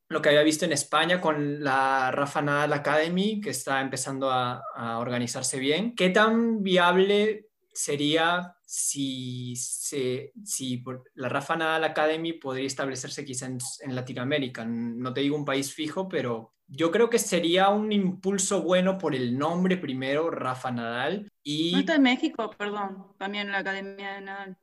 lo 0.08 0.22
que 0.22 0.28
había 0.28 0.42
visto 0.42 0.64
en 0.64 0.72
España 0.72 1.20
con 1.20 1.62
la 1.62 2.10
Rafa 2.10 2.42
Nadal 2.42 2.72
Academy, 2.72 3.40
que 3.40 3.50
está 3.50 3.80
empezando 3.80 4.30
a, 4.30 4.62
organizarse 4.98 5.58
bien. 5.58 5.94
¿Qué 5.94 6.10
tan 6.10 6.62
viable 6.62 7.48
sería 7.72 8.56
si, 8.64 9.54
se, 9.56 10.32
si 10.44 10.82
la 11.14 11.28
Rafa 11.28 11.56
Nadal 11.56 11.84
Academy 11.84 12.32
podría 12.34 12.66
establecerse 12.66 13.24
quizá 13.24 13.46
en, 13.46 13.94
Latinoamérica? 13.94 14.64
No 14.64 15.12
te 15.12 15.20
digo 15.20 15.36
un 15.36 15.44
país 15.44 15.72
fijo, 15.72 16.08
pero 16.08 16.54
yo 16.66 16.90
creo 16.90 17.08
que 17.08 17.18
sería 17.18 17.68
un 17.70 17.92
impulso 17.92 18.62
bueno 18.62 18.98
por 18.98 19.14
el 19.14 19.38
nombre 19.38 19.76
primero, 19.76 20.30
Rafa 20.30 20.70
Nadal. 20.70 21.30
Y... 21.50 21.72
No 21.72 21.78
está 21.78 21.94
en 21.94 22.02
México, 22.02 22.50
perdón, 22.58 23.06
también 23.16 23.50
la 23.50 23.60
Academia 23.60 24.12
de 24.12 24.20
Nadal. 24.20 24.58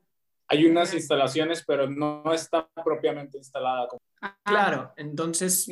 Hay 0.47 0.67
unas 0.67 0.93
instalaciones, 0.93 1.63
pero 1.65 1.89
no 1.89 2.31
está 2.31 2.69
propiamente 2.83 3.39
instalada. 3.39 3.87
Ah, 4.21 4.37
claro, 4.43 4.93
entonces 4.95 5.67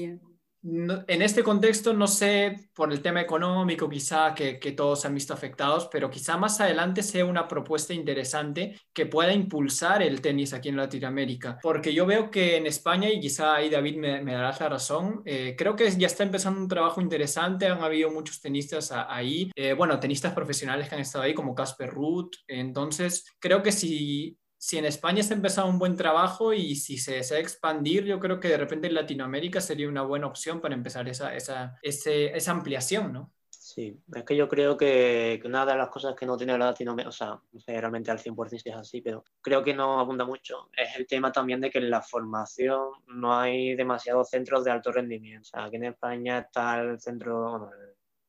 en 0.64 1.22
este 1.22 1.44
contexto, 1.44 1.94
no 1.94 2.08
sé, 2.08 2.70
por 2.74 2.92
el 2.92 3.02
tema 3.02 3.22
económico 3.22 3.90
quizá 3.90 4.34
que, 4.34 4.54
todos 4.76 5.02
se 5.02 5.08
han 5.08 5.14
visto 5.14 5.34
afectados, 5.34 5.90
pero 5.92 6.10
quizá 6.10 6.38
más 6.38 6.60
adelante 6.62 7.04
sea 7.04 7.26
una 7.26 7.48
propuesta 7.48 7.94
interesante 7.94 8.80
que 8.94 9.06
pueda 9.06 9.34
impulsar 9.34 10.02
el 10.02 10.22
tenis 10.22 10.54
aquí 10.54 10.70
en 10.70 10.78
Latinoamérica. 10.78 11.60
Porque 11.62 11.94
yo 11.94 12.06
veo 12.06 12.32
que 12.32 12.56
en 12.56 12.66
España, 12.66 13.10
y 13.10 13.20
quizá 13.20 13.56
ahí 13.56 13.70
David 13.70 13.98
me, 13.98 14.22
me 14.22 14.34
darás 14.34 14.62
la 14.62 14.70
razón, 14.70 15.22
eh, 15.26 15.56
creo 15.58 15.76
que 15.76 15.92
ya 15.92 16.08
está 16.08 16.24
empezando 16.24 16.62
un 16.62 16.68
trabajo 16.68 17.02
interesante, 17.02 17.68
han 17.68 17.84
habido 17.84 18.10
muchos 18.10 18.40
tenistas 18.40 18.92
ahí, 18.92 19.52
eh, 19.56 19.74
bueno, 19.74 20.00
tenistas 20.00 20.34
profesionales 20.34 20.88
que 20.88 20.96
han 20.96 21.02
estado 21.02 21.26
ahí 21.26 21.34
como 21.34 21.54
Casper 21.54 21.90
Ruth, 21.90 22.32
entonces 22.48 23.26
creo 23.40 23.62
que 23.62 23.72
si 23.72 24.38
si 24.64 24.78
en 24.78 24.86
España 24.86 25.22
se 25.24 25.34
ha 25.34 25.36
empezado 25.36 25.68
un 25.68 25.78
buen 25.78 25.98
trabajo 25.98 26.54
y 26.54 26.78
si 26.78 26.98
se 26.98 27.16
desea 27.16 27.38
expandir, 27.38 28.06
yo 28.06 28.18
creo 28.18 28.40
que 28.40 28.48
de 28.48 28.56
repente 28.56 28.88
en 28.88 28.94
Latinoamérica 28.94 29.60
sería 29.60 29.90
una 29.90 30.04
buena 30.04 30.26
opción 30.26 30.62
para 30.62 30.74
empezar 30.74 31.06
esa, 31.10 31.36
esa, 31.36 31.78
esa 31.82 32.52
ampliación, 32.52 33.12
¿no? 33.12 33.34
Sí, 33.50 34.02
es 34.16 34.24
que 34.24 34.38
yo 34.38 34.48
creo 34.48 34.78
que, 34.78 35.42
una 35.44 35.66
de 35.66 35.76
las 35.76 35.90
cosas 35.90 36.16
que 36.16 36.26
no 36.26 36.38
tiene 36.38 36.58
Latinoamérica, 36.58 37.10
o 37.10 37.12
sea, 37.12 37.42
no 37.52 37.60
sé 37.60 37.78
realmente 37.78 38.10
al 38.10 38.20
100% 38.20 38.58
si 38.58 38.70
es 38.70 38.76
así, 38.76 39.02
pero 39.02 39.26
creo 39.42 39.66
que 39.66 39.74
no 39.74 40.00
abunda 40.00 40.24
mucho, 40.24 40.70
es 40.78 40.96
el 40.96 41.08
tema 41.08 41.34
también 41.34 41.60
de 41.60 41.70
que 41.70 41.80
en 41.80 41.90
la 41.90 42.02
formación 42.02 42.88
no 43.08 43.38
hay 43.38 43.76
demasiados 43.76 44.30
centros 44.30 44.64
de 44.64 44.72
alto 44.72 44.94
rendimiento. 44.94 45.42
O 45.42 45.50
sea, 45.50 45.66
aquí 45.66 45.76
en 45.76 45.84
España 45.84 46.40
está 46.40 46.80
el 46.80 47.02
centro, 47.02 47.60
bueno, 47.60 47.70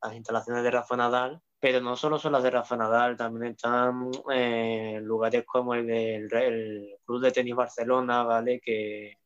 las 0.03 0.15
instalaciones 0.15 0.65
de 0.65 0.71
Rafa 0.73 0.97
Nadal, 0.97 1.41
pero 1.65 1.81
no 1.81 1.97
solo 1.97 2.19
son 2.19 2.33
las 2.33 2.43
de 2.43 2.51
Rafa 2.51 2.77
Nadal, 2.77 3.17
también 3.17 3.53
están 3.53 4.11
eh, 4.31 5.01
lugares 5.03 5.47
como 5.47 5.75
el 5.75 5.87
del 5.87 6.99
Club 7.07 7.23
de 7.23 7.31
Tenis 7.31 7.55
Barcelona, 7.55 8.23
¿vale? 8.23 8.61
Que, 8.61 9.17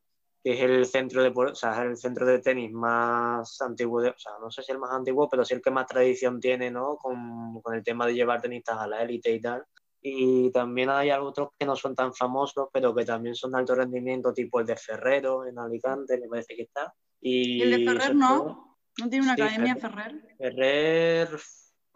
es 0.41 0.61
el 0.61 0.85
centro 0.85 1.21
de, 1.21 1.33
o 1.35 1.53
sea, 1.53 1.83
el 1.83 1.97
centro 1.97 2.25
de 2.25 2.39
tenis 2.39 2.71
más 2.71 3.61
antiguo, 3.61 3.99
o 3.99 4.17
sea, 4.17 4.31
no 4.39 4.49
sé 4.49 4.63
si 4.63 4.71
el 4.71 4.79
más 4.79 4.93
antiguo, 4.93 5.29
pero 5.29 5.43
sí 5.43 5.53
el 5.53 5.61
que 5.61 5.69
más 5.69 5.85
tradición 5.85 6.39
tiene, 6.39 6.71
¿no? 6.71 6.95
Con, 6.95 7.61
con 7.61 7.75
el 7.75 7.83
tema 7.83 8.07
de 8.07 8.13
llevar 8.13 8.41
tenistas 8.41 8.79
a 8.79 8.87
la 8.87 9.03
élite 9.03 9.33
y 9.33 9.41
tal. 9.41 9.65
Y 10.01 10.49
también 10.51 10.89
hay 10.89 11.11
otros 11.11 11.49
que 11.59 11.65
no 11.65 11.75
son 11.75 11.93
tan 11.93 12.13
famosos, 12.13 12.69
pero 12.71 12.95
que 12.95 13.03
también 13.03 13.35
son 13.35 13.51
de 13.51 13.57
alto 13.57 13.75
rendimiento, 13.75 14.31
tipo 14.31 14.61
el 14.61 14.65
de 14.65 14.77
Ferrero 14.77 15.45
en 15.45 15.59
Alicante, 15.59 16.17
me 16.17 16.29
parece 16.29 16.55
que 16.55 16.61
está. 16.61 16.93
Y, 17.19 17.61
el 17.63 17.71
de 17.71 17.85
Ferrer 17.85 18.15
no? 18.15 18.77
¿No 18.97 19.09
tiene 19.09 19.25
una 19.25 19.33
academia 19.33 19.75
Ferrer? 19.75 20.15
Ferrer, 20.37 21.29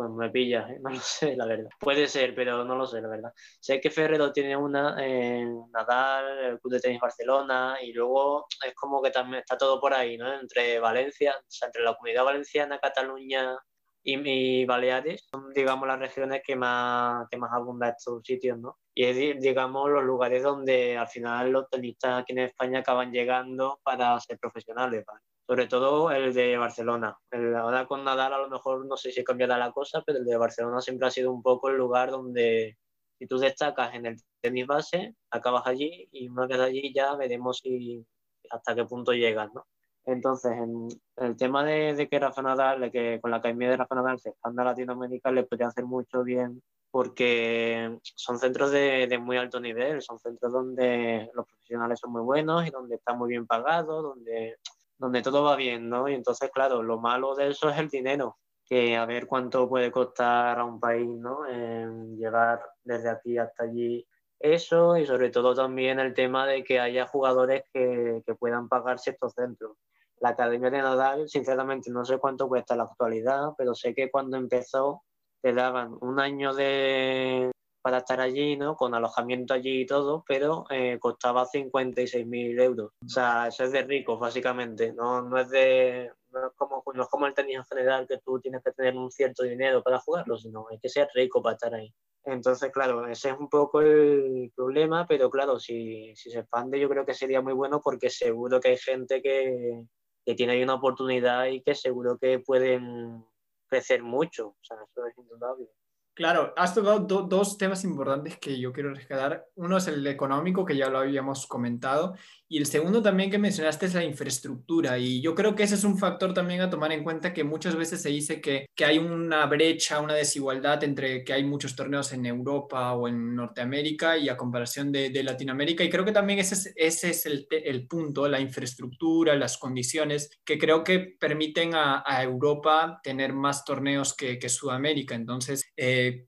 pues 0.08 0.18
me 0.18 0.30
pillas, 0.30 0.70
¿eh? 0.70 0.80
no 0.82 0.90
lo 0.90 1.00
sé, 1.02 1.36
la 1.36 1.46
verdad. 1.46 1.70
Puede 1.80 2.08
ser, 2.08 2.36
pero 2.36 2.64
no 2.64 2.76
lo 2.76 2.86
sé, 2.86 3.02
la 3.02 3.08
verdad. 3.10 3.34
Sé 3.60 3.80
que 3.82 3.90
Ferrero 3.90 4.32
tiene 4.32 4.56
una 4.56 4.96
en 5.04 5.72
Nadal, 5.72 6.40
el 6.40 6.60
Club 6.60 6.74
de 6.74 6.80
Tenis 6.80 7.02
Barcelona, 7.02 7.78
y 7.82 7.94
luego 7.94 8.48
es 8.66 8.74
como 8.76 9.02
que 9.02 9.12
también 9.12 9.42
está 9.42 9.58
todo 9.58 9.80
por 9.80 9.94
ahí, 9.94 10.18
¿no? 10.18 10.34
Entre 10.40 10.80
Valencia, 10.80 11.36
o 11.38 11.44
sea, 11.48 11.68
entre 11.68 11.84
la 11.84 11.96
comunidad 11.96 12.24
valenciana, 12.26 12.80
Cataluña 12.80 13.58
y, 14.04 14.66
Baleares 14.66 15.26
son, 15.32 15.54
digamos, 15.54 15.88
las 15.88 16.00
regiones 16.00 16.42
que 16.46 16.56
más, 16.56 17.28
que 17.30 17.38
más 17.38 17.52
abundan 17.54 17.90
estos 17.98 18.22
sitios, 18.24 18.60
¿no? 18.60 18.78
Y 18.94 19.06
es, 19.06 19.40
digamos, 19.42 19.90
los 19.90 20.04
lugares 20.04 20.44
donde 20.44 20.98
al 20.98 21.08
final 21.08 21.52
los 21.52 21.70
tenistas 21.70 22.22
aquí 22.22 22.34
en 22.34 22.40
España 22.40 22.80
acaban 22.80 23.12
llegando 23.12 23.80
para 23.84 24.20
ser 24.20 24.38
profesionales, 24.40 25.04
¿vale? 25.06 25.22
Sobre 25.46 25.68
todo 25.68 26.10
el 26.12 26.34
de 26.34 26.58
Barcelona. 26.58 27.18
El, 27.30 27.56
ahora 27.56 27.86
con 27.86 28.04
Nadal 28.04 28.34
a 28.34 28.38
lo 28.38 28.50
mejor 28.50 28.86
no 28.86 28.96
sé 28.96 29.12
si 29.12 29.24
cambiará 29.24 29.58
la 29.58 29.72
cosa, 29.72 30.02
pero 30.06 30.20
el 30.20 30.26
de 30.26 30.38
Barcelona 30.38 30.82
siempre 30.82 31.08
ha 31.08 31.12
sido 31.12 31.32
un 31.32 31.42
poco 31.42 31.70
el 31.70 31.78
lugar 31.78 32.12
donde 32.12 32.78
si 33.20 33.28
tú 33.28 33.38
destacas 33.38 33.94
en 33.94 34.06
el 34.06 34.18
tenis 34.42 34.68
base, 34.68 35.16
acabas 35.32 35.68
allí 35.68 36.08
y 36.12 36.30
una 36.30 36.48
vez 36.48 36.60
allí 36.60 36.94
ya 36.94 37.16
veremos 37.16 37.60
si 37.60 38.06
hasta 38.50 38.76
qué 38.76 38.86
punto 38.86 39.14
llegas, 39.14 39.54
¿no? 39.54 39.66
Entonces, 40.06 40.52
en 40.52 40.90
el 41.18 41.38
tema 41.38 41.64
de, 41.64 42.08
que 42.10 42.20
Rafa 42.20 42.42
Nadal, 42.42 42.82
de 42.82 42.92
que 42.92 43.20
con 43.22 43.32
la 43.32 43.38
academia 43.38 43.70
de 43.70 43.78
Rafa 43.78 43.96
Nadal 43.96 44.20
se 44.20 44.30
expanda 44.30 44.64
a 44.64 44.66
Latinoamérica, 44.66 45.32
le 45.32 45.44
podría 45.44 45.68
hacer 45.68 45.86
mucho 45.86 46.24
bien 46.24 46.62
porque 46.92 47.98
son 48.04 48.38
centros 48.38 48.72
de, 48.72 49.08
de, 49.08 49.18
muy 49.18 49.38
alto 49.38 49.60
nivel, 49.60 50.02
son 50.02 50.20
centros 50.20 50.52
donde 50.52 51.32
los 51.34 51.48
profesionales 51.48 52.00
son 52.00 52.12
muy 52.12 52.22
buenos 52.22 52.68
y 52.68 52.70
donde 52.70 52.96
está 52.96 53.14
muy 53.14 53.30
bien 53.30 53.48
pagado, 53.48 54.02
donde, 54.04 54.58
donde 55.04 55.22
todo 55.22 55.44
va 55.44 55.58
bien, 55.58 55.90
¿no? 55.90 56.08
Y 56.08 56.14
entonces, 56.14 56.50
claro, 56.50 56.82
lo 56.82 56.98
malo 56.98 57.36
de 57.36 57.50
eso 57.50 57.70
es 57.70 57.78
el 57.78 57.90
dinero, 57.90 58.38
que 58.66 58.96
a 58.96 59.06
ver 59.06 59.28
cuánto 59.28 59.68
puede 59.68 59.92
costar 59.92 60.58
a 60.58 60.64
un 60.64 60.80
país, 60.80 61.10
¿no? 61.10 61.46
En 61.46 62.16
llegar 62.18 62.62
desde 62.86 63.10
aquí 63.10 63.38
hasta 63.38 63.66
allí 63.66 64.08
eso 64.40 64.98
y 64.98 65.06
sobre 65.06 65.30
todo 65.30 65.54
también 65.54 66.00
el 66.00 66.14
tema 66.14 66.48
de 66.48 66.64
que 66.64 66.80
haya 66.80 67.06
jugadores 67.06 67.64
que, 67.74 68.22
que 68.26 68.36
puedan 68.36 68.70
pagarse 68.70 69.12
estos 69.12 69.34
centros 69.34 69.78
la 70.20 70.30
Academia 70.30 70.70
de 70.70 70.82
Nadal, 70.82 71.28
sinceramente 71.28 71.92
no 71.92 72.06
sé 72.06 72.18
cuánto 72.18 72.48
cuesta 72.48 72.78
la 72.78 72.84
actualidad, 72.84 73.50
pero 73.58 73.76
sé 73.76 73.94
que 73.94 74.10
cuando 74.10 74.38
empezó 74.38 75.04
te 75.42 75.52
daban 75.52 75.98
un 76.00 76.18
año 76.18 76.54
de 76.54 77.52
para 77.84 77.98
estar 77.98 78.22
allí, 78.22 78.56
¿no? 78.56 78.78
Con 78.78 78.96
alojamiento 78.96 79.54
allí 79.54 79.82
y 79.82 79.86
todo, 79.86 80.24
pero 80.26 80.66
eh, 80.70 80.98
costaba 81.00 81.46
56.000 81.46 82.62
euros. 82.62 82.92
O 83.06 83.10
sea, 83.10 83.50
eso 83.50 83.66
es 83.66 83.74
de 83.74 83.84
ricos, 83.84 84.18
básicamente. 84.18 84.94
No, 84.94 85.22
no, 85.22 85.38
es 85.38 85.50
de, 85.50 86.10
no, 86.32 86.48
es 86.48 86.54
como, 86.56 86.82
no 86.94 87.04
es 87.04 87.10
como 87.10 87.28
el 87.28 87.34
tenis 87.34 87.58
en 87.58 87.66
general, 87.66 88.08
que 88.08 88.20
tú 88.20 88.40
tienes 88.40 88.64
que 88.64 88.72
tener 88.72 88.96
un 88.96 89.12
cierto 89.12 89.44
dinero 89.44 89.84
para 89.84 90.00
jugarlo, 90.00 90.38
sino 90.38 90.66
hay 90.72 90.80
que 90.80 90.88
ser 90.88 91.10
rico 91.14 91.44
para 91.44 91.56
estar 91.56 91.74
ahí. 91.76 91.94
Entonces, 92.24 92.72
claro, 92.72 93.06
ese 93.06 93.32
es 93.32 93.38
un 93.38 93.50
poco 93.50 93.82
el 93.82 94.50
problema, 94.56 95.06
pero 95.06 95.30
claro, 95.30 95.60
si, 95.60 96.16
si 96.16 96.32
se 96.32 96.40
expande 96.40 96.80
yo 96.80 96.88
creo 96.88 97.06
que 97.06 97.14
sería 97.14 97.42
muy 97.42 97.52
bueno 97.52 97.82
porque 97.84 98.10
seguro 98.10 98.62
que 98.62 98.70
hay 98.70 98.78
gente 98.78 99.22
que, 99.22 99.84
que 100.26 100.36
tiene 100.36 100.54
ahí 100.54 100.64
una 100.64 100.76
oportunidad 100.76 101.48
y 101.48 101.62
que 101.62 101.76
seguro 101.76 102.18
que 102.18 102.40
pueden 102.40 103.26
crecer 103.68 104.04
mucho. 104.04 104.48
O 104.48 104.64
sea, 104.64 104.78
eso 104.90 105.06
es 105.06 105.18
indudable. 105.18 105.68
Claro, 106.16 106.54
has 106.56 106.76
tocado 106.76 107.00
dos 107.00 107.58
temas 107.58 107.84
importantes 107.84 108.38
que 108.38 108.60
yo 108.60 108.72
quiero 108.72 108.94
rescatar. 108.94 109.48
Uno 109.56 109.78
es 109.78 109.88
el 109.88 110.06
económico, 110.06 110.64
que 110.64 110.78
ya 110.78 110.88
lo 110.88 111.00
habíamos 111.00 111.48
comentado, 111.48 112.16
y 112.54 112.60
el 112.60 112.68
segundo 112.68 113.02
también 113.02 113.32
que 113.32 113.40
mencionaste 113.40 113.88
es 113.88 113.96
la 113.96 114.04
infraestructura. 114.04 115.00
Y 115.00 115.22
yo 115.22 115.34
creo 115.34 115.56
que 115.56 115.64
ese 115.64 115.74
es 115.74 115.84
un 115.84 115.98
factor 115.98 116.36
también 116.36 116.62
a 116.62 116.70
tomar 116.70 116.92
en 116.92 117.04
cuenta 117.04 117.34
que 117.34 117.44
muchas 117.44 117.76
veces 117.76 118.00
se 118.00 118.10
dice 118.10 118.42
que, 118.42 118.68
que 118.76 118.86
hay 118.86 119.00
una 119.00 119.48
brecha, 119.48 120.00
una 120.00 120.14
desigualdad 120.14 120.84
entre 120.84 121.24
que 121.24 121.34
hay 121.34 121.44
muchos 121.44 121.76
torneos 121.76 122.14
en 122.14 122.28
Europa 122.28 122.94
o 122.94 123.08
en 123.08 123.34
Norteamérica 123.34 124.20
y 124.20 124.30
a 124.30 124.38
comparación 124.38 124.92
de, 124.92 125.10
de 125.10 125.24
Latinoamérica. 125.24 125.84
Y 125.84 125.90
creo 125.90 126.06
que 126.06 126.12
también 126.12 126.38
ese 126.38 126.54
es, 126.54 126.74
ese 126.76 127.10
es 127.10 127.26
el, 127.26 127.48
el, 127.50 127.88
punto, 127.88 128.28
la 128.28 128.40
infraestructura, 128.40 129.36
las 129.36 129.58
condiciones 129.58 130.30
que 130.46 130.60
creo 130.60 130.84
que 130.84 131.00
permiten 131.20 131.74
a, 131.74 132.04
a 132.06 132.22
Europa 132.22 133.00
tener 133.02 133.34
más 133.34 133.66
torneos 133.66 134.16
que, 134.16 134.38
que 134.38 134.50
Sudamérica. 134.50 135.16
Entonces, 135.16 135.66
eh, 135.76 136.28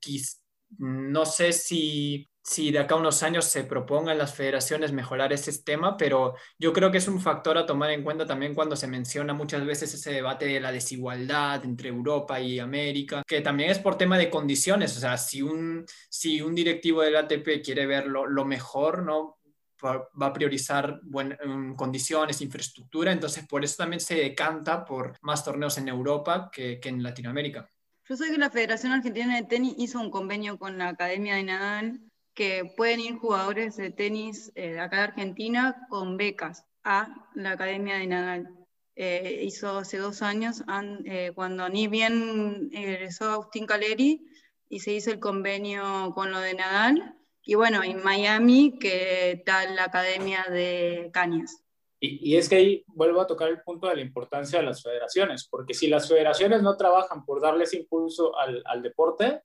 no 0.80 1.24
sé 1.28 1.54
si 1.54 2.28
si 2.46 2.72
de 2.72 2.78
acá 2.78 2.94
a 2.94 3.00
unos 3.00 3.24
años 3.24 3.46
se 3.46 3.64
propongan 3.64 4.20
las 4.20 4.36
federaciones 4.36 4.92
mejorar 4.92 5.34
ese 5.34 5.52
tema, 5.64 5.98
pero 5.98 6.36
yo 6.60 6.74
creo 6.74 6.92
que 6.92 7.00
es 7.00 7.08
un 7.08 7.20
factor 7.20 7.58
a 7.58 7.66
tomar 7.66 7.90
en 7.90 8.04
cuenta 8.04 8.28
también 8.28 8.54
cuando 8.54 8.76
se 8.76 8.88
menciona 8.88 9.34
muchas 9.34 9.66
veces 9.66 9.92
ese 9.96 10.12
debate 10.12 10.46
de 10.46 10.60
la 10.60 10.72
desigualdad 10.72 11.66
entre 11.66 11.90
Europa 11.90 12.40
y 12.40 12.60
América, 12.60 13.24
que 13.26 13.42
también 13.42 13.72
es 13.72 13.80
por 13.80 13.98
tema 13.98 14.20
de 14.20 14.30
condiciones, 14.30 14.96
o 14.96 15.00
sea, 15.00 15.18
si 15.18 15.42
un, 15.42 15.86
si 16.08 16.40
un 16.44 16.54
directivo 16.54 17.02
del 17.02 17.16
ATP 17.16 17.64
quiere 17.64 17.88
ver 17.88 18.06
lo, 18.06 18.46
mejor, 18.46 19.02
¿no? 19.02 19.40
va 19.84 20.28
a 20.28 20.34
priorizar 20.34 21.00
buen, 21.04 21.36
condiciones, 21.76 22.42
infraestructura, 22.42 23.12
entonces 23.12 23.48
por 23.48 23.64
eso 23.64 23.78
también 23.78 24.00
se 24.00 24.16
decanta 24.16 24.86
por 24.86 25.18
más 25.22 25.44
torneos 25.44 25.80
en 25.80 25.88
Europa 25.88 26.50
que, 26.52 26.80
que 26.80 26.90
en 26.90 27.02
Latinoamérica. 27.02 27.68
Yo 28.08 28.16
sé 28.16 28.30
que 28.30 28.38
la 28.38 28.52
Federación 28.52 28.92
Argentina 28.92 29.36
de 29.36 29.44
Tenis 29.44 29.74
hizo 29.80 30.00
un 30.00 30.12
convenio 30.12 30.60
con 30.60 30.78
la 30.78 30.90
Academia 30.90 31.36
de 31.36 31.44
Nadal 31.44 32.02
que 32.36 32.70
pueden 32.76 33.00
ir 33.00 33.16
jugadores 33.16 33.78
de 33.78 33.92
tenis 33.92 34.52
eh, 34.56 34.78
acá 34.78 34.98
de 34.98 35.04
Argentina 35.04 35.88
con 35.90 36.18
becas 36.18 36.66
a 36.84 37.08
la 37.34 37.52
Academia 37.52 37.98
de 37.98 38.08
Nadal. 38.08 38.50
Eh, 38.98 39.42
hizo 39.44 39.78
hace 39.78 39.98
dos 39.98 40.22
años, 40.22 40.64
eh, 41.06 41.32
cuando 41.34 41.68
ni 41.70 41.88
bien 41.88 42.70
egresó 42.74 43.32
Agustín 43.32 43.66
Caleri, 43.66 44.28
y 44.68 44.80
se 44.80 44.94
hizo 44.94 45.12
el 45.12 45.20
convenio 45.20 46.12
con 46.14 46.32
lo 46.32 46.40
de 46.40 46.54
Nadal. 46.54 47.16
Y 47.42 47.56
bueno, 47.56 47.84
en 47.84 48.04
Miami, 48.04 48.78
que 48.80 49.32
está 49.32 49.70
la 49.70 49.86
Academia 49.86 50.46
de 50.50 51.10
Cañas. 51.14 51.62
Y, 52.00 52.36
es 52.36 52.50
que 52.50 52.56
ahí 52.56 52.84
vuelvo 52.88 53.22
a 53.22 53.28
tocar 53.28 53.50
el 53.50 53.62
punto 53.62 53.88
de 53.88 53.96
la 53.96 54.02
importancia 54.02 54.60
de 54.60 54.66
las 54.66 54.84
federaciones, 54.84 55.48
porque 55.50 55.74
si 55.74 55.88
las 55.88 56.08
federaciones 56.08 56.62
no 56.62 56.76
trabajan 56.76 57.26
por 57.26 57.42
darles 57.42 57.74
impulso 57.74 58.34
al 58.38 58.82
deporte, 58.84 59.42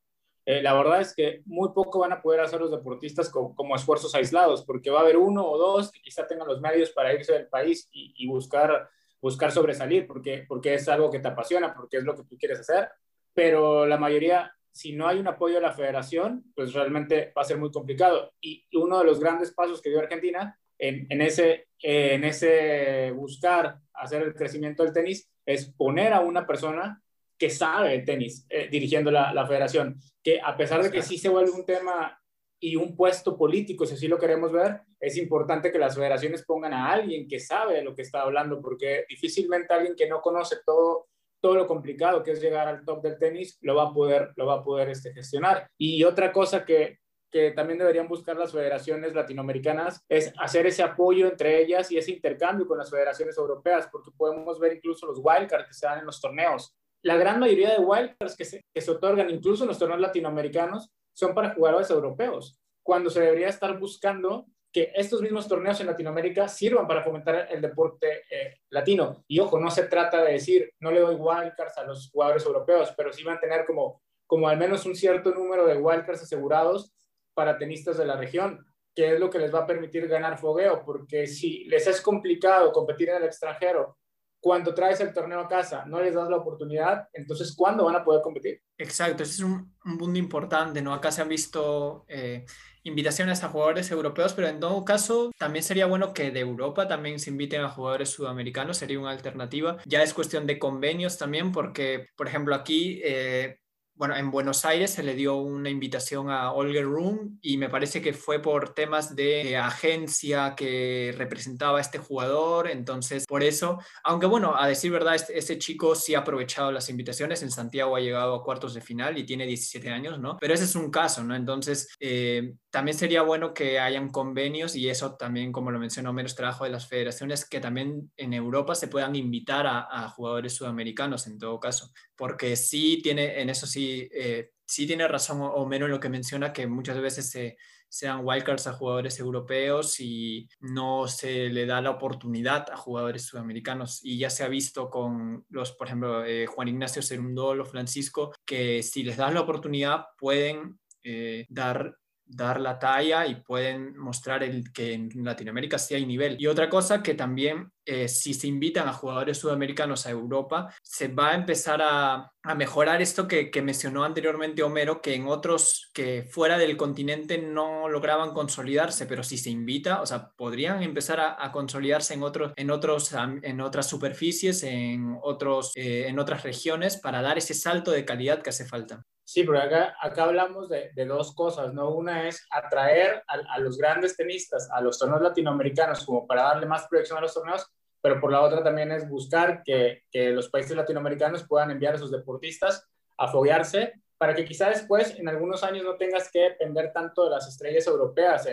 eh, 0.47 0.63
la 0.63 0.75
verdad 0.75 1.01
es 1.01 1.15
que 1.15 1.43
muy 1.45 1.71
poco 1.73 2.01
van 2.01 2.13
a 2.13 2.23
poder 2.23 2.41
hacer 2.41 2.61
los 2.61 2.71
deportistas 2.71 3.29
como, 3.31 3.77
esfuerzos 3.77 4.15
aislados, 4.15 4.65
porque 4.65 4.91
va 4.91 5.01
a 5.01 5.03
haber 5.03 5.17
uno 5.17 5.47
o 5.47 5.59
dos 5.59 5.93
que 5.93 6.01
quizá 6.01 6.27
tengan 6.27 6.49
los 6.49 6.61
medios 6.61 6.91
para 6.91 7.13
irse 7.13 7.33
del 7.33 7.49
país 7.49 7.89
y, 7.93 8.27
buscar, 8.27 8.89
buscar 9.21 9.53
sobresalir, 9.53 10.07
porque, 10.07 10.45
porque 10.49 10.75
es 10.75 10.89
algo 10.89 11.11
que 11.11 11.21
te 11.21 11.29
apasiona, 11.29 11.75
porque 11.75 11.99
es 11.99 12.05
lo 12.05 12.17
que 12.17 12.25
tú 12.25 12.37
quieres 12.39 12.61
hacer, 12.61 12.89
pero 13.35 13.87
la 13.87 13.99
mayoría, 13.99 14.53
si 14.73 14.93
no 14.93 15.07
hay 15.07 15.19
un 15.19 15.29
apoyo 15.29 15.57
de 15.57 15.61
la 15.61 15.73
federación, 15.73 16.45
pues 16.55 16.73
realmente 16.73 17.33
va 17.37 17.43
a 17.43 17.45
ser 17.45 17.59
muy 17.59 17.71
complicado. 17.71 18.33
Y 18.41 18.67
uno 18.73 18.99
de 18.99 19.05
los 19.05 19.21
grandes 19.21 19.53
pasos 19.53 19.81
que 19.81 19.91
dio 19.91 20.01
Argentina 20.01 20.59
en, 20.79 21.21
ese, 21.21 21.69
en 21.83 22.25
ese 22.25 23.13
buscar 23.13 23.79
hacer 23.93 24.23
el 24.23 24.35
crecimiento 24.35 24.83
del 24.83 24.93
tenis 24.93 25.31
es 25.45 25.71
poner 25.73 26.13
a 26.13 26.21
una 26.21 26.47
persona 26.47 27.03
que 27.41 27.49
sabe 27.49 27.89
de 27.89 27.99
tenis 28.01 28.47
eh, 28.51 28.69
dirigiendo 28.71 29.11
la, 29.11 29.33
la, 29.33 29.47
federación, 29.47 29.99
que 30.23 30.39
a 30.39 30.55
pesar 30.59 30.83
de 30.83 30.91
que 30.91 31.01
sí 31.01 31.17
se 31.17 31.31
vuelve 31.31 31.51
un 31.53 31.65
tema 31.65 32.21
y 32.61 32.77
un 32.77 32.95
puesto 32.95 33.35
político, 33.39 33.87
si 33.87 33.95
así 33.95 34.09
lo 34.09 34.19
queremos 34.19 34.53
ver, 34.53 34.83
es 35.01 35.17
importante 35.17 35.73
que 35.73 35.79
las 35.79 35.95
federaciones 35.95 36.45
pongan 36.45 36.75
a 36.75 36.93
alguien 36.93 37.27
que 37.27 37.41
sabe 37.41 37.77
de 37.77 37.83
lo 37.83 37.95
que 37.95 38.03
está 38.03 38.21
hablando, 38.21 38.61
porque 38.61 39.07
difícilmente 39.09 39.73
alguien 39.73 39.97
que 39.97 40.07
no 40.07 40.21
conoce 40.21 40.57
todo, 40.67 41.07
todo 41.41 41.55
lo 41.55 41.67
complicado 41.67 42.23
que 42.23 42.33
es 42.33 42.43
llegar 42.43 42.69
al 42.69 42.85
top 42.85 43.03
del 43.03 43.19
tenis 43.19 43.57
lo 43.63 43.75
va 43.75 43.85
a 43.85 43.93
poder, 43.95 44.33
lo 44.37 44.45
va 44.45 44.57
a 44.57 44.63
poder 44.63 44.91
este, 44.91 45.15
gestionar. 45.15 45.67
Y 45.79 46.05
otra 46.05 46.33
cosa 46.33 46.67
que, 46.67 46.99
que 47.31 47.53
también 47.53 47.79
deberían 47.79 48.07
buscar 48.07 48.37
las 48.37 48.53
federaciones 48.53 49.15
latinoamericanas 49.15 50.05
es 50.11 50.31
hacer 50.39 50.67
ese 50.67 50.83
apoyo 50.83 51.27
entre 51.27 51.63
ellas 51.63 51.91
y 51.91 51.97
ese 51.97 52.11
intercambio 52.11 52.67
con 52.67 52.77
las 52.77 52.91
federaciones 52.91 53.39
europeas, 53.39 53.89
porque 53.91 54.11
podemos 54.15 54.61
ver 54.61 54.75
incluso 54.75 55.07
los 55.07 55.19
wildcards 55.19 55.69
que 55.69 55.73
se 55.73 55.87
dan 55.87 56.01
en 56.01 56.05
los 56.05 56.21
torneos 56.21 56.77
la 57.03 57.17
gran 57.17 57.41
mayoría 57.41 57.71
de 57.71 57.79
wildcards 57.79 58.37
que 58.37 58.45
se, 58.45 58.91
otorgan, 58.91 59.31
incluso 59.31 59.65
en 59.65 59.69
los 59.69 59.79
torneos 59.79 60.01
latinoamericanos, 60.01 60.91
son 61.13 61.35
para 61.35 61.55
jugadores 61.55 61.91
europeos, 61.91 62.59
cuando 62.83 63.11
se 63.11 63.21
debería 63.21 63.49
estar 63.49 63.79
buscando 63.79 64.47
que 64.73 64.93
estos 64.95 65.21
mismos 65.21 65.49
torneos 65.49 65.81
en 65.81 65.89
Latinoamérica 65.89 66.47
sirvan 66.47 66.87
para 66.87 67.03
fomentar 67.03 67.49
el 67.51 67.61
deporte 67.61 68.23
eh, 68.31 68.61
latino. 68.71 69.25
Y 69.27 69.41
ojo, 69.41 69.59
no 69.59 69.69
se 69.71 69.85
trata 69.85 70.23
de 70.23 70.35
decir, 70.35 70.73
no 70.79 70.93
le 70.93 71.01
doy 71.01 71.17
wildcards 71.17 71.77
a 71.79 71.85
los 71.85 72.09
jugadores 72.11 72.47
europeos, 72.47 72.93
pero 72.97 73.13
sí 73.13 73.25
mantener 73.25 73.65
como, 73.67 74.01
como 74.27 74.49
al 74.49 74.59
menos 74.59 74.87
un 74.87 74.95
cierto 74.95 75.33
número 75.33 75.67
de 75.67 75.77
wildcards 75.77 76.23
asegurados 76.23 76.93
para 77.35 77.59
tenistas 77.59 77.99
de 77.99 78.07
la 78.07 78.17
región, 78.17 78.65
que 78.95 79.15
es 79.15 79.21
lo 79.21 79.29
que 79.29 79.41
les 79.41 79.53
va 79.53 79.61
a 79.61 79.67
permitir 79.67 80.07
ganar 80.07 80.39
fogueo, 80.39 80.85
porque 80.85 81.27
si 81.27 81.65
les 81.65 81.87
es 81.89 82.01
complicado 82.01 82.73
competir 82.73 83.09
en 83.09 83.17
el 83.17 83.25
extranjero 83.25 83.99
cuando 84.41 84.75
traes 84.75 85.01
el 85.01 85.13
torneo 85.13 85.41
a 85.41 85.49
casa 85.49 85.85
no 85.87 86.01
les 86.01 86.15
das 86.15 86.29
la 86.29 86.37
oportunidad, 86.37 87.09
entonces 87.13 87.55
¿cuándo 87.55 87.85
van 87.85 87.97
a 87.97 88.05
poder 88.05 88.23
competir? 88.23 88.63
Exacto, 88.79 89.23
ese 89.23 89.33
es 89.33 89.41
un, 89.41 89.75
un 89.85 89.99
punto 89.99 90.19
importante, 90.19 90.81
¿no? 90.83 90.95
Acá 90.95 91.13
se 91.13 91.21
han 91.21 91.29
visto 91.29 92.05
eh, 92.09 92.47
invitaciones 92.83 93.45
a 93.45 93.49
jugadores 93.49 93.91
europeos, 93.91 94.33
pero 94.33 94.49
en 94.49 94.59
todo 94.59 94.85
caso 94.85 95.31
también 95.39 95.63
sería 95.63 95.87
bueno 95.87 96.15
que 96.15 96.31
de 96.31 96.41
Europa 96.41 96.89
también 96.89 97.19
se 97.19 97.31
inviten 97.31 97.61
a 97.61 97.69
jugadores 97.69 98.09
sudamericanos, 98.09 98.79
sería 98.79 98.99
una 98.99 99.11
alternativa. 99.11 99.77
Ya 99.85 100.03
es 100.03 100.15
cuestión 100.15 100.47
de 100.47 100.59
convenios 100.59 101.19
también, 101.19 101.53
porque, 101.53 102.07
por 102.17 102.27
ejemplo, 102.27 102.55
aquí... 102.55 103.01
Eh, 103.05 103.59
bueno, 104.01 104.17
en 104.17 104.31
Buenos 104.31 104.65
Aires 104.65 104.93
se 104.93 105.03
le 105.03 105.15
dio 105.15 105.37
una 105.37 105.69
invitación 105.69 106.31
a 106.31 106.53
Olger 106.53 106.87
Room 106.87 107.39
y 107.43 107.59
me 107.59 107.69
parece 107.69 108.01
que 108.01 108.15
fue 108.15 108.41
por 108.41 108.73
temas 108.73 109.15
de 109.15 109.59
agencia 109.59 110.55
que 110.57 111.15
representaba 111.19 111.77
a 111.77 111.83
este 111.83 111.99
jugador, 111.99 112.71
entonces 112.71 113.27
por 113.27 113.43
eso, 113.43 113.79
aunque 114.03 114.25
bueno, 114.25 114.57
a 114.57 114.67
decir 114.69 114.91
verdad, 114.91 115.17
este, 115.17 115.39
este, 115.39 115.59
chico 115.59 115.95
sí 115.95 116.15
ha 116.15 116.21
aprovechado 116.21 116.73
las 116.73 116.89
invitaciones, 116.89 117.43
en 117.43 117.51
Santiago 117.51 117.95
ha 117.95 118.01
llegado 118.01 118.35
a 118.35 118.43
cuartos 118.43 118.73
de 118.73 118.81
final 118.81 119.19
y 119.19 119.25
tiene 119.25 119.45
17 119.45 119.91
años, 119.91 120.19
¿no? 120.19 120.39
Pero 120.41 120.55
ese 120.55 120.65
es 120.65 120.75
un 120.77 120.91
caso, 120.91 121.23
¿no? 121.23 121.37
Entonces, 121.37 121.95
eh, 122.01 122.55
también 122.71 122.97
sería 122.97 123.21
bueno 123.21 123.53
que 123.53 123.81
hayan 123.81 124.09
convenios 124.09 124.77
y 124.77 124.89
eso 124.89 125.17
también, 125.17 125.53
como 125.53 125.71
lo 125.71 125.79
mencionó 125.79 126.15
menos 126.15 126.35
trabajo 126.35 126.65
de 126.65 126.71
las 126.71 126.89
federaciones, 126.89 127.47
que 127.47 127.61
también 127.61 128.11
en 128.17 128.33
Europa 128.33 128.75
se 128.75 128.89
puedan 128.89 129.15
invitar 129.15 129.67
a, 129.67 129.87
a 129.91 130.09
jugadores 130.09 130.55
sudamericanos 130.55 131.27
en 131.27 131.39
todo 131.39 131.61
caso, 131.61 131.93
porque 132.17 132.57
sí 132.57 133.01
tiene, 133.03 133.43
en 133.43 133.51
eso 133.51 133.67
sí 133.67 133.90
eh, 134.13 134.53
sí, 134.67 134.87
tiene 134.87 135.09
razón 135.09 135.41
o, 135.43 135.67
menos 135.67 135.89
lo 135.91 136.01
que 136.01 136.09
menciona, 136.09 136.53
que 136.53 136.67
muchas 136.67 137.01
veces 137.01 137.31
se, 137.31 137.57
se 137.89 138.07
dan 138.07 138.25
wildcards 138.25 138.67
a 138.67 138.73
jugadores 138.73 139.19
europeos 139.19 139.99
y 140.01 140.49
no 140.61 141.09
se 141.09 141.49
le 141.49 141.67
da 141.67 141.81
la 141.81 141.91
oportunidad 141.91 142.71
a 142.71 142.77
jugadores 142.77 143.25
sudamericanos. 143.25 144.01
Y 144.05 144.19
ya 144.19 144.31
se 144.31 144.45
ha 144.45 144.49
visto 144.49 144.89
con 144.89 145.45
los, 145.49 145.73
por 145.73 145.89
ejemplo, 145.89 146.25
eh, 146.25 146.47
Juan 146.47 146.69
Ignacio 146.69 147.03
Cerundolo, 147.03 147.65
Francisco, 147.65 148.33
que 148.45 148.83
si 148.83 149.03
les 149.03 149.17
das 149.17 149.35
la 149.35 149.41
oportunidad 149.41 150.05
pueden 150.19 150.79
eh, 151.03 151.47
dar 151.49 151.97
dar 152.31 152.61
la 152.61 152.79
talla 152.79 153.27
y 153.27 153.37
pueden 153.37 153.97
mostrar 153.99 154.43
el, 154.43 154.73
que 154.73 154.93
en 154.93 155.11
Latinoamérica 155.15 155.79
sí 155.79 155.95
hay 155.95 156.07
nivel. 156.07 156.37
Y 156.39 156.47
otra 156.47 156.71
cosa 156.71 157.03
que 157.03 157.15
también, 157.15 157.73
eh, 157.85 158.09
si 158.09 158.35
se 158.35 158.47
invitan 158.47 158.89
a 158.89 158.93
jugadores 158.93 159.39
sudamericanos 159.39 160.07
a 160.07 160.11
Europa, 160.11 160.73
se 160.83 161.09
va 161.09 161.31
a 161.31 161.35
empezar 161.35 161.81
a, 161.83 162.33
a 162.43 162.55
mejorar 162.55 163.03
esto 163.03 163.27
que, 163.27 163.51
que, 163.51 163.63
mencionó 163.63 164.05
anteriormente 164.05 164.63
Homero, 164.63 165.03
que 165.03 165.15
en 165.15 165.27
otros 165.27 165.91
que 165.93 166.23
fuera 166.23 166.57
del 166.57 166.77
continente 166.77 167.39
no 167.39 167.89
lograban 167.89 168.33
consolidarse, 168.33 169.07
pero 169.07 169.23
si 169.23 169.37
se 169.37 169.51
invita, 169.51 170.01
o 170.01 170.07
sea, 170.07 170.31
podrían 170.37 170.83
empezar 170.83 171.21
a, 171.21 171.45
a 171.45 171.51
consolidarse 171.53 172.15
en, 172.15 172.23
otros, 172.23 172.53
en, 172.57 172.71
otros, 172.71 173.13
en 173.43 173.61
otras 173.61 173.89
superficies, 173.89 174.63
en, 174.63 175.19
otros, 175.23 175.73
eh, 175.75 176.07
en 176.07 176.19
otras 176.19 176.43
regiones, 176.45 176.97
para 176.97 177.23
dar 177.23 177.39
ese 177.39 177.55
salto 177.55 177.91
de 177.91 178.05
calidad 178.05 178.43
que 178.43 178.51
hace 178.51 178.65
falta. 178.65 179.05
Sí, 179.33 179.45
pero 179.45 179.61
acá, 179.61 179.95
acá 180.01 180.25
hablamos 180.25 180.69
de, 180.69 180.91
de, 180.93 181.07
dos 181.07 181.33
cosas, 181.37 181.73
¿no? 181.73 181.91
Una 181.91 182.27
es 182.27 182.45
atraer 182.51 183.23
a, 183.29 183.55
a, 183.55 183.61
los 183.61 183.79
grandes 183.79 184.17
tenistas 184.17 184.69
a 184.73 184.81
los 184.81 184.99
torneos 184.99 185.23
latinoamericanos 185.23 186.05
como 186.05 186.27
para 186.27 186.43
darle 186.43 186.67
más 186.67 186.89
proyección 186.89 187.17
a 187.17 187.21
los 187.21 187.33
torneos, 187.33 187.65
pero 188.03 188.21
por 188.21 188.33
la 188.33 188.41
otra 188.41 188.65
también 188.65 188.91
es 188.91 189.09
buscar 189.09 189.63
que, 189.63 190.03
que 190.11 190.31
los 190.31 190.49
países 190.49 190.77
latinoamericanos 190.77 191.47
puedan 191.47 191.71
enviar 191.71 191.95
a 191.95 191.99
sus 191.99 192.11
deportistas 192.11 192.85
a 193.19 193.29
foguearse 193.29 194.03
para 194.19 194.35
que 194.35 194.45
quizá 194.45 194.69
después, 194.69 195.17
en 195.17 195.29
algunos 195.29 195.63
años, 195.63 195.85
no 195.85 195.95
tengas 195.95 196.29
que 196.29 196.41
depender 196.41 196.93
tanto 196.93 197.23
de 197.23 197.31
las 197.31 197.47
estrellas 197.47 197.87
europeas 197.87 198.49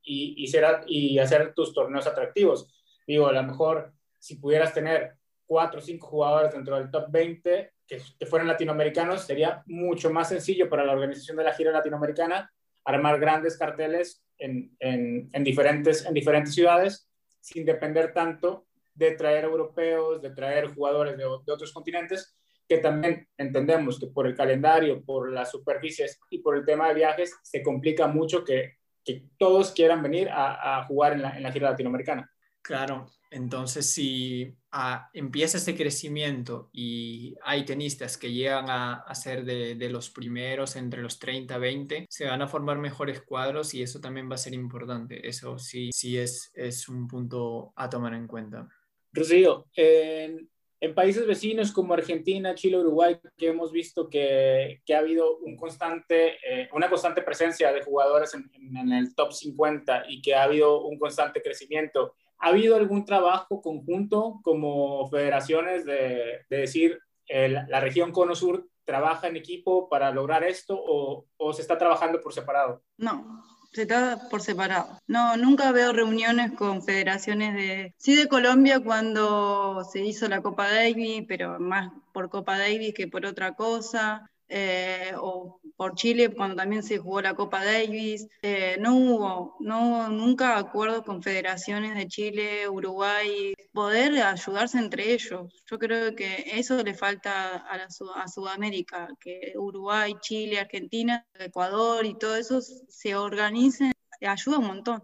y, 0.00 0.42
y, 0.42 0.46
ser, 0.46 0.84
y 0.86 1.18
hacer 1.18 1.52
tus 1.52 1.74
torneos 1.74 2.06
atractivos. 2.06 2.66
Digo, 3.06 3.26
a 3.26 3.32
lo 3.32 3.42
mejor 3.42 3.92
si 4.18 4.36
pudieras 4.36 4.72
tener 4.72 5.18
cuatro 5.44 5.80
o 5.80 5.82
cinco 5.82 6.06
jugadores 6.06 6.54
dentro 6.54 6.76
del 6.76 6.90
top 6.90 7.10
20 7.10 7.73
que, 7.86 8.00
que, 8.18 8.26
fueran 8.26 8.48
latinoamericanos, 8.48 9.26
sería 9.26 9.62
mucho 9.66 10.10
más 10.10 10.28
sencillo 10.28 10.68
para 10.68 10.84
la 10.84 10.92
organización 10.92 11.36
de 11.36 11.44
la 11.44 11.54
gira 11.54 11.72
latinoamericana 11.72 12.50
armar 12.84 13.18
grandes 13.18 13.56
carteles 13.56 14.24
en, 14.38 14.74
en, 14.78 15.30
en, 15.32 15.44
diferentes, 15.44 16.04
en 16.04 16.14
diferentes 16.14 16.54
ciudades 16.54 17.08
sin 17.40 17.64
depender 17.64 18.12
tanto 18.12 18.66
de 18.94 19.12
traer 19.12 19.44
europeos, 19.44 20.22
de 20.22 20.30
traer 20.30 20.68
jugadores 20.68 21.16
de, 21.16 21.24
de 21.24 21.52
otros 21.52 21.72
continentes, 21.72 22.36
que 22.68 22.78
también 22.78 23.28
entendemos 23.36 23.98
que 23.98 24.06
por 24.06 24.26
el 24.26 24.34
calendario, 24.34 25.04
por 25.04 25.30
las 25.30 25.50
superficies 25.50 26.18
y 26.30 26.38
por 26.38 26.56
el 26.56 26.64
tema 26.64 26.88
de 26.88 26.94
viajes, 26.94 27.36
se 27.42 27.62
complica 27.62 28.06
mucho 28.06 28.44
que, 28.44 28.76
que 29.04 29.28
todos 29.38 29.72
quieran 29.72 30.02
venir 30.02 30.28
a, 30.30 30.78
a 30.78 30.84
jugar 30.84 31.12
en 31.12 31.22
la, 31.22 31.36
en 31.36 31.42
la 31.42 31.52
gira 31.52 31.70
latinoamericana. 31.70 32.30
Claro, 32.62 33.06
entonces 33.30 33.90
si 33.90 34.56
ah, 34.76 35.08
empieza 35.14 35.56
este 35.56 35.76
crecimiento 35.76 36.68
y 36.72 37.36
hay 37.44 37.64
tenistas 37.64 38.18
que 38.18 38.32
llegan 38.32 38.68
a, 38.68 38.94
a 38.94 39.14
ser 39.14 39.44
de, 39.44 39.76
de, 39.76 39.88
los 39.88 40.10
primeros 40.10 40.74
entre 40.74 41.00
los 41.00 41.20
30, 41.20 41.56
20, 41.56 42.06
se 42.10 42.26
van 42.26 42.42
a 42.42 42.48
formar 42.48 42.78
mejores 42.78 43.22
cuadros 43.22 43.72
y 43.72 43.82
eso 43.82 44.00
también 44.00 44.28
va 44.28 44.34
a 44.34 44.38
ser 44.38 44.52
importante. 44.52 45.26
Eso 45.28 45.58
sí, 45.58 45.90
sí 45.92 46.18
es, 46.18 46.50
es 46.54 46.88
un 46.88 47.06
punto 47.06 47.72
a 47.76 47.88
tomar 47.88 48.14
en 48.14 48.26
cuenta. 48.26 48.68
Rocío, 49.12 49.66
en, 49.76 50.50
en 50.80 50.94
países 50.94 51.24
vecinos 51.24 51.70
como 51.70 51.94
Argentina, 51.94 52.56
Chile, 52.56 52.78
Uruguay, 52.78 53.16
que 53.36 53.46
hemos 53.46 53.70
visto 53.70 54.10
que, 54.10 54.82
que 54.84 54.94
ha 54.96 54.98
habido 54.98 55.38
un 55.38 55.56
constante, 55.56 56.36
eh, 56.44 56.68
una 56.72 56.90
constante 56.90 57.22
presencia 57.22 57.72
de 57.72 57.84
jugadores 57.84 58.34
en, 58.34 58.50
en 58.76 58.92
el 58.92 59.14
top 59.14 59.32
50 59.32 60.06
y 60.08 60.20
que 60.20 60.34
ha 60.34 60.42
habido 60.42 60.84
un 60.84 60.98
constante 60.98 61.40
crecimiento 61.40 62.16
¿Ha 62.38 62.48
habido 62.48 62.76
algún 62.76 63.04
trabajo 63.04 63.62
conjunto 63.62 64.40
como 64.42 65.08
federaciones 65.08 65.84
de, 65.84 66.40
de 66.48 66.56
decir 66.56 66.98
el, 67.26 67.54
la 67.68 67.80
región 67.80 68.12
Cono 68.12 68.34
Sur 68.34 68.68
trabaja 68.84 69.28
en 69.28 69.36
equipo 69.36 69.88
para 69.88 70.10
lograr 70.10 70.44
esto 70.44 70.76
o, 70.78 71.26
o, 71.36 71.52
se 71.52 71.62
está 71.62 71.78
trabajando 71.78 72.20
por 72.20 72.34
separado? 72.34 72.82
No, 72.98 73.42
se 73.72 73.82
está 73.82 74.28
por 74.30 74.42
separado. 74.42 74.98
No, 75.06 75.36
nunca 75.36 75.72
veo 75.72 75.92
reuniones 75.92 76.52
con 76.52 76.82
federaciones 76.82 77.54
de... 77.54 77.94
Sí 77.96 78.14
de 78.14 78.28
Colombia 78.28 78.80
cuando 78.80 79.84
se 79.84 80.04
hizo 80.04 80.28
la 80.28 80.42
Copa 80.42 80.70
Davis, 80.70 81.24
pero 81.26 81.58
más 81.58 81.92
por 82.12 82.28
Copa 82.28 82.58
Davis 82.58 82.94
que 82.94 83.08
por 83.08 83.24
otra 83.24 83.54
cosa 83.54 84.30
eh, 84.48 85.12
o 85.18 85.60
por 85.76 85.94
Chile 85.94 86.28
cuando 86.34 86.56
también 86.56 86.82
se 86.82 86.98
jugó 86.98 87.20
la 87.20 87.34
Copa 87.34 87.64
Davis. 87.64 88.28
Eh, 88.42 88.76
no 88.80 88.96
hubo, 88.96 89.56
no 89.60 90.08
nunca 90.08 90.56
acuerdos 90.58 91.02
con 91.02 91.22
federaciones 91.22 91.94
de 91.94 92.06
Chile, 92.06 92.68
Uruguay, 92.68 93.54
poder 93.72 94.22
ayudarse 94.22 94.78
entre 94.78 95.12
ellos. 95.12 95.62
Yo 95.66 95.78
creo 95.78 96.14
que 96.14 96.44
eso 96.52 96.82
le 96.82 96.94
falta 96.94 97.56
a, 97.56 97.76
la, 97.76 97.88
a 98.16 98.28
Sudamérica, 98.28 99.08
que 99.20 99.52
Uruguay, 99.56 100.14
Chile, 100.20 100.60
Argentina, 100.60 101.26
Ecuador 101.34 102.04
y 102.06 102.18
todo 102.18 102.36
eso 102.36 102.60
se 102.60 103.16
organicen, 103.16 103.92
ayuda 104.20 104.58
un 104.58 104.66
montón, 104.66 105.02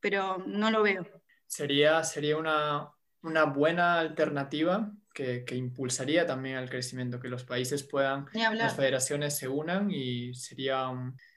pero 0.00 0.38
no 0.46 0.70
lo 0.70 0.82
veo. 0.82 1.06
Sería, 1.46 2.02
sería 2.04 2.36
una, 2.36 2.90
una 3.22 3.44
buena 3.44 3.98
alternativa 3.98 4.90
que, 5.12 5.44
que, 5.44 5.54
impulsaría 5.54 6.26
también 6.26 6.56
al 6.56 6.70
crecimiento, 6.70 7.20
que 7.20 7.28
los 7.28 7.44
países 7.44 7.82
puedan, 7.82 8.26
las 8.32 8.76
federaciones 8.76 9.36
se 9.36 9.48
unan 9.48 9.90
y 9.90 10.34
sería, 10.34 10.90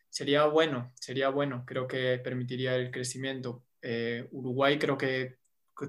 sería 0.09 0.45
bueno, 0.45 0.91
sería 0.95 1.29
bueno, 1.29 1.63
creo 1.65 1.87
que 1.87 2.19
permitiría 2.23 2.75
el 2.75 2.91
crecimiento. 2.91 3.63
Eh, 3.81 4.27
Uruguay 4.31 4.79
creo 4.79 4.97
que 4.97 5.37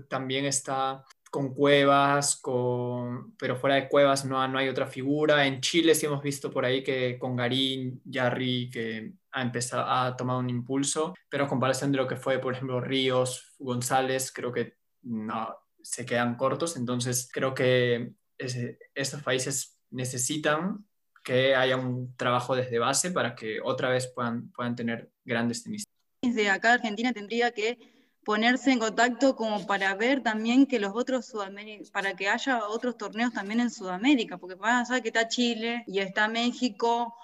también 0.08 0.46
está 0.46 1.04
con 1.30 1.52
cuevas, 1.52 2.36
con, 2.36 3.36
pero 3.36 3.56
fuera 3.56 3.76
de 3.76 3.88
cuevas 3.88 4.24
no, 4.24 4.46
no 4.48 4.58
hay 4.58 4.68
otra 4.68 4.86
figura. 4.86 5.46
En 5.46 5.60
Chile 5.60 5.94
sí 5.94 6.06
hemos 6.06 6.22
visto 6.22 6.50
por 6.50 6.64
ahí 6.64 6.82
que 6.82 7.18
con 7.18 7.36
Garín, 7.36 8.00
Yarri, 8.04 8.70
que 8.70 9.12
ha 9.32 9.42
empezado, 9.42 9.84
ha 9.86 10.16
tomado 10.16 10.40
un 10.40 10.48
impulso, 10.48 11.14
pero 11.28 11.44
a 11.44 11.48
comparación 11.48 11.92
de 11.92 11.98
lo 11.98 12.06
que 12.06 12.16
fue, 12.16 12.38
por 12.38 12.54
ejemplo, 12.54 12.80
Ríos, 12.80 13.54
González, 13.58 14.32
creo 14.32 14.50
que 14.50 14.78
no, 15.02 15.54
se 15.86 16.04
quedan 16.04 16.36
cortos. 16.36 16.76
Entonces, 16.76 17.28
creo 17.32 17.54
que 17.54 18.12
ese, 18.38 18.78
estos 18.94 19.22
países 19.22 19.78
necesitan 19.90 20.84
que 21.22 21.54
haya 21.54 21.76
un 21.76 22.14
trabajo 22.16 22.54
desde 22.54 22.78
base 22.78 23.10
para 23.10 23.34
que 23.34 23.60
otra 23.62 23.88
vez 23.88 24.06
puedan, 24.08 24.50
puedan 24.52 24.74
tener 24.74 25.10
grandes 25.24 25.62
tenistas. 25.62 25.92
Desde 26.22 26.50
acá 26.50 26.74
Argentina 26.74 27.12
tendría 27.12 27.52
que 27.52 27.78
ponerse 28.24 28.72
en 28.72 28.80
contacto 28.80 29.36
como 29.36 29.66
para 29.66 29.94
ver 29.94 30.22
también 30.22 30.66
que 30.66 30.80
los 30.80 30.92
otros 30.94 31.26
Sudamérica, 31.26 31.90
para 31.92 32.14
que 32.14 32.28
haya 32.28 32.66
otros 32.66 32.96
torneos 32.96 33.32
también 33.32 33.60
en 33.60 33.70
Sudamérica, 33.70 34.38
porque 34.38 34.56
van 34.56 34.82
a 34.82 34.84
saber 34.84 35.02
que 35.02 35.08
está 35.08 35.28
Chile 35.28 35.84
y 35.86 36.00
está 36.00 36.26
México, 36.26 37.14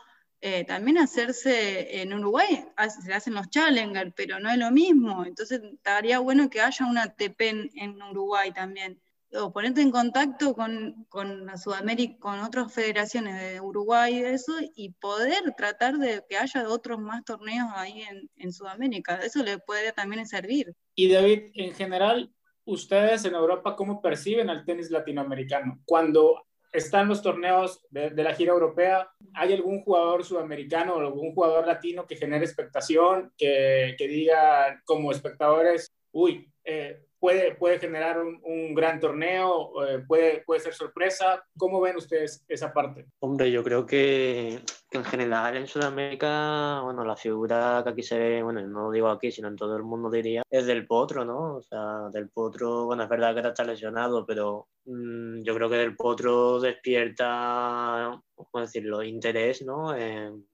eh, 0.45 0.65
también 0.65 0.99
hacerse 0.99 2.03
en 2.03 2.13
Uruguay, 2.13 2.65
se 3.05 3.15
hacen 3.15 3.35
los 3.35 3.49
Challenger, 3.49 4.13
pero 4.13 4.41
no 4.41 4.51
es 4.51 4.59
lo 4.59 4.73
mismo. 4.73 5.25
Entonces 5.25 5.63
estaría 5.63 6.19
bueno 6.19 6.51
que 6.51 6.61
haya 6.61 6.85
una 6.85 7.05
ATP 7.05 7.41
en, 7.75 8.03
Uruguay 8.11 8.51
también. 8.51 9.01
O 9.35 9.53
ponerte 9.53 9.83
en 9.83 9.93
contacto 9.93 10.53
con, 10.55 11.07
con 11.09 11.49
Sudamérica, 11.57 12.19
con 12.19 12.41
otras 12.41 12.75
federaciones 12.75 13.41
de 13.41 13.61
Uruguay 13.61 14.17
y 14.17 14.25
eso, 14.25 14.53
y 14.75 14.91
poder 14.95 15.55
tratar 15.57 15.97
de 15.99 16.25
que 16.29 16.37
haya 16.37 16.69
otros 16.69 16.99
más 16.99 17.25
torneos 17.25 17.69
ahí 17.77 18.03
en, 18.03 18.29
en 18.35 18.53
Sudamérica. 18.53 19.21
Eso 19.21 19.45
le 19.45 19.59
puede 19.59 19.93
también 19.93 20.27
servir. 20.27 20.75
Y 20.97 21.09
David, 21.09 21.53
en 21.55 21.73
general, 21.73 22.35
ustedes 22.65 23.25
en 23.25 23.37
Europa 23.37 23.77
cómo 23.77 24.03
perciben 24.03 24.51
el 24.51 24.65
tenis 24.65 24.91
latinoamericano. 24.91 25.81
Cuando 25.85 26.49
están 26.73 27.09
los 27.09 27.23
torneos 27.23 27.85
de, 27.91 28.11
la 28.11 28.35
gira 28.35 28.53
europea, 28.53 29.11
¿hay 29.35 29.53
algún 29.53 29.83
jugador 29.83 30.25
sudamericano 30.25 30.95
o 30.95 31.01
algún 31.01 31.35
jugador 31.35 31.67
latino 31.67 32.07
que 32.07 32.17
genere 32.17 32.45
expectación, 32.45 33.33
que, 33.37 33.95
que 33.99 34.09
diga 34.09 34.81
como 34.85 35.13
espectadores, 35.13 35.93
uy, 36.13 36.51
eh, 36.65 37.05
puede, 37.23 37.55
puede 37.55 37.79
generar 37.79 38.19
un, 38.19 38.75
gran 38.75 38.99
torneo, 38.99 39.71
eh, 39.87 40.01
puede, 40.09 40.43
puede 40.45 40.61
ser 40.61 40.75
sorpresa. 40.75 41.45
¿Cómo 41.57 41.81
ven 41.81 41.95
ustedes 41.95 42.45
esa 42.49 42.73
parte? 42.73 43.07
Hombre, 43.21 43.49
yo 43.53 43.63
creo 43.63 43.87
que, 43.87 44.61
en 44.91 45.05
general 45.05 45.57
en 45.57 45.69
Sudamérica, 45.69 46.81
bueno, 46.83 47.05
la 47.05 47.15
figura 47.15 47.81
que 47.85 47.91
aquí 47.91 48.03
se 48.03 48.19
ve, 48.19 48.43
bueno, 48.43 48.61
no 48.67 48.91
digo 48.91 49.09
aquí, 49.09 49.31
sino 49.31 49.47
en 49.47 49.55
todo 49.55 49.77
el 49.77 49.85
mundo 49.85 50.11
diría, 50.11 50.43
es 50.51 50.67
del 50.67 50.85
Potro, 50.85 51.25
¿no? 51.25 51.55
O 51.59 51.63
sea, 51.63 52.09
del 52.13 52.29
Potro, 52.29 52.87
bueno, 52.87 53.05
es 53.05 53.09
verdad 53.09 53.35
que 53.35 53.39
ahora 53.39 53.51
está 53.51 53.63
lesionado, 53.63 54.27
pero 54.27 54.67
mm, 54.87 55.43
yo 55.43 55.55
creo 55.55 55.71
que 55.71 55.77
del 55.77 55.95
Potro 55.95 56.59
despierta, 56.59 58.21
¿cómo 58.35 58.63
decirlo?, 58.63 59.01
interés, 59.05 59.63
¿no? 59.63 59.95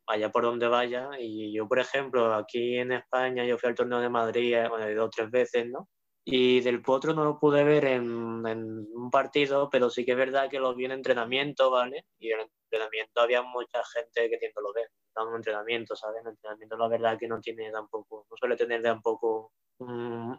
vaya 0.06 0.30
por 0.30 0.42
donde 0.42 0.68
vaya. 0.68 1.08
Y 1.18 1.50
yo, 1.50 1.66
por 1.66 1.78
ejemplo, 1.78 2.34
aquí 2.34 2.76
en 2.76 2.92
España, 2.92 3.46
yo 3.46 3.56
fui 3.56 3.70
al 3.70 3.74
torneo 3.74 4.00
de 4.00 4.10
Madrid, 4.10 4.54
bueno, 4.68 4.86
dos 4.94 5.06
o 5.06 5.10
tres 5.10 5.30
veces, 5.30 5.66
¿no? 5.66 5.88
Y 6.30 6.60
del 6.60 6.82
Potro 6.82 7.14
no 7.14 7.24
lo 7.24 7.38
pude 7.38 7.64
ver 7.64 7.86
en, 7.86 8.06
un 8.44 9.10
partido, 9.10 9.70
pero 9.70 9.88
sí 9.88 10.04
que 10.04 10.10
es 10.12 10.16
verdad 10.18 10.50
que 10.50 10.60
lo 10.60 10.74
vi 10.74 10.84
en 10.84 10.92
entrenamiento, 10.92 11.70
¿vale? 11.70 12.04
Y 12.18 12.30
en 12.30 12.40
entrenamiento 12.64 13.22
había 13.22 13.40
mucha 13.40 13.82
gente 13.84 14.28
que 14.28 14.52
lo 14.60 14.72
ver, 14.74 14.90
dando 15.16 15.36
entrenamiento, 15.36 15.96
¿sabes? 15.96 16.20
En 16.20 16.28
entrenamiento 16.28 16.76
la 16.76 16.88
verdad 16.88 17.18
que 17.18 17.28
no 17.28 17.40
tiene 17.40 17.70
tampoco, 17.70 18.26
no 18.30 18.36
suele 18.36 18.56
tener 18.56 18.82
tampoco 18.82 19.52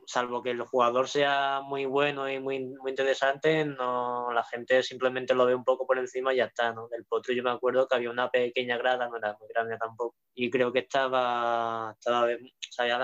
salvo 0.06 0.44
que 0.44 0.52
el 0.52 0.62
jugador 0.64 1.08
sea 1.08 1.62
muy 1.64 1.86
bueno 1.86 2.30
y 2.30 2.40
muy, 2.40 2.66
muy 2.66 2.92
interesante, 2.92 3.64
no, 3.64 4.32
la 4.34 4.44
gente 4.44 4.84
simplemente 4.84 5.34
lo 5.34 5.46
ve 5.46 5.56
un 5.56 5.64
poco 5.64 5.88
por 5.88 5.98
encima 5.98 6.34
y 6.34 6.38
ya 6.38 6.46
está, 6.46 6.74
¿no? 6.74 6.90
Del 6.90 7.06
Potro 7.06 7.34
yo 7.34 7.42
me 7.42 7.52
acuerdo 7.52 7.88
que 7.88 7.96
había 7.96 8.12
una 8.12 8.30
pequeña 8.30 8.78
grada, 8.78 9.08
no 9.08 9.18
era 9.18 9.38
muy 9.40 9.48
grande 9.48 9.78
tampoco, 9.78 10.16
y 10.42 10.50
creo 10.50 10.72
que 10.72 10.80
estaba, 10.80 11.94
estaba 12.00 12.26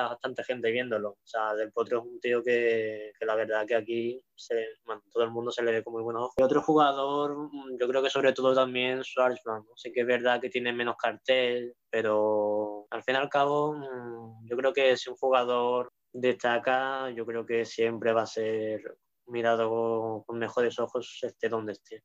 bastante 0.07 0.41
gente 0.45 0.71
viéndolo, 0.71 1.09
o 1.09 1.25
sea, 1.25 1.53
Del 1.53 1.73
Potro 1.73 1.99
es 1.99 2.05
un 2.05 2.19
tío 2.21 2.41
que, 2.41 3.11
que 3.19 3.25
la 3.25 3.36
verdad 3.36 3.65
que 3.67 3.75
aquí 3.75 4.21
se, 4.33 4.65
bueno, 4.86 5.01
todo 5.11 5.25
el 5.25 5.31
mundo 5.31 5.51
se 5.51 5.61
le 5.61 5.73
ve 5.73 5.83
como 5.83 5.97
muy 5.97 6.05
buenos 6.05 6.23
ojos. 6.23 6.36
Otro 6.41 6.61
jugador, 6.61 7.36
mm, 7.51 7.77
yo 7.77 7.89
creo 7.89 8.01
que 8.01 8.09
sobre 8.09 8.31
todo 8.31 8.55
también 8.55 9.03
Schwarzman, 9.03 9.65
¿no? 9.65 9.75
sí 9.75 9.91
que 9.91 10.01
es 10.01 10.07
verdad 10.07 10.39
que 10.39 10.49
tiene 10.49 10.71
menos 10.71 10.95
cartel, 10.95 11.75
pero 11.89 12.88
al 12.89 13.03
fin 13.03 13.15
y 13.15 13.17
al 13.17 13.29
cabo 13.29 13.73
mm, 13.73 14.47
yo 14.47 14.55
creo 14.55 14.71
que 14.71 14.95
si 14.95 15.09
un 15.09 15.17
jugador 15.17 15.91
destaca, 16.13 17.09
yo 17.11 17.25
creo 17.25 17.45
que 17.45 17.65
siempre 17.65 18.13
va 18.13 18.21
a 18.21 18.27
ser 18.27 18.81
mirado 19.27 20.23
con 20.25 20.39
mejores 20.39 20.79
ojos 20.79 21.19
esté 21.21 21.49
donde 21.49 21.73
esté. 21.73 22.01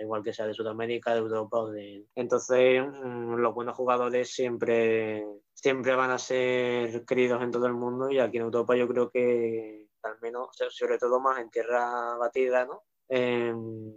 Igual 0.00 0.22
que 0.22 0.32
sea 0.32 0.46
de 0.46 0.54
Sudamérica, 0.54 1.12
de 1.12 1.20
Europa 1.20 1.58
o 1.58 1.70
de... 1.70 2.06
Entonces, 2.14 2.84
mm, 2.86 3.34
los 3.36 3.54
buenos 3.54 3.76
jugadores 3.76 4.30
siempre, 4.30 5.26
siempre 5.52 5.94
van 5.94 6.10
a 6.10 6.18
ser 6.18 7.04
queridos 7.04 7.42
en 7.42 7.50
todo 7.50 7.66
el 7.66 7.74
mundo 7.74 8.10
y 8.10 8.18
aquí 8.18 8.36
en 8.38 8.44
Europa 8.44 8.76
yo 8.76 8.88
creo 8.88 9.10
que, 9.10 9.88
al 10.02 10.18
menos, 10.20 10.48
sobre 10.70 10.98
todo 10.98 11.20
más 11.20 11.38
en 11.38 11.50
tierra 11.50 12.16
batida, 12.16 12.64
¿no? 12.64 12.82
Em, 13.08 13.92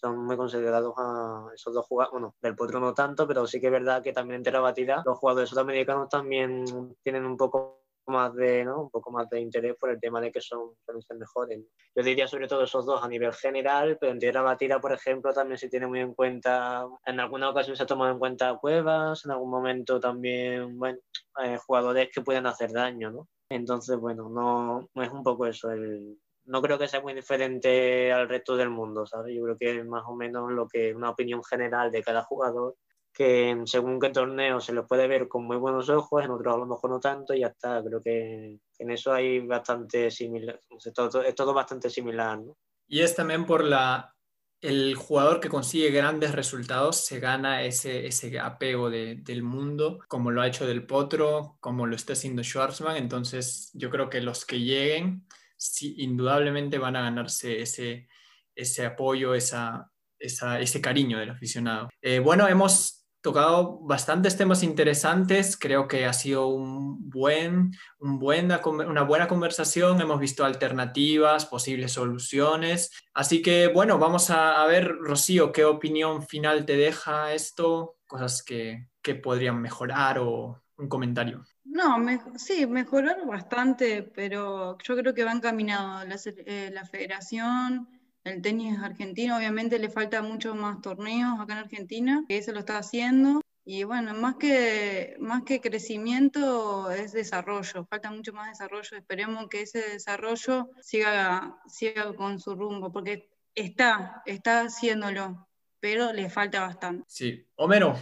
son 0.00 0.24
muy 0.24 0.36
considerados 0.36 0.94
a 0.96 1.46
esos 1.54 1.74
dos 1.74 1.86
jugadores, 1.86 2.12
bueno, 2.12 2.34
del 2.40 2.56
Potro 2.56 2.80
no 2.80 2.94
tanto, 2.94 3.26
pero 3.26 3.46
sí 3.46 3.60
que 3.60 3.66
es 3.66 3.72
verdad 3.72 4.02
que 4.02 4.12
también 4.12 4.36
en 4.36 4.42
tierra 4.42 4.60
batida 4.60 5.02
los 5.04 5.18
jugadores 5.18 5.50
sudamericanos 5.50 6.08
también 6.08 6.64
tienen 7.02 7.26
un 7.26 7.36
poco 7.36 7.79
más 8.10 8.34
de, 8.34 8.64
¿no? 8.64 8.82
Un 8.82 8.90
poco 8.90 9.10
más 9.10 9.28
de 9.30 9.40
interés 9.40 9.76
por 9.78 9.90
el 9.90 10.00
tema 10.00 10.20
de 10.20 10.30
que 10.30 10.40
son, 10.40 10.74
son 10.84 11.18
mejores. 11.18 11.60
Yo 11.94 12.02
diría 12.02 12.28
sobre 12.28 12.48
todo 12.48 12.64
esos 12.64 12.84
dos 12.84 13.02
a 13.02 13.08
nivel 13.08 13.32
general, 13.32 13.96
pero 13.98 14.12
en 14.12 14.18
tierra 14.18 14.42
batida, 14.42 14.80
por 14.80 14.92
ejemplo, 14.92 15.32
también 15.32 15.58
se 15.58 15.68
tiene 15.68 15.86
muy 15.86 16.00
en 16.00 16.14
cuenta, 16.14 16.86
en 17.06 17.20
alguna 17.20 17.50
ocasión 17.50 17.76
se 17.76 17.84
ha 17.84 17.86
tomado 17.86 18.12
en 18.12 18.18
cuenta 18.18 18.58
cuevas, 18.58 19.24
en 19.24 19.30
algún 19.30 19.50
momento 19.50 19.98
también, 19.98 20.78
bueno, 20.78 20.98
eh, 21.42 21.56
jugadores 21.66 22.10
que 22.12 22.20
pueden 22.20 22.46
hacer 22.46 22.72
daño, 22.72 23.10
¿no? 23.10 23.28
Entonces, 23.48 23.96
bueno, 23.96 24.28
no, 24.28 24.88
no 24.94 25.02
es 25.02 25.10
un 25.10 25.22
poco 25.22 25.46
eso, 25.46 25.70
el, 25.70 26.18
no 26.50 26.60
creo 26.62 26.78
que 26.78 26.88
sea 26.88 27.00
muy 27.00 27.14
diferente 27.14 28.12
al 28.12 28.28
resto 28.28 28.56
del 28.56 28.70
mundo, 28.70 29.06
¿sabes? 29.06 29.34
Yo 29.34 29.44
creo 29.44 29.56
que 29.56 29.78
es 29.78 29.86
más 29.86 30.04
o 30.06 30.14
menos 30.14 30.50
lo 30.50 30.66
que 30.66 30.94
una 30.94 31.10
opinión 31.10 31.42
general 31.44 31.90
de 31.90 32.02
cada 32.02 32.22
jugador 32.22 32.76
que 33.20 33.54
según 33.66 34.00
qué 34.00 34.08
torneo 34.08 34.62
se 34.62 34.72
los 34.72 34.86
puede 34.86 35.06
ver 35.06 35.28
con 35.28 35.44
muy 35.44 35.58
buenos 35.58 35.90
ojos, 35.90 36.24
en 36.24 36.30
otros 36.30 36.54
a 36.54 36.56
lo 36.56 36.64
mejor 36.64 36.88
no 36.88 37.00
tanto, 37.00 37.34
y 37.34 37.40
ya 37.40 37.48
está. 37.48 37.84
Creo 37.84 38.02
que 38.02 38.58
en 38.78 38.90
eso 38.90 39.12
hay 39.12 39.40
bastante 39.40 40.10
similar, 40.10 40.58
es 40.74 40.90
todo, 40.94 41.22
es 41.22 41.34
todo 41.34 41.52
bastante 41.52 41.90
similar. 41.90 42.38
¿no? 42.38 42.56
Y 42.88 43.00
es 43.00 43.14
también 43.14 43.44
por 43.44 43.62
la, 43.62 44.14
el 44.62 44.94
jugador 44.94 45.40
que 45.40 45.50
consigue 45.50 45.90
grandes 45.90 46.32
resultados 46.32 46.96
se 46.96 47.20
gana 47.20 47.62
ese, 47.62 48.06
ese 48.06 48.40
apego 48.40 48.88
de, 48.88 49.16
del 49.16 49.42
mundo, 49.42 49.98
como 50.08 50.30
lo 50.30 50.40
ha 50.40 50.48
hecho 50.48 50.66
Del 50.66 50.86
Potro, 50.86 51.58
como 51.60 51.86
lo 51.86 51.96
está 51.96 52.14
haciendo 52.14 52.42
Schwarzman. 52.42 52.96
Entonces, 52.96 53.68
yo 53.74 53.90
creo 53.90 54.08
que 54.08 54.22
los 54.22 54.46
que 54.46 54.60
lleguen, 54.60 55.26
sí, 55.58 55.94
indudablemente 55.98 56.78
van 56.78 56.96
a 56.96 57.02
ganarse 57.02 57.60
ese, 57.60 58.08
ese 58.54 58.86
apoyo, 58.86 59.34
esa, 59.34 59.92
esa, 60.18 60.58
ese 60.58 60.80
cariño 60.80 61.18
del 61.18 61.32
aficionado. 61.32 61.90
Eh, 62.00 62.18
bueno, 62.18 62.48
hemos 62.48 62.99
tocado 63.20 63.78
bastantes 63.82 64.36
temas 64.36 64.62
interesantes. 64.62 65.56
Creo 65.56 65.88
que 65.88 66.06
ha 66.06 66.12
sido 66.12 66.48
un 66.48 67.10
buen, 67.10 67.72
un 67.98 68.20
una 68.20 69.02
buena 69.02 69.28
conversación. 69.28 70.00
Hemos 70.00 70.20
visto 70.20 70.44
alternativas, 70.44 71.46
posibles 71.46 71.92
soluciones. 71.92 72.90
Así 73.14 73.42
que, 73.42 73.68
bueno, 73.68 73.98
vamos 73.98 74.30
a, 74.30 74.64
ver, 74.66 74.96
Rocío, 75.00 75.52
qué 75.52 75.64
opinión 75.64 76.22
final 76.26 76.64
te 76.64 76.76
deja 76.76 77.32
esto, 77.32 77.96
cosas 78.06 78.42
que, 78.42 78.88
que 79.02 79.14
podrían 79.14 79.60
mejorar 79.60 80.18
o 80.18 80.62
un 80.76 80.88
comentario. 80.88 81.44
No, 81.64 81.96
sí, 82.36 82.66
mejorar 82.66 83.24
bastante, 83.26 84.02
pero 84.02 84.76
yo 84.78 84.96
creo 84.96 85.14
que 85.14 85.24
va 85.24 85.32
encaminado 85.32 86.04
la, 86.06 86.16
eh, 86.26 86.70
la 86.72 86.84
federación 86.84 87.99
el 88.24 88.42
tenis 88.42 88.78
argentino 88.78 89.36
obviamente 89.36 89.78
le 89.78 89.88
falta 89.88 90.22
mucho 90.22 90.54
más 90.54 90.80
torneos 90.80 91.40
acá 91.40 91.54
en 91.54 91.58
Argentina, 91.60 92.24
que 92.28 92.38
eso 92.38 92.52
lo 92.52 92.60
está 92.60 92.78
haciendo. 92.78 93.40
Y 93.64 93.84
bueno, 93.84 94.14
más 94.14 94.36
que, 94.36 95.16
más 95.20 95.42
que 95.44 95.60
crecimiento 95.60 96.90
es 96.90 97.12
desarrollo, 97.12 97.84
falta 97.84 98.10
mucho 98.10 98.32
más 98.32 98.48
desarrollo. 98.48 98.96
Esperemos 98.96 99.48
que 99.48 99.62
ese 99.62 99.80
desarrollo 99.90 100.70
siga, 100.80 101.60
siga 101.66 102.14
con 102.14 102.40
su 102.40 102.54
rumbo, 102.54 102.90
porque 102.90 103.30
está, 103.54 104.22
está 104.26 104.62
haciéndolo, 104.62 105.46
pero 105.78 106.12
le 106.12 106.30
falta 106.30 106.62
bastante. 106.62 107.04
Sí. 107.06 107.46
Homero, 107.56 107.94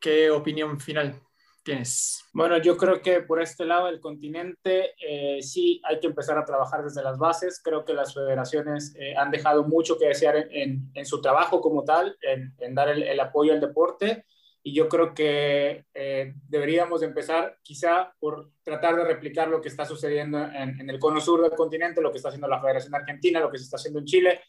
¿qué 0.00 0.30
opinión 0.30 0.80
final? 0.80 1.20
Tienes? 1.62 2.24
Bueno, 2.32 2.58
yo 2.58 2.76
creo 2.76 3.00
que 3.02 3.20
por 3.22 3.40
este 3.40 3.64
lado 3.64 3.86
del 3.86 4.00
continente 4.00 4.94
eh, 5.00 5.42
sí 5.42 5.80
hay 5.84 6.00
que 6.00 6.06
empezar 6.06 6.38
a 6.38 6.44
trabajar 6.44 6.82
desde 6.84 7.02
las 7.02 7.18
bases. 7.18 7.60
Creo 7.62 7.84
que 7.84 7.94
las 7.94 8.14
federaciones 8.14 8.94
eh, 8.98 9.14
han 9.16 9.30
dejado 9.30 9.64
mucho 9.64 9.98
que 9.98 10.06
desear 10.06 10.36
en, 10.50 10.90
en, 10.94 11.06
su 11.06 11.20
trabajo 11.20 11.60
como 11.60 11.84
tal, 11.84 12.16
en, 12.22 12.54
en 12.58 12.74
dar 12.74 12.88
el, 12.88 13.02
el, 13.02 13.20
apoyo 13.20 13.52
al 13.52 13.60
deporte. 13.60 14.24
Y 14.62 14.74
yo 14.74 14.88
creo 14.88 15.14
que 15.14 15.86
eh, 15.94 16.34
deberíamos 16.48 17.02
empezar 17.02 17.56
quizá 17.62 18.12
por 18.18 18.50
tratar 18.62 18.96
de 18.96 19.04
replicar 19.04 19.48
lo 19.48 19.60
que 19.60 19.68
está 19.68 19.86
sucediendo 19.86 20.38
en, 20.38 20.80
en 20.80 20.90
el 20.90 20.98
cono 20.98 21.20
sur 21.20 21.40
del 21.40 21.52
continente, 21.52 22.02
lo 22.02 22.10
que 22.10 22.18
está 22.18 22.28
haciendo 22.28 22.48
la 22.48 22.60
Federación 22.60 22.94
Argentina, 22.94 23.40
lo 23.40 23.50
que 23.50 23.58
se 23.58 23.64
está 23.64 23.76
haciendo 23.76 24.00
en 24.00 24.04
Chile, 24.04 24.40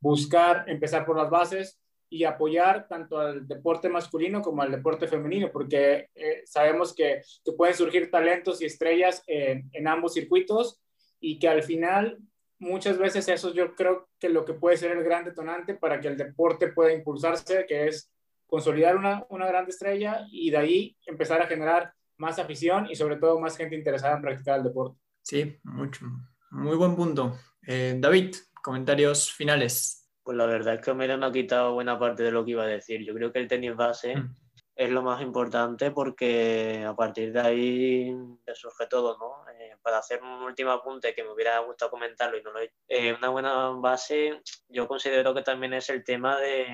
buscar 0.00 0.64
empezar 0.68 1.04
por 1.04 1.16
las 1.16 1.28
bases 1.28 1.78
y 2.10 2.24
apoyar 2.24 2.88
tanto 2.88 3.18
al 3.18 3.46
deporte 3.46 3.88
masculino 3.88 4.40
como 4.42 4.62
al 4.62 4.70
deporte 4.70 5.06
femenino, 5.06 5.50
porque 5.52 6.08
eh, 6.14 6.42
sabemos 6.46 6.94
que, 6.94 7.22
que, 7.44 7.52
pueden 7.52 7.74
surgir 7.74 8.10
talentos 8.10 8.62
y 8.62 8.64
estrellas 8.64 9.22
en, 9.26 9.86
ambos 9.86 10.14
circuitos 10.14 10.80
y 11.20 11.38
que 11.38 11.48
al 11.48 11.62
final 11.62 12.18
muchas 12.58 12.98
veces 12.98 13.28
eso 13.28 13.52
yo 13.52 13.74
creo 13.74 14.08
que 14.18 14.28
lo 14.28 14.44
que 14.44 14.54
puede 14.54 14.76
ser 14.76 14.92
el 14.92 15.04
gran 15.04 15.24
detonante 15.24 15.74
para 15.74 16.00
que 16.00 16.08
el 16.08 16.16
deporte 16.16 16.68
pueda 16.68 16.92
impulsarse, 16.92 17.66
que 17.66 17.88
es 17.88 18.10
consolidar 18.46 18.96
una, 18.96 19.26
una 19.28 19.46
gran 19.46 19.68
estrella 19.68 20.26
y 20.30 20.50
de 20.50 20.56
ahí 20.56 20.96
empezar 21.06 21.42
a 21.42 21.46
generar 21.46 21.92
más 22.16 22.38
afición 22.38 22.90
y 22.90 22.96
sobre 22.96 23.16
todo 23.16 23.38
más 23.38 23.56
gente 23.56 23.76
interesada 23.76 24.16
en 24.16 24.22
practicar 24.22 24.58
el 24.58 24.64
deporte. 24.64 24.98
Sí, 25.22 25.58
mucho. 25.62 26.06
Muy 26.50 26.76
buen 26.76 26.96
punto. 26.96 27.36
Eh, 27.66 27.96
David, 27.98 28.34
comentarios 28.62 29.30
finales. 29.32 30.07
Pues 30.28 30.36
la 30.36 30.44
verdad 30.44 30.74
es 30.74 30.82
que 30.82 30.90
Homero 30.90 31.16
me 31.16 31.24
ha 31.24 31.32
quitado 31.32 31.72
buena 31.72 31.98
parte 31.98 32.22
de 32.22 32.30
lo 32.30 32.44
que 32.44 32.50
iba 32.50 32.62
a 32.64 32.66
decir. 32.66 33.02
Yo 33.02 33.14
creo 33.14 33.32
que 33.32 33.38
el 33.38 33.48
tenis 33.48 33.74
base 33.74 34.14
mm. 34.14 34.36
es 34.76 34.90
lo 34.90 35.00
más 35.00 35.22
importante 35.22 35.90
porque 35.90 36.84
a 36.86 36.94
partir 36.94 37.32
de 37.32 37.40
ahí 37.40 38.14
surge 38.52 38.86
todo, 38.88 39.16
¿no? 39.16 39.50
Eh, 39.50 39.76
para 39.80 39.96
hacer 39.96 40.22
un 40.22 40.42
último 40.42 40.70
apunte 40.70 41.14
que 41.14 41.24
me 41.24 41.30
hubiera 41.30 41.58
gustado 41.60 41.92
comentarlo 41.92 42.36
y 42.36 42.42
no 42.42 42.52
lo 42.52 42.60
he 42.60 42.70
eh, 42.88 43.14
una 43.14 43.30
buena 43.30 43.70
base 43.70 44.42
yo 44.68 44.86
considero 44.86 45.32
que 45.32 45.40
también 45.40 45.72
es 45.72 45.88
el 45.88 46.04
tema 46.04 46.38
de, 46.38 46.66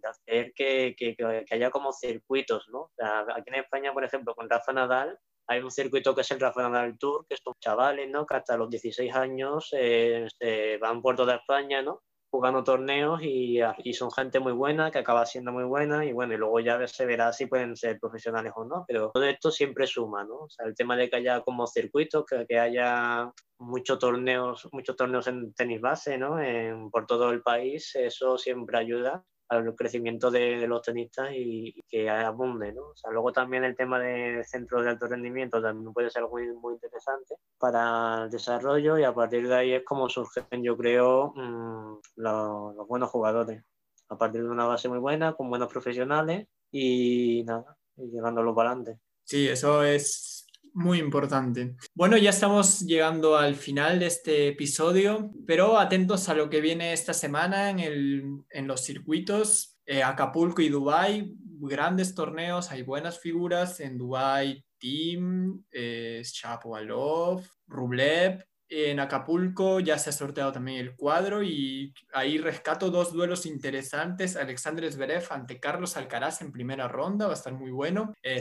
de 0.00 0.08
hacer 0.08 0.52
que, 0.54 0.94
que, 0.96 1.16
que, 1.16 1.44
haya 1.50 1.70
como 1.70 1.92
circuitos, 1.92 2.68
¿no? 2.68 2.82
O 2.82 2.92
sea, 2.96 3.26
aquí 3.34 3.48
en 3.50 3.56
España, 3.56 3.92
por 3.92 4.04
ejemplo, 4.04 4.36
con 4.36 4.48
Rafa 4.48 4.72
Nadal 4.72 5.18
hay 5.48 5.58
un 5.62 5.72
circuito 5.72 6.14
que 6.14 6.20
es 6.20 6.30
el 6.30 6.38
Rafa 6.38 6.62
Nadal 6.62 6.96
Tour, 6.96 7.26
que 7.28 7.36
son 7.36 7.54
chavales, 7.58 8.08
¿no? 8.08 8.24
Que 8.24 8.36
hasta 8.36 8.56
los 8.56 8.70
16 8.70 9.12
años 9.16 9.70
eh, 9.72 10.28
se 10.38 10.78
van 10.78 11.02
por 11.02 11.16
toda 11.16 11.34
España, 11.34 11.82
¿no? 11.82 12.02
Jugando 12.30 12.64
torneos 12.64 13.20
y, 13.22 13.60
son 13.92 14.10
gente 14.10 14.40
muy 14.40 14.52
buena, 14.52 14.90
que 14.90 14.98
acaba 14.98 15.26
siendo 15.26 15.52
muy 15.52 15.64
buena 15.64 16.04
y 16.04 16.12
bueno, 16.12 16.34
y 16.34 16.36
luego 16.36 16.60
ya 16.60 16.86
se 16.86 17.04
verá 17.04 17.32
si 17.32 17.46
pueden 17.46 17.76
ser 17.76 17.98
profesionales 17.98 18.52
o 18.56 18.64
no, 18.64 18.84
pero 18.86 19.10
todo 19.12 19.24
esto 19.24 19.50
siempre 19.50 19.86
suma, 19.86 20.24
¿no? 20.24 20.36
O 20.36 20.48
sea, 20.48 20.66
el 20.66 20.74
tema 20.74 20.96
de 20.96 21.10
que 21.10 21.16
haya 21.16 21.40
como 21.40 21.66
circuitos, 21.66 22.24
que, 22.24 22.46
que 22.46 22.58
haya 22.58 23.30
muchos 23.58 23.98
torneos, 23.98 24.68
muchos 24.72 24.96
torneos 24.96 25.26
en 25.26 25.52
tenis 25.54 25.80
base, 25.80 26.16
¿no? 26.18 26.40
En, 26.40 26.90
por 26.90 27.06
todo 27.06 27.30
el 27.30 27.42
país, 27.42 27.94
eso 27.96 28.38
siempre 28.38 28.78
ayuda 28.78 29.24
al 29.50 29.74
crecimiento 29.74 30.30
de, 30.30 30.66
los 30.68 30.80
tenistas 30.80 31.30
y, 31.34 31.74
que 31.88 32.08
abunde, 32.08 32.72
¿no? 32.72 32.90
O 32.90 32.96
sea, 32.96 33.10
luego 33.10 33.32
también 33.32 33.64
el 33.64 33.76
tema 33.76 33.98
de 33.98 34.44
centros 34.44 34.84
de 34.84 34.90
alto 34.90 35.08
rendimiento 35.08 35.60
también 35.60 35.92
puede 35.92 36.08
ser 36.08 36.22
muy, 36.28 36.52
muy 36.52 36.74
interesante 36.74 37.34
para 37.58 38.24
el 38.24 38.30
desarrollo 38.30 38.96
y 38.96 39.02
a 39.02 39.12
partir 39.12 39.48
de 39.48 39.54
ahí 39.54 39.72
es 39.72 39.84
como 39.84 40.08
surgen, 40.08 40.62
yo 40.62 40.76
creo, 40.76 41.32
mm, 41.34 41.98
los, 42.16 42.88
buenos 42.88 43.10
jugadores. 43.10 43.62
A 44.08 44.16
partir 44.16 44.42
de 44.42 44.48
una 44.48 44.66
base 44.66 44.88
muy 44.88 44.98
buena, 44.98 45.34
con 45.34 45.50
buenos 45.50 45.70
profesionales 45.70 46.46
y 46.70 47.42
nada, 47.44 47.76
y 47.96 48.08
llevándolo 48.08 48.54
para 48.54 48.70
adelante. 48.70 49.00
Sí, 49.24 49.48
eso 49.48 49.82
es 49.84 50.39
muy 50.74 50.98
importante. 50.98 51.76
Bueno, 51.94 52.16
ya 52.16 52.30
estamos 52.30 52.80
llegando 52.80 53.36
al 53.36 53.54
final 53.54 53.98
de 53.98 54.06
este 54.06 54.48
episodio, 54.48 55.30
pero 55.46 55.78
atentos 55.78 56.28
a 56.28 56.34
lo 56.34 56.48
que 56.48 56.60
viene 56.60 56.92
esta 56.92 57.14
semana 57.14 57.70
en, 57.70 57.78
el, 57.80 58.24
en 58.50 58.66
los 58.66 58.82
circuitos. 58.82 59.78
Eh, 59.86 60.02
Acapulco 60.02 60.62
y 60.62 60.68
Dubai, 60.68 61.34
grandes 61.60 62.14
torneos, 62.14 62.70
hay 62.70 62.82
buenas 62.82 63.18
figuras 63.18 63.80
en 63.80 63.98
Dubai. 63.98 64.64
Team, 64.80 65.62
eh, 65.70 66.22
Shapovalov, 66.24 67.46
Rublev, 67.68 68.42
en 68.70 69.00
Acapulco 69.00 69.80
ya 69.80 69.98
se 69.98 70.10
ha 70.10 70.12
sorteado 70.12 70.52
también 70.52 70.78
el 70.78 70.94
cuadro 70.94 71.42
y 71.42 71.92
ahí 72.12 72.38
rescato 72.38 72.90
dos 72.90 73.12
duelos 73.12 73.44
interesantes. 73.44 74.36
Alexander 74.36 74.90
Zverev 74.90 75.26
ante 75.30 75.58
Carlos 75.58 75.96
Alcaraz 75.96 76.40
en 76.40 76.52
primera 76.52 76.86
ronda, 76.86 77.26
va 77.26 77.32
a 77.32 77.36
estar 77.36 77.52
muy 77.52 77.72
bueno. 77.72 78.14
Eh, 78.22 78.40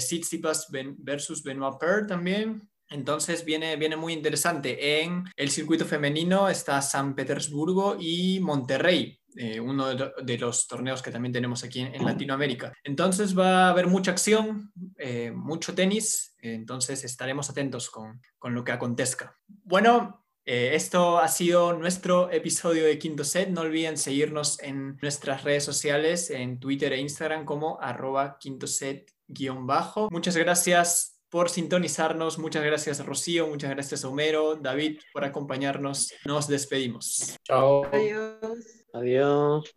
versus 1.00 1.44
Benoit 1.44 1.80
Paire 1.80 2.06
también. 2.06 2.70
Entonces 2.90 3.46
viene, 3.46 3.76
viene 3.76 3.96
muy 3.96 4.14
interesante. 4.14 5.02
En 5.04 5.26
el 5.36 5.50
circuito 5.50 5.86
femenino 5.86 6.50
está 6.50 6.82
San 6.82 7.16
Petersburgo 7.16 7.98
y 8.00 8.40
Monterrey, 8.40 9.20
eh, 9.36 9.60
uno 9.60 9.94
de, 9.94 10.38
los 10.38 10.68
torneos 10.68 11.02
que 11.02 11.12
también 11.12 11.34
tenemos 11.34 11.64
aquí 11.64 11.82
en, 11.82 12.04
Latinoamérica. 12.04 12.74
Entonces 12.84 13.38
va 13.38 13.68
a 13.68 13.70
haber 13.70 13.88
mucha 13.88 14.12
acción, 14.12 14.72
eh, 14.98 15.32
mucho 15.32 15.76
tenis, 15.76 16.36
entonces 16.42 17.04
estaremos 17.04 17.50
atentos 17.50 17.90
con, 17.90 18.22
con 18.38 18.54
lo 18.54 18.64
que 18.64 18.72
acontezca. 18.72 19.38
Bueno, 19.48 20.26
eh, 20.52 20.74
esto 20.74 21.20
ha 21.20 21.28
sido 21.28 21.74
nuestro 21.74 22.32
episodio 22.32 22.84
de 22.86 22.98
Quinto 22.98 23.24
Set. 23.24 23.50
No 23.50 23.62
olviden 23.62 24.00
seguirnos 24.00 24.60
en 24.62 24.98
nuestras 25.00 25.44
redes 25.44 25.64
sociales, 25.64 26.32
en 26.32 26.60
Twitter 26.60 26.92
e 26.94 27.00
Instagram 27.00 27.46
como 27.46 27.80
arroba 27.80 28.40
quinto 28.40 28.66
set 28.66 29.14
guion 29.28 29.68
bajo. 29.68 30.10
Muchas 30.10 30.36
gracias 30.36 31.19
por 31.30 31.50
sintonizarnos. 31.50 32.40
Muchas 32.40 32.64
gracias 32.64 33.06
Rocío, 33.06 33.48
muchas 33.48 33.70
gracias 33.70 34.04
Homero, 34.04 34.56
David 34.56 35.00
por 35.14 35.26
acompañarnos. 35.26 36.14
Nos 36.26 36.48
despedimos. 36.48 37.36
Chao. 37.44 37.86
Adiós. 37.92 38.86
Adiós. 38.94 39.74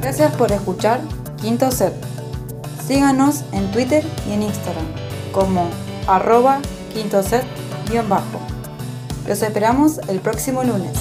Gracias 0.00 0.34
por 0.36 0.50
escuchar 0.50 1.00
Quinto 1.40 1.70
Set. 1.70 1.94
Síganos 2.86 3.44
en 3.52 3.70
Twitter 3.70 4.04
y 4.28 4.32
en 4.32 4.42
Instagram 4.42 4.86
como 5.32 5.70
arroba 6.06 6.60
quinto 6.92 7.22
set 7.22 7.44
bajo. 8.08 8.40
Los 9.26 9.42
esperamos 9.42 9.98
el 10.08 10.20
próximo 10.20 10.62
lunes. 10.62 10.98